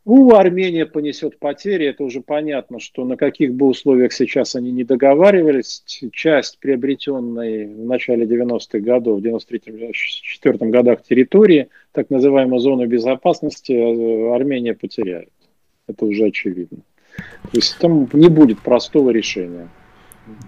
[0.07, 4.85] Ну, Армения понесет потери, это уже понятно, что на каких бы условиях сейчас они не
[4.85, 5.83] договаривались,
[6.13, 14.35] часть приобретенной в начале 90-х годов, в 93-94 годах территории, так называемую зону безопасности, э,
[14.35, 15.31] Армения потеряет.
[15.87, 16.81] Это уже очевидно.
[17.17, 19.69] То есть там не будет простого решения.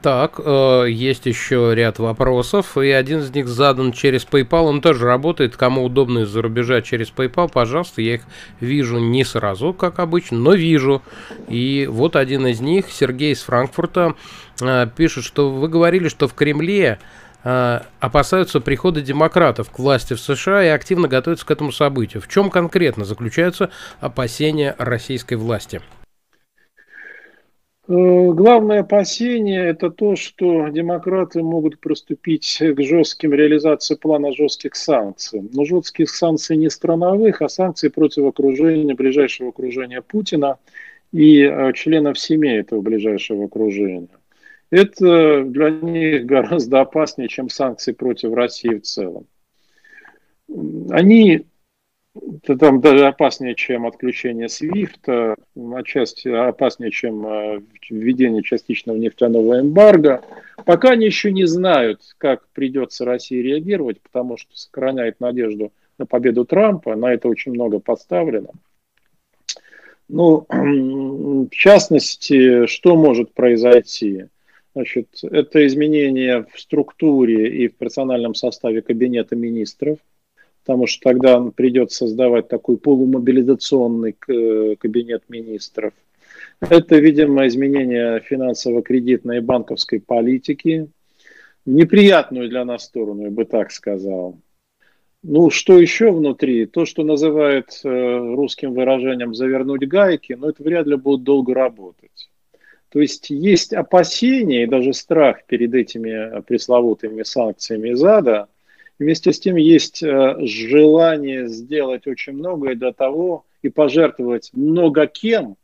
[0.00, 5.04] Так, э, есть еще ряд вопросов, и один из них задан через PayPal, он тоже
[5.04, 8.22] работает, кому удобно из-за рубежа через PayPal, пожалуйста, я их
[8.60, 11.02] вижу не сразу, как обычно, но вижу.
[11.48, 14.14] И вот один из них, Сергей из Франкфурта,
[14.62, 16.98] э, пишет, что вы говорили, что в Кремле
[17.44, 22.22] э, опасаются прихода демократов к власти в США и активно готовятся к этому событию.
[22.22, 23.68] В чем конкретно заключаются
[24.00, 25.82] опасения российской власти?
[27.88, 27.92] Э,
[28.32, 35.48] главное опасение– это то, что демократы могут приступить к жестким реализации плана жестких санкций.
[35.52, 40.58] Но жестких санкций не страновых, а санкций против окружения, ближайшего окружения Путина
[41.12, 44.08] и э, членов семей этого ближайшего окружения.
[44.70, 49.26] Это для них гораздо опаснее, чем санкции против России в целом.
[50.90, 51.46] Они
[52.58, 55.36] там даже опаснее, чем отключение SWIFT,
[55.74, 57.60] отчасти опаснее, чем э,
[57.90, 60.22] введение частичного нефтяного эмбарго.
[60.64, 66.44] Пока они еще не знают, как придется России реагировать, потому что сохраняет надежду на победу
[66.44, 68.50] Трампа, на это очень много подставлено.
[70.08, 74.26] Ну, в частности, что может произойти?
[74.74, 79.98] Значит, это изменение в структуре и в персональном составе Кабинета министров–
[80.66, 85.94] потому что тогда придется создавать такой полумобилизационный э, кабинет министров.
[86.58, 90.88] Это, видимо, изменение финансово-кредитной и банковской политики,
[91.66, 94.40] неприятную для нас сторону, я бы так сказал.
[95.22, 96.66] Ну, что еще внутри?
[96.66, 102.28] То, что называют э, русским выражением «завернуть гайки», но это вряд ли будет долго работать.
[102.88, 108.48] То есть есть опасения и даже страх перед этими пресловутыми санкциями ЗАДа.
[108.98, 115.56] Вместе с тем есть э, желание сделать очень многое для того и пожертвовать много кем,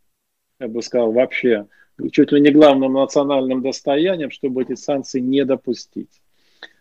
[0.60, 1.66] я бы сказал, вообще,
[2.10, 6.20] чуть ли не главным национальным достоянием, чтобы эти санкции не допустить.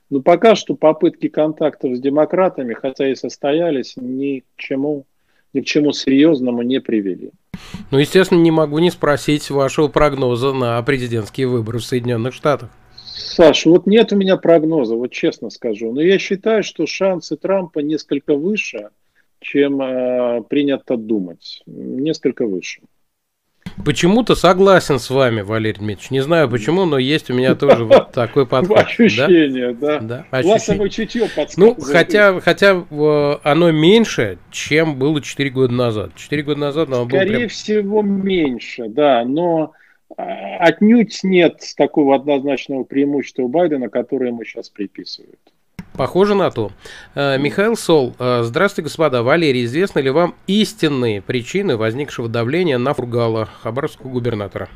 [0.10, 5.06] Но пока что попытки контактов с демократами, хотя и состоялись, ни к чему,
[5.54, 7.32] ни к чему серьезному не привели.
[7.92, 12.70] Ну, естественно, не могу не спросить вашего прогноза на президентские выборы в Соединенных Штатах.
[13.22, 15.92] Саша, вот нет у меня прогноза, вот честно скажу.
[15.92, 18.90] Но я считаю, что шансы Трампа несколько выше,
[19.40, 21.64] чем э, принято думать.
[21.66, 22.82] Несколько выше.
[23.86, 26.12] Почему-то согласен с вами, Валерий Дмитриевич.
[26.12, 28.78] Не знаю почему, но есть у меня тоже вот такой подход.
[28.78, 30.00] Ощущение, да?
[30.00, 30.90] Да, ощущение.
[30.90, 32.86] чутье Ну, хотя, хотя
[33.44, 36.12] оно меньше, чем было 4 года назад.
[36.16, 39.74] 4 года назад оно было Скорее всего, меньше, да, но
[40.18, 45.40] отнюдь нет такого однозначного преимущества у Байдена, которое ему сейчас приписывают.
[45.94, 46.72] Похоже на то.
[47.16, 49.24] Э, Михаил Сол, э, здравствуйте, господа.
[49.24, 54.70] Валерий, известны ли вам истинные причины возникшего давления на Фургала, хабаровского губернатора?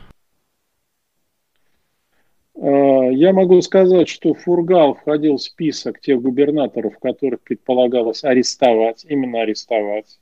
[2.55, 9.41] Э, я могу сказать, что Фургал входил в список тех губернаторов, которых предполагалось арестовать, именно
[9.41, 10.19] арестовать.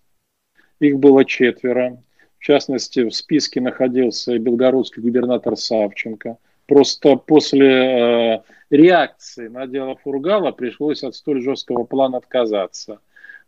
[0.80, 1.98] Их было четверо.
[2.44, 6.38] В частности, в списке находился белгородский губернатор Савченко–
[6.68, 13.00] Просто после э, реакции на дело Фургала пришлось от столь жесткого плана отказаться.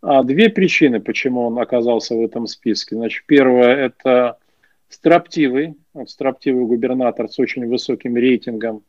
[0.02, 2.96] А две причины, почему он оказался в этом списке.
[2.96, 4.38] Значит, первое– это
[4.90, 5.76] строптивый,
[6.08, 8.84] строптивый губернатор с очень высоким рейтингом,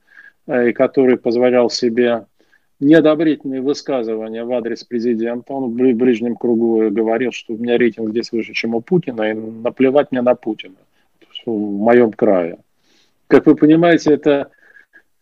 [0.46, 2.26] э, который позволял себе
[2.80, 5.52] неодобрительные высказывания в адрес президента.
[5.52, 9.34] Он в ближнем кругу говорил, что у меня рейтинг здесь выше, чем у Путина, и
[9.34, 10.76] наплевать мне на Путина
[11.46, 12.58] в моем крае.
[13.28, 14.50] Как вы понимаете, это,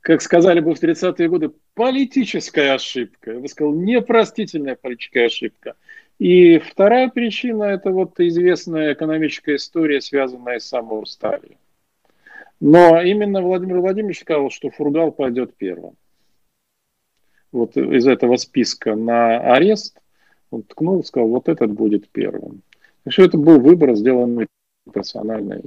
[0.01, 3.33] как сказали бы в 30-е годы, политическая ошибка.
[3.33, 5.75] Я бы сказал, непростительная политическая ошибка.
[6.19, 11.57] И вторая причина– это вот известная экономическая история, связанная с самоусталью.
[12.61, 15.95] Но именно Владимир Владимирович сказал, что Фургал пойдет первым.
[17.55, 19.97] Вот из этого списка на арест
[20.51, 22.63] он ткнул, сказал, вот этот будет первым.
[23.07, 24.49] И что это был выбор, сделанный
[24.93, 25.63] персональный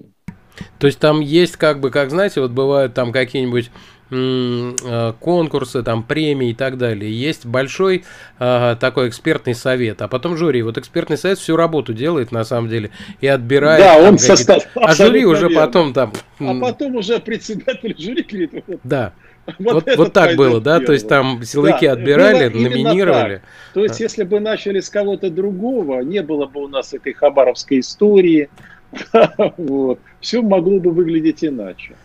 [0.80, 3.72] то есть там есть как бы, как знаете, вот бывают там какие-нибудь
[4.11, 7.11] э, конкурсы, там премии и так далее.
[7.11, 8.05] Есть большой
[8.39, 10.61] э, такой экспертный совет, а потом жюри.
[10.61, 12.91] Вот экспертный совет всю работу делает на самом деле
[13.22, 13.84] и отбирает.
[13.84, 14.64] Да, он состав.
[14.76, 15.65] А жюри уже верно.
[15.65, 16.14] потом там.
[16.39, 18.80] А потом уже председатель жюри говорит.
[18.84, 19.14] Да.
[19.59, 20.79] Вот, вот, вот так было, да?
[20.79, 23.35] То есть там силовики да, отбирали, номинировали.
[23.35, 23.43] Так.
[23.73, 24.03] То есть, а.
[24.03, 28.49] если бы начали с кого-то другого, не было бы у нас этой хабаровской истории,
[29.57, 29.99] вот.
[30.19, 31.95] Все могло бы выглядеть иначе.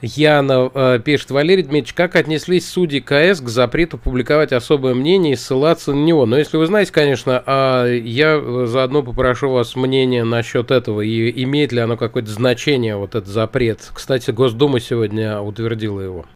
[0.00, 5.36] Яна э, пишет, Валерий Дмитриевич, как отнеслись судьи КС к запрету публиковать особое мнение и
[5.36, 6.24] ссылаться на него?
[6.24, 11.72] Но если вы знаете, конечно, а я заодно попрошу вас мнение насчет этого, и имеет
[11.72, 13.90] ли оно какое-то значение, вот этот запрет.
[13.92, 16.26] Кстати, Госдума сегодня утвердила его.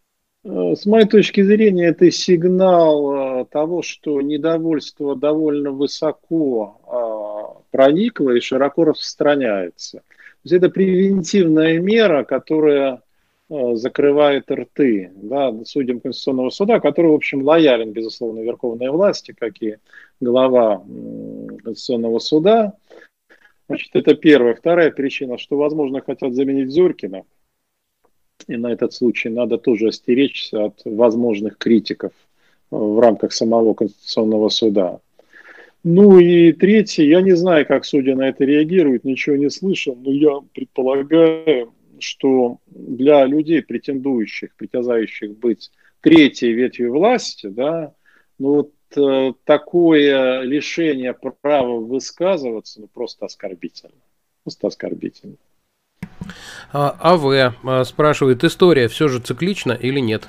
[0.45, 8.31] Э, с моей точки зрения, это сигнал э, того, что недовольство довольно высоко э, проникло
[8.31, 9.99] и широко распространяется.
[9.99, 10.05] То
[10.45, 13.03] есть это превентивная мера, которая
[13.49, 19.77] закрывает рты да, судьям Конституционного суда, который, в общем, лоялен, безусловно, верховной власти, как и
[20.21, 20.83] глава
[21.63, 22.73] Конституционного суда.
[23.69, 24.55] Значит, это первая.
[24.55, 27.25] Вторая причина, что, возможно, хотят заменить Зюркина–
[28.49, 34.49] и на этот случай надо тоже остеречься от возможных критиков э, в рамках самого Конституционного
[34.49, 35.01] суда.
[35.85, 40.13] Ну и третье, я не знаю, как судья на это реагируют, ничего не слышал, но
[40.13, 45.71] я предполагаю, что для людей, претендующих, притязающих быть
[46.01, 47.95] третьей ветвью власти, да,
[48.39, 53.93] ну вот э, такое лишение права высказываться ну, просто оскорбительно.
[54.45, 55.37] Просто оскорбительно.
[56.73, 60.29] А, АВ а, спрашивает, история все же циклична или нет?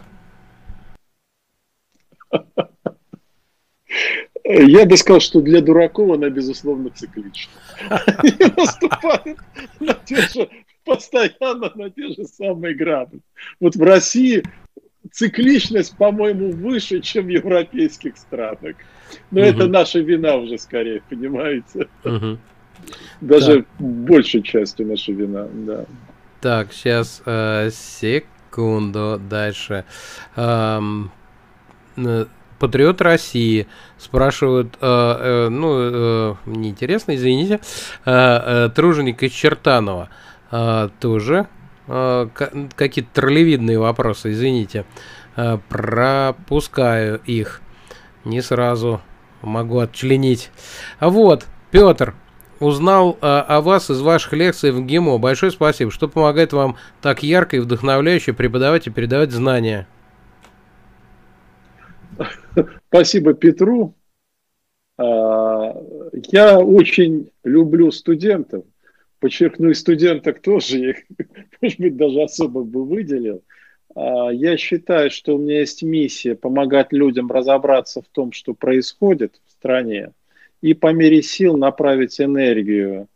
[4.45, 7.53] Я бы сказал, что для дураков она, безусловно, циклична.
[7.89, 9.39] Они наступают
[9.79, 10.49] на те же,
[10.83, 13.21] постоянно на те же самые грабли.
[13.59, 14.43] Вот в России
[15.11, 18.75] цикличность, по-моему, выше, чем в европейских странах.
[19.31, 19.49] Но угу.
[19.49, 21.87] это наша вина уже скорее, понимаете?
[22.03, 22.37] Угу.
[23.21, 23.65] Даже так.
[23.79, 25.85] большей частью наша вина, да.
[26.41, 29.85] Так, сейчас, э, секунду, дальше.
[30.35, 31.11] Эм,
[32.59, 37.59] Патриот России спрашивают, э, э, ну, э, неинтересно, извините,
[38.05, 40.09] э, э, труженик из Чертанова
[40.49, 41.47] э, тоже
[41.87, 42.29] э,
[42.75, 44.85] какие-то троллевидные вопросы, извините.
[45.35, 47.61] Э, пропускаю их.
[48.23, 49.01] Не сразу
[49.41, 50.49] могу отчленить.
[50.99, 52.15] Вот, Петр,
[52.63, 55.17] узнал э, о вас из ваших лекций в ГИМО.
[55.17, 59.87] Большое спасибо, что помогает вам так ярко и вдохновляюще преподавать и передавать знания.
[62.89, 63.95] Спасибо Петру.
[64.97, 65.75] А,
[66.31, 68.65] я очень люблю студентов.
[69.19, 70.97] Подчеркну, и студенток тоже, их,
[71.61, 73.43] может быть, даже особо бы выделил.
[73.95, 79.39] А, я считаю, что у меня есть миссия помогать людям разобраться в том, что происходит
[79.45, 80.11] в стране,
[80.63, 83.09] и по мере сил направить энергию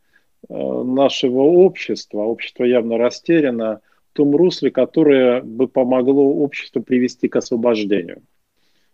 [0.49, 3.79] а, нашего общества, общество явно растеряно,
[4.11, 8.21] в том русле, которое бы помогло обществу привести к освобождению.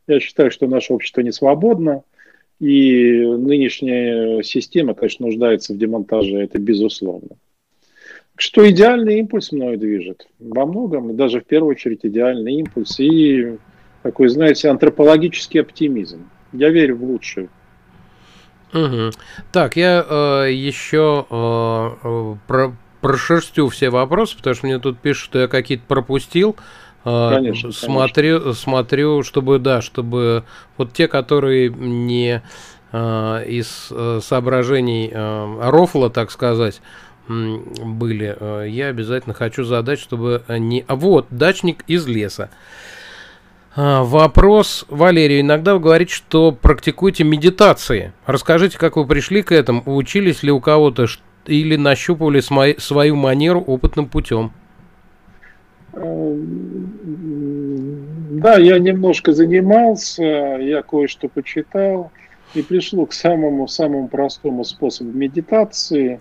[0.05, 2.03] Я считаю, что наше общество не свободно,
[2.59, 7.37] и нынешняя система, конечно, нуждается в демонтаже, это безусловно.
[8.35, 10.27] Что идеальный импульс мною движет.
[10.37, 13.57] Во многом, даже в первую очередь идеальный импульс и
[14.03, 16.29] такой, знаете, антропологический оптимизм.
[16.51, 17.49] Я верю в лучшее.
[18.73, 19.11] Угу.
[19.51, 25.25] Так, я э, еще э, э, про, прошерстю все вопросы, потому что мне тут пишут,
[25.25, 26.55] что я какие-то пропустил.
[27.05, 28.53] Э, конечно, смотрю, конечно.
[28.59, 30.43] смотрю, чтобы, да, чтобы
[30.77, 32.41] вот те, которые не
[32.91, 36.81] э, из э, соображений э, рофла, так сказать,
[37.27, 40.83] были, э, я обязательно хочу задать, чтобы они...
[40.87, 42.49] А вот, дачник из леса.
[43.75, 48.13] А, вопрос, Валерий, иногда вы говорите, что практикуете медитации.
[48.27, 51.07] Расскажите, как вы пришли к этому, учились ли у кого-то
[51.47, 52.41] или нащупывали
[52.77, 54.51] свою манеру опытным путем?
[58.33, 62.11] Да, я немножко занимался, я кое-что почитал
[62.53, 66.19] и пришел к самому самому простому способу медитации.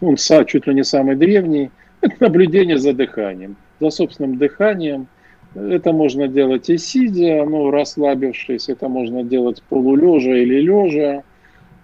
[0.00, 1.70] Он чуть ли не самый древний.
[2.02, 5.08] Это наблюдение за дыханием, за собственным дыханием.
[5.54, 11.24] Это можно делать и сидя, ну, расслабившись, это можно делать полулежа или лежа.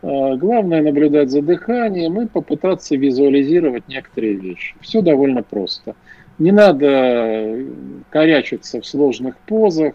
[0.02, 4.76] А, главное наблюдать за дыханием и попытаться визуализировать некоторые вещи.
[4.80, 5.96] Все довольно просто.
[6.38, 7.64] Не надо
[8.10, 9.94] корячиться в сложных позах,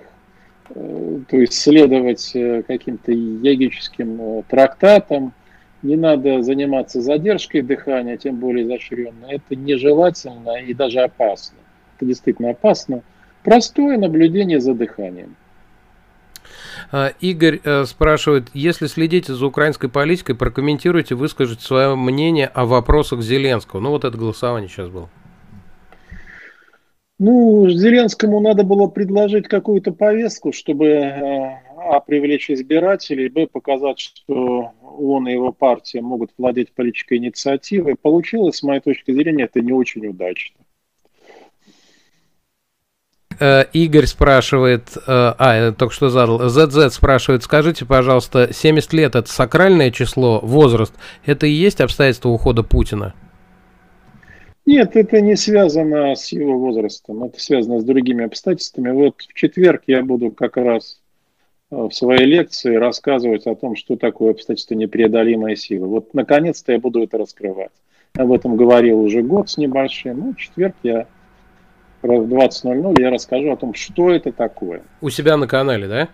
[0.69, 5.33] э, то есть следовать э, каким-то йогическим э, трактатам,
[5.81, 9.27] не надо заниматься задержкой дыхания, тем более изощренно.
[9.29, 11.57] Это нежелательно и даже опасно.
[11.95, 13.01] Это действительно опасно.
[13.43, 15.35] Простое наблюдение за дыханием.
[16.91, 23.79] А, Игорь спрашивает, если следите за украинской политикой, прокомментируйте, выскажите свое мнение о вопросах Зеленского.
[23.79, 25.09] Ну вот это голосование сейчас было.
[27.23, 34.71] Ну, Зеленскому надо было предложить какую-то повестку, чтобы э, а, привлечь избирателей, б, показать, что
[34.81, 37.95] он и его партия могут владеть политической инициативой.
[37.95, 40.57] Получилось, с моей точки зрения, это не очень удачно.
[43.41, 49.27] Э, Игорь спрашивает, э, а, только что задал, ZZ спрашивает, скажите, пожалуйста, 70 лет это
[49.27, 50.93] сакральное число, возраст,
[51.25, 53.15] это и есть обстоятельство ухода Путина?
[54.67, 58.91] Нет, это не связано с его возрастом, это связано с другими обстоятельствами.
[58.91, 61.01] Вот в четверг я буду как раз
[61.71, 65.87] э, в своей лекции рассказывать о том, что такое обстоятельство непреодолимой силы.
[65.87, 67.71] Вот наконец-то я буду это раскрывать.
[68.13, 70.19] Об этом говорил уже год с небольшим.
[70.19, 71.07] Ну, в четверг я
[72.01, 74.81] в 20.00 я расскажу о том, что это такое.
[75.01, 76.07] У себя на канале, да?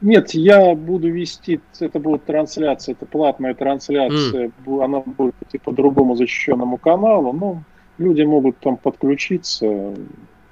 [0.00, 4.84] Нет, я буду вести, это будет трансляция, это платная трансляция, mm.
[4.84, 7.62] она будет идти по другому защищенному каналу, но
[7.96, 9.94] люди могут там подключиться,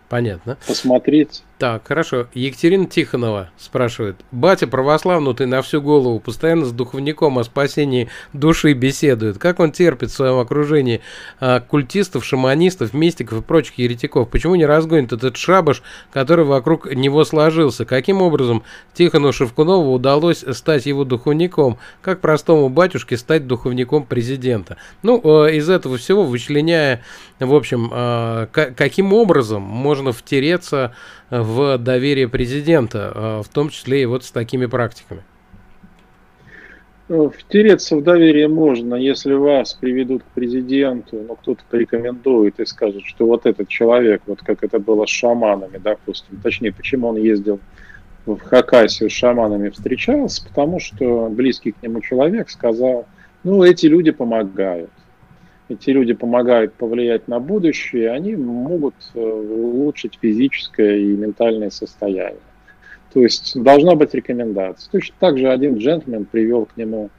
[0.08, 0.58] Понятно.
[0.66, 1.42] Посмотреть.
[1.64, 2.26] Так, хорошо.
[2.34, 4.16] Екатерина Тихонова спрашивает.
[4.32, 9.38] Батя православнутый на всю голову, постоянно с духовником о спасении души беседует.
[9.38, 11.00] Как он терпит в своем окружении
[11.40, 14.28] а, культистов, шаманистов, мистиков и прочих еретиков?
[14.28, 15.82] Почему не разгонит этот шабаш,
[16.12, 17.86] который вокруг него сложился?
[17.86, 18.62] Каким образом
[18.92, 21.78] Тихону Шевкунову удалось стать его духовником?
[22.02, 24.76] Как простому батюшке стать духовником президента?
[25.02, 27.02] Ну, э, из этого всего, вычленяя,
[27.40, 30.94] в общем, э, каким образом можно втереться
[31.30, 35.22] в доверие президента, а, в том числе и вот с такими практиками?
[37.08, 43.02] Ну, втереться в доверие можно, если вас приведут к президенту, но кто-то порекомендует и скажет,
[43.04, 47.60] что вот этот человек, вот как это было с шаманами, допустим, точнее, почему он ездил
[48.24, 53.06] в Хакасию с шаманами встречался, потому что близкий к нему человек сказал,
[53.42, 54.90] ну, эти люди помогают
[55.68, 62.40] эти люди помогают повлиять на будущее, они могут э, улучшить физическое и ментальное состояние.
[63.12, 64.90] То есть должна быть рекомендация.
[64.90, 67.10] Точно так же один джентльмен привел к нему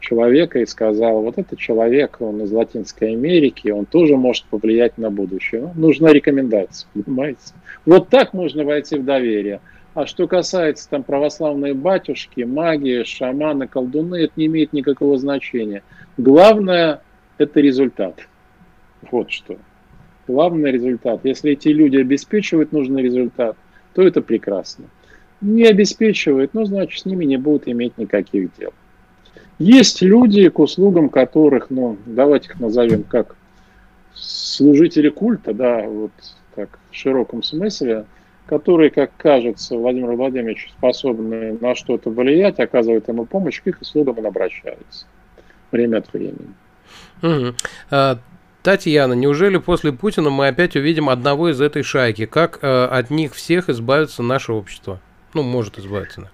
[0.00, 5.10] человека и сказал, вот этот человек, он из Латинской Америки, он тоже может повлиять на
[5.10, 5.60] будущее.
[5.74, 7.40] Ну, нужна рекомендация, понимаете?
[7.84, 9.60] Вот так можно войти в доверие.
[9.94, 15.82] А что касается там православной батюшки, магии, шаманы, колдуны, это не имеет никакого значения.
[16.16, 17.02] Главное–
[17.38, 18.26] это результат.
[19.10, 19.56] Вот что.
[20.28, 21.20] Главный результат.
[21.24, 23.56] Если эти люди обеспечивают нужный результат,
[23.94, 24.86] то это прекрасно.
[25.40, 28.72] Не обеспечивают, ну, значит, с ними не будут иметь никаких дел.
[29.58, 33.36] Есть люди, к услугам которых, ну, давайте их назовем как
[34.14, 36.12] служители культа, да, вот
[36.54, 38.06] так в широком смысле,
[38.46, 44.18] которые, как кажется, Владимир Владимирович способны на что-то влиять, оказывают ему помощь, к их услугам
[44.18, 45.06] он обращается
[45.72, 46.54] время от времени.
[47.22, 47.54] Угу.
[47.90, 48.18] А,
[48.62, 52.26] Татьяна, неужели после Путина мы опять увидим одного из этой шайки?
[52.26, 55.00] Как э, от них всех избавится наше общество?
[55.34, 56.30] Ну, может избавиться.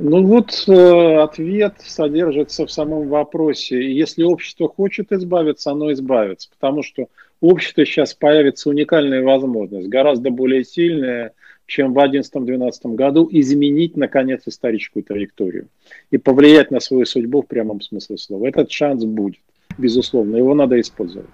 [0.00, 3.92] Ну вот э, ответ содержится в самом вопросе.
[3.92, 7.08] Если общество хочет избавиться, оно избавится, потому что
[7.40, 11.32] у общества сейчас появится уникальная возможность, гораздо более сильная,
[11.66, 15.68] чем в 2011-2012 году, изменить, наконец, историческую траекторию
[16.10, 18.46] и повлиять на свою судьбу в прямом смысле слова.
[18.46, 19.40] Этот шанс будет,
[19.76, 21.28] безусловно, его надо использовать.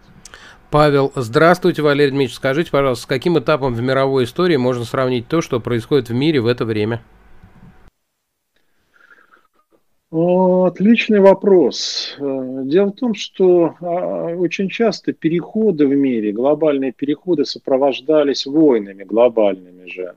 [0.71, 2.35] Павел, здравствуйте, Валерий Дмитриевич.
[2.35, 6.41] Скажите, пожалуйста, с каким этапом в мировой истории можно сравнить то, что происходит в мире
[6.41, 7.01] в это время?
[10.11, 12.17] Отличный вопрос.
[12.21, 19.03] Э, дело в том, что а, очень часто переходы в мире, глобальные переходы сопровождались войнами
[19.03, 20.15] глобальными же.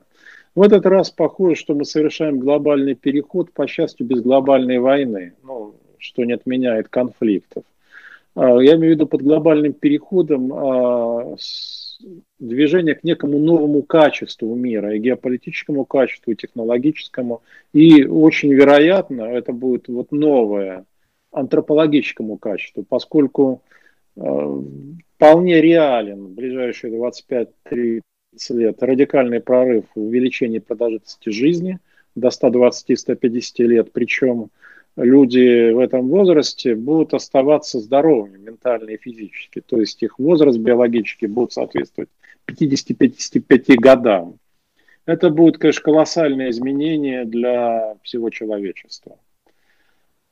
[0.54, 5.74] В этот раз похоже, что мы совершаем глобальный переход, по счастью, без глобальной войны, ну,
[5.98, 7.64] что не отменяет конфликтов.
[8.34, 11.36] А, я имею в виду под глобальным переходом а,
[12.38, 17.42] движение к некому новому качеству мира, и геополитическому качеству, и технологическому.
[17.72, 20.84] И очень вероятно, это будет вот новое
[21.32, 23.62] антропологическому качеству, поскольку
[24.16, 24.62] э,
[25.16, 28.00] вполне реален в ближайшие 25-30
[28.50, 31.78] лет радикальный прорыв в увеличении продолжительности жизни
[32.14, 34.50] до 120-150 лет, причем
[35.04, 39.60] люди в этом возрасте будут оставаться здоровыми ментально и физически.
[39.60, 42.10] То есть их возраст биологически будет соответствовать
[42.46, 44.38] 50-55 годам.
[45.06, 49.18] Это будет, конечно, колоссальное изменение для всего человечества.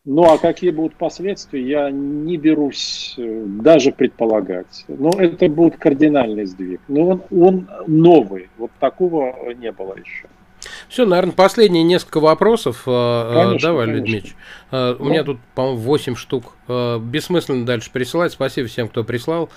[0.05, 4.85] Ну а какие будут последствия, я не берусь э, даже предполагать.
[4.87, 6.81] Но это будет кардинальный сдвиг.
[6.87, 10.29] Но он, он новый, вот такого не было еще.
[10.89, 12.83] Все, наверное, последние несколько вопросов.
[12.87, 14.35] Э, э, конечно, Давай, Людмич.
[14.71, 16.55] Э, у меня тут, по-моему, 8 штук.
[16.67, 18.33] Бессмысленно дальше присылать.
[18.33, 19.51] Спасибо всем, кто прислал.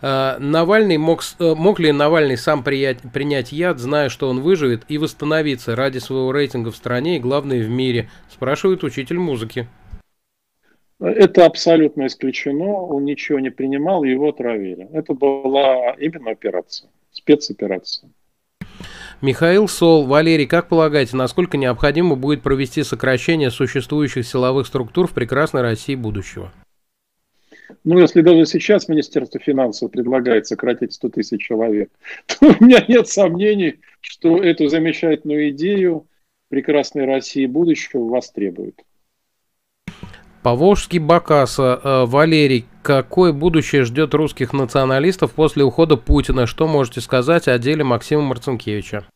[0.00, 5.76] Навальный мог, мог ли Навальный сам принять, принять яд, зная, что он выживет, и восстановиться
[5.76, 8.10] ради своего рейтинга в стране и, главное, в мире?
[8.30, 9.68] Спрашивает учитель музыки.
[11.00, 12.64] Это абсолютно исключено.
[12.64, 14.88] Он ничего не принимал, его отравили.
[14.92, 18.10] Это была именно операция, спецоперация.
[19.20, 25.62] Михаил Сол, Валерий, как полагаете, насколько необходимо будет провести сокращение существующих силовых структур в прекрасной
[25.62, 26.52] России будущего?
[27.84, 31.90] Ну, если даже сейчас Министерство финансов предлагает сократить 100 тысяч человек,
[32.26, 36.06] то у меня нет сомнений, что эту замечательную идею
[36.48, 38.82] прекрасной России будущего востребуют.
[40.44, 41.80] Поволжский Бакаса.
[41.82, 46.46] Э, Валерий, какое будущее ждет русских националистов после ухода Путина?
[46.46, 49.06] Что можете сказать о деле Максима Марцинкевича?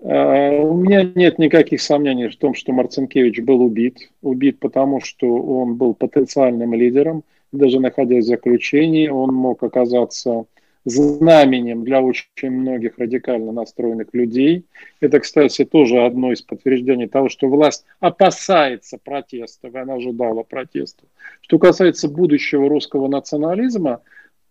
[0.00, 4.10] Э, у меня нет никаких сомнений в том, что Марцинкевич был убит.
[4.22, 7.22] Убит потому, что он был потенциальным лидером.
[7.52, 10.46] Даже находясь в заключении, он мог оказаться
[10.84, 14.64] знаменем для очень многих радикально настроенных людей.
[15.00, 21.08] Это, кстати, тоже одно из подтверждений того, что власть опасается протестов, и она ожидала протестов.
[21.40, 24.02] Что касается будущего русского национализма,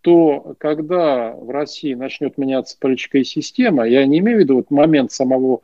[0.02, 5.12] то когда в России начнет меняться политическая система, я не имею в виду вот момент
[5.12, 5.62] самого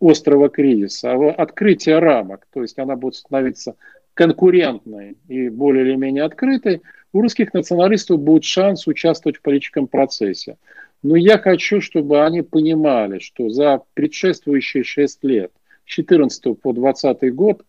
[0.00, 3.76] острого кризиса, а открытие рамок, то есть она будет становиться
[4.14, 6.80] конкурентной и более или менее открытой,
[7.12, 10.56] у русских националистов будет шанс участвовать в политическом процессе.
[11.02, 15.52] Но я хочу, чтобы они понимали, что за предшествующие 6 лет,
[15.84, 17.64] с 14 по 20 год,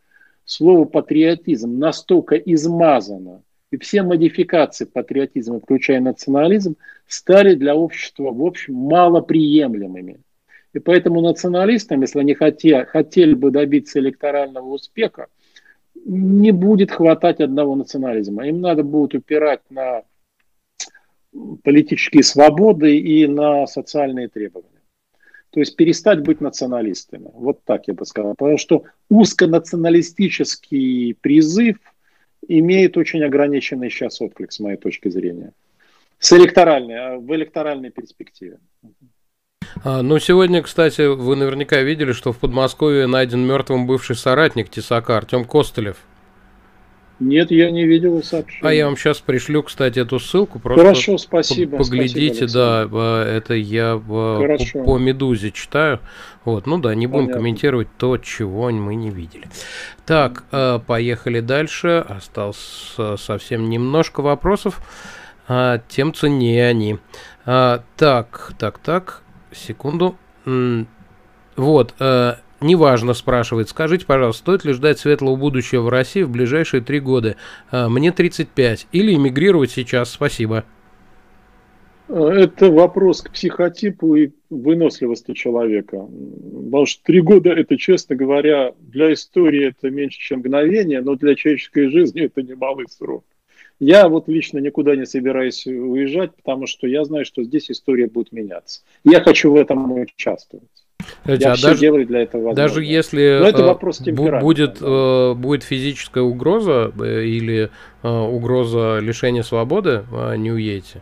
[0.45, 3.41] слово патриотизм настолько измазано,
[3.71, 6.75] и все модификации патриотизма, включая национализм,
[7.07, 10.19] стали для общества, в общем, малоприемлемыми.
[10.73, 15.27] И поэтому националистам, если они хотели, хотели бы добиться электорального успеха,
[16.05, 18.47] не будет хватать одного национализма.
[18.47, 20.03] Им надо будет упирать на
[21.63, 24.69] политические свободы и на социальные требования.
[25.49, 27.30] То есть перестать быть националистами.
[27.34, 28.35] Вот так я бы сказал.
[28.35, 31.77] Потому что узконационалистический призыв
[32.47, 35.53] имеет очень ограниченный сейчас отклик, с моей точки зрения.
[36.17, 38.57] С электоральной, а в электоральной перспективе.
[39.83, 45.17] А, ну, сегодня, кстати, вы наверняка видели, что в Подмосковье найден мертвым бывший соратник Тесака
[45.17, 45.97] Артем Костылев.
[47.19, 48.67] Нет, я не видел сообщения.
[48.67, 50.59] А я вам сейчас пришлю, кстати, эту ссылку.
[50.59, 51.77] Просто Хорошо, спасибо.
[51.77, 54.79] Поглядите, спасибо, да, это я Хорошо.
[54.79, 55.99] по, по Медузе читаю.
[56.43, 57.39] Вот, ну да, не будем Понятно.
[57.39, 59.47] комментировать то, чего мы не видели.
[60.05, 60.43] Так,
[60.85, 62.03] поехали дальше.
[62.09, 64.81] Осталось совсем немножко вопросов.
[65.47, 66.99] А, тем ценнее они.
[67.45, 69.22] А, так, так, так,
[69.55, 70.17] секунду.
[71.55, 73.67] Вот, э, Неважно, спрашивает.
[73.67, 77.35] Скажите, пожалуйста, стоит ли ждать светлого будущего в России в ближайшие три года?
[77.71, 78.88] А, мне 35.
[78.93, 80.11] Или эмигрировать сейчас?
[80.11, 80.63] Спасибо.
[82.07, 86.07] Это вопрос к психотипу и выносливости человека.
[86.65, 91.35] Потому что три года это, честно говоря, для истории это меньше, чем мгновение, но для
[91.35, 93.25] человеческой жизни это немалый срок.
[93.84, 98.31] Я вот лично никуда не собираюсь уезжать, потому что я знаю, что здесь история будет
[98.31, 98.81] меняться.
[99.03, 100.69] Я хочу в этом участвовать.
[100.99, 102.64] Кстати, Я а все даже, делаю для этого возможно.
[102.64, 104.88] Даже если Но это э, вопрос будет, да.
[104.88, 107.72] э, будет физическая угроза э, или
[108.03, 111.01] угроза лишения свободы, э, не уедете?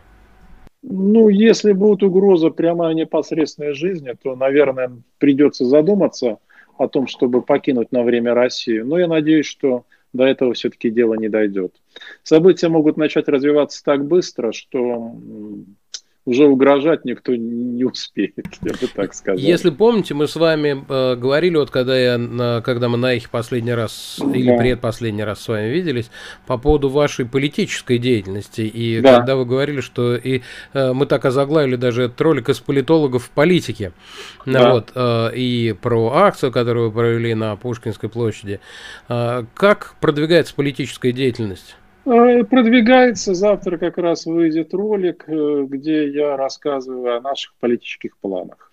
[0.82, 6.38] Ну, если будет угроза прямая непосредственной жизни, то, наверное, придется задуматься
[6.78, 8.86] о том, чтобы покинуть на время Россию.
[8.86, 11.74] Но я надеюсь, что до этого все-таки дело не дойдет.
[12.22, 15.14] События могут начать развиваться так быстро, что
[16.24, 19.38] уже угрожать никто не успеет, я бы так сказал.
[19.38, 23.72] Если помните, мы с вами э, говорили, вот когда, я, когда мы на их последний
[23.72, 24.30] раз да.
[24.36, 26.10] или предпоследний раз с вами виделись,
[26.46, 28.60] по поводу вашей политической деятельности.
[28.62, 29.16] И да.
[29.16, 30.42] когда вы говорили, что и
[30.72, 33.92] э, мы так озаглавили даже этот ролик из политологов в политике.
[34.46, 34.72] Да.
[34.72, 38.60] Вот, э, и про акцию, которую вы провели на Пушкинской площади.
[39.08, 41.76] Э, как продвигается политическая деятельность?
[42.04, 43.34] Э, продвигается.
[43.34, 48.71] Завтра как раз выйдет ролик, э, где я рассказываю о наших политических планах.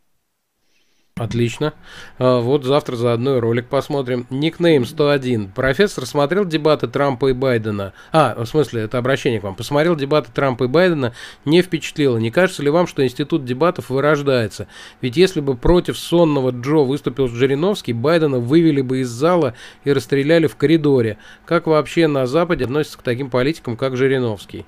[1.19, 1.73] Отлично.
[2.17, 4.25] А, вот завтра заодно и ролик посмотрим.
[4.29, 5.49] Никнейм 101.
[5.49, 7.91] Профессор смотрел дебаты Трампа и Байдена.
[8.13, 9.55] А, в смысле, это обращение к вам.
[9.55, 11.13] Посмотрел дебаты Трампа и Байдена,
[11.43, 12.17] не впечатлило.
[12.17, 14.67] Не кажется ли вам, что институт дебатов вырождается?
[15.01, 20.47] Ведь если бы против сонного Джо выступил Жириновский, Байдена вывели бы из зала и расстреляли
[20.47, 21.17] в коридоре.
[21.45, 24.65] Как вообще на Западе относятся к таким политикам, как Жириновский?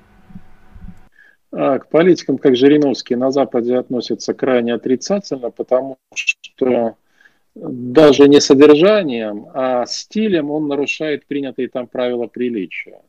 [1.52, 6.96] А, к политикам, как Жириновский, на Западе относятся крайне отрицательно, потому что
[7.54, 13.00] даже не содержанием, а стилем он нарушает принятые там правила приличия.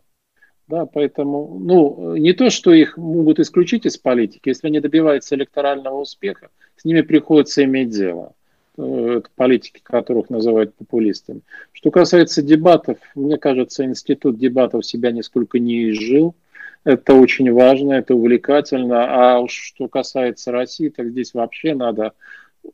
[0.67, 5.99] Да, поэтому, ну, не то, что их могут исключить из политики, если они добиваются электорального
[5.99, 8.33] успеха, с ними приходится иметь дело.
[8.77, 11.41] Э, это политики, которых называют популистами.
[11.73, 16.35] Что касается дебатов, мне кажется, институт дебатов себя нисколько не изжил.
[16.83, 19.35] Это очень важно, это увлекательно.
[19.35, 22.13] А уж что касается России, так здесь вообще надо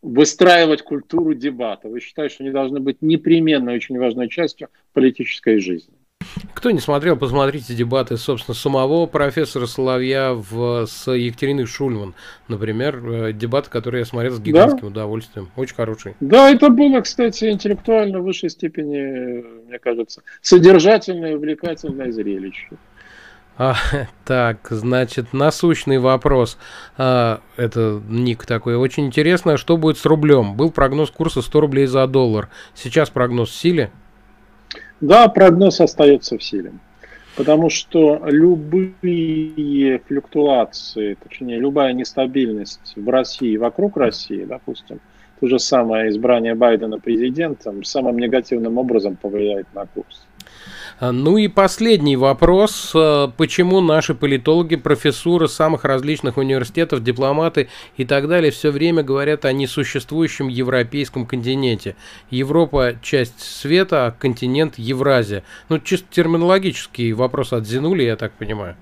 [0.02, 1.94] выстраивать культуру дебатов.
[1.94, 5.94] Я считаю, что они должны быть непременной, очень важной частью политической жизни.
[6.53, 12.14] Кто не смотрел, посмотрите дебаты, собственно, самого профессора Соловья в, с Екатериной Шульман,
[12.48, 14.88] например, э, дебаты, которые я смотрел с гигантским да?
[14.88, 15.49] удовольствием.
[15.56, 16.15] Очень хороший.
[16.19, 22.68] Да, это было, кстати, интеллектуально в высшей степени, мне кажется, содержательное и увлекательное зрелище.
[23.60, 23.76] А,
[24.26, 26.57] так, значит, насущный вопрос.
[26.98, 28.76] А, это ник такой.
[28.76, 30.56] Очень интересно, что будет с рублем.
[30.56, 32.49] Был прогноз курса 100 рублей за доллар.
[32.73, 33.91] Сейчас прогноз в силе?
[35.02, 36.72] Да, прогноз остается в силе.
[37.36, 44.99] Потому что любые флюктуации, точнее, любая нестабильность в России, вокруг России, допустим,
[45.40, 50.28] то же самое избрание Байдена президентом самым негативным образом повлияет на курс.
[50.99, 52.91] А, ну и последний вопрос.
[52.95, 59.45] А, почему наши политологи, профессуры самых различных университетов, дипломаты и так далее все время говорят
[59.45, 61.95] о несуществующем европейском континенте?
[62.30, 65.43] Европа– часть света, а континент– Евразия.
[65.69, 68.76] Ну, чисто терминологический вопрос от Зинули, я так понимаю.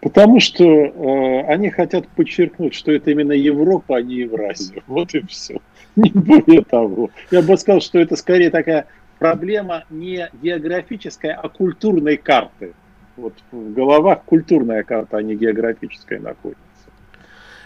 [0.00, 4.82] Потому что э, они хотят подчеркнуть, что это именно Европа, а не Евразия.
[4.86, 5.60] Вот и все.
[5.96, 7.10] Не более того.
[7.30, 8.86] Я бы сказал, что это скорее такая
[9.20, 12.72] проблема не географическая, а культурной карты.
[13.16, 16.64] Вот в головах культурная карта, а не географическая находится.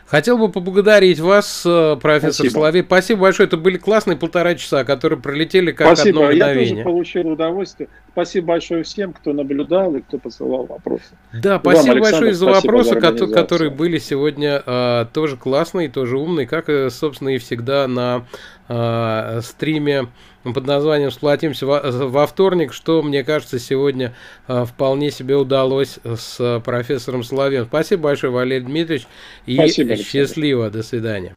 [0.05, 2.53] Хотел бы поблагодарить вас, э, профессор Спасибо.
[2.53, 2.83] Соловей.
[2.83, 3.47] Спасибо большое.
[3.47, 6.27] Это были классные полтора часа, которые пролетели как Спасибо.
[6.27, 6.65] одно мгновение.
[6.65, 7.89] Я тоже получил удовольствие.
[8.15, 11.19] Спасибо большое всем, кто наблюдал и кто посылал вопросы.
[11.33, 16.17] Да, и спасибо Вам, большое за вопросы, за которые были сегодня э, тоже классные, тоже
[16.17, 18.25] умные, как, э, собственно, и всегда на
[18.69, 20.07] э, стриме
[20.45, 24.15] под названием «Сплотимся во, вторник», что, мне кажется, сегодня
[24.47, 27.65] э, вполне себе удалось с профессором Соловьем.
[27.65, 29.09] Спасибо большое, Валерий Дмитриевич,
[29.47, 30.71] и спасибо, счастливо.
[30.71, 31.35] До свидания.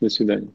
[0.00, 0.48] До свидания.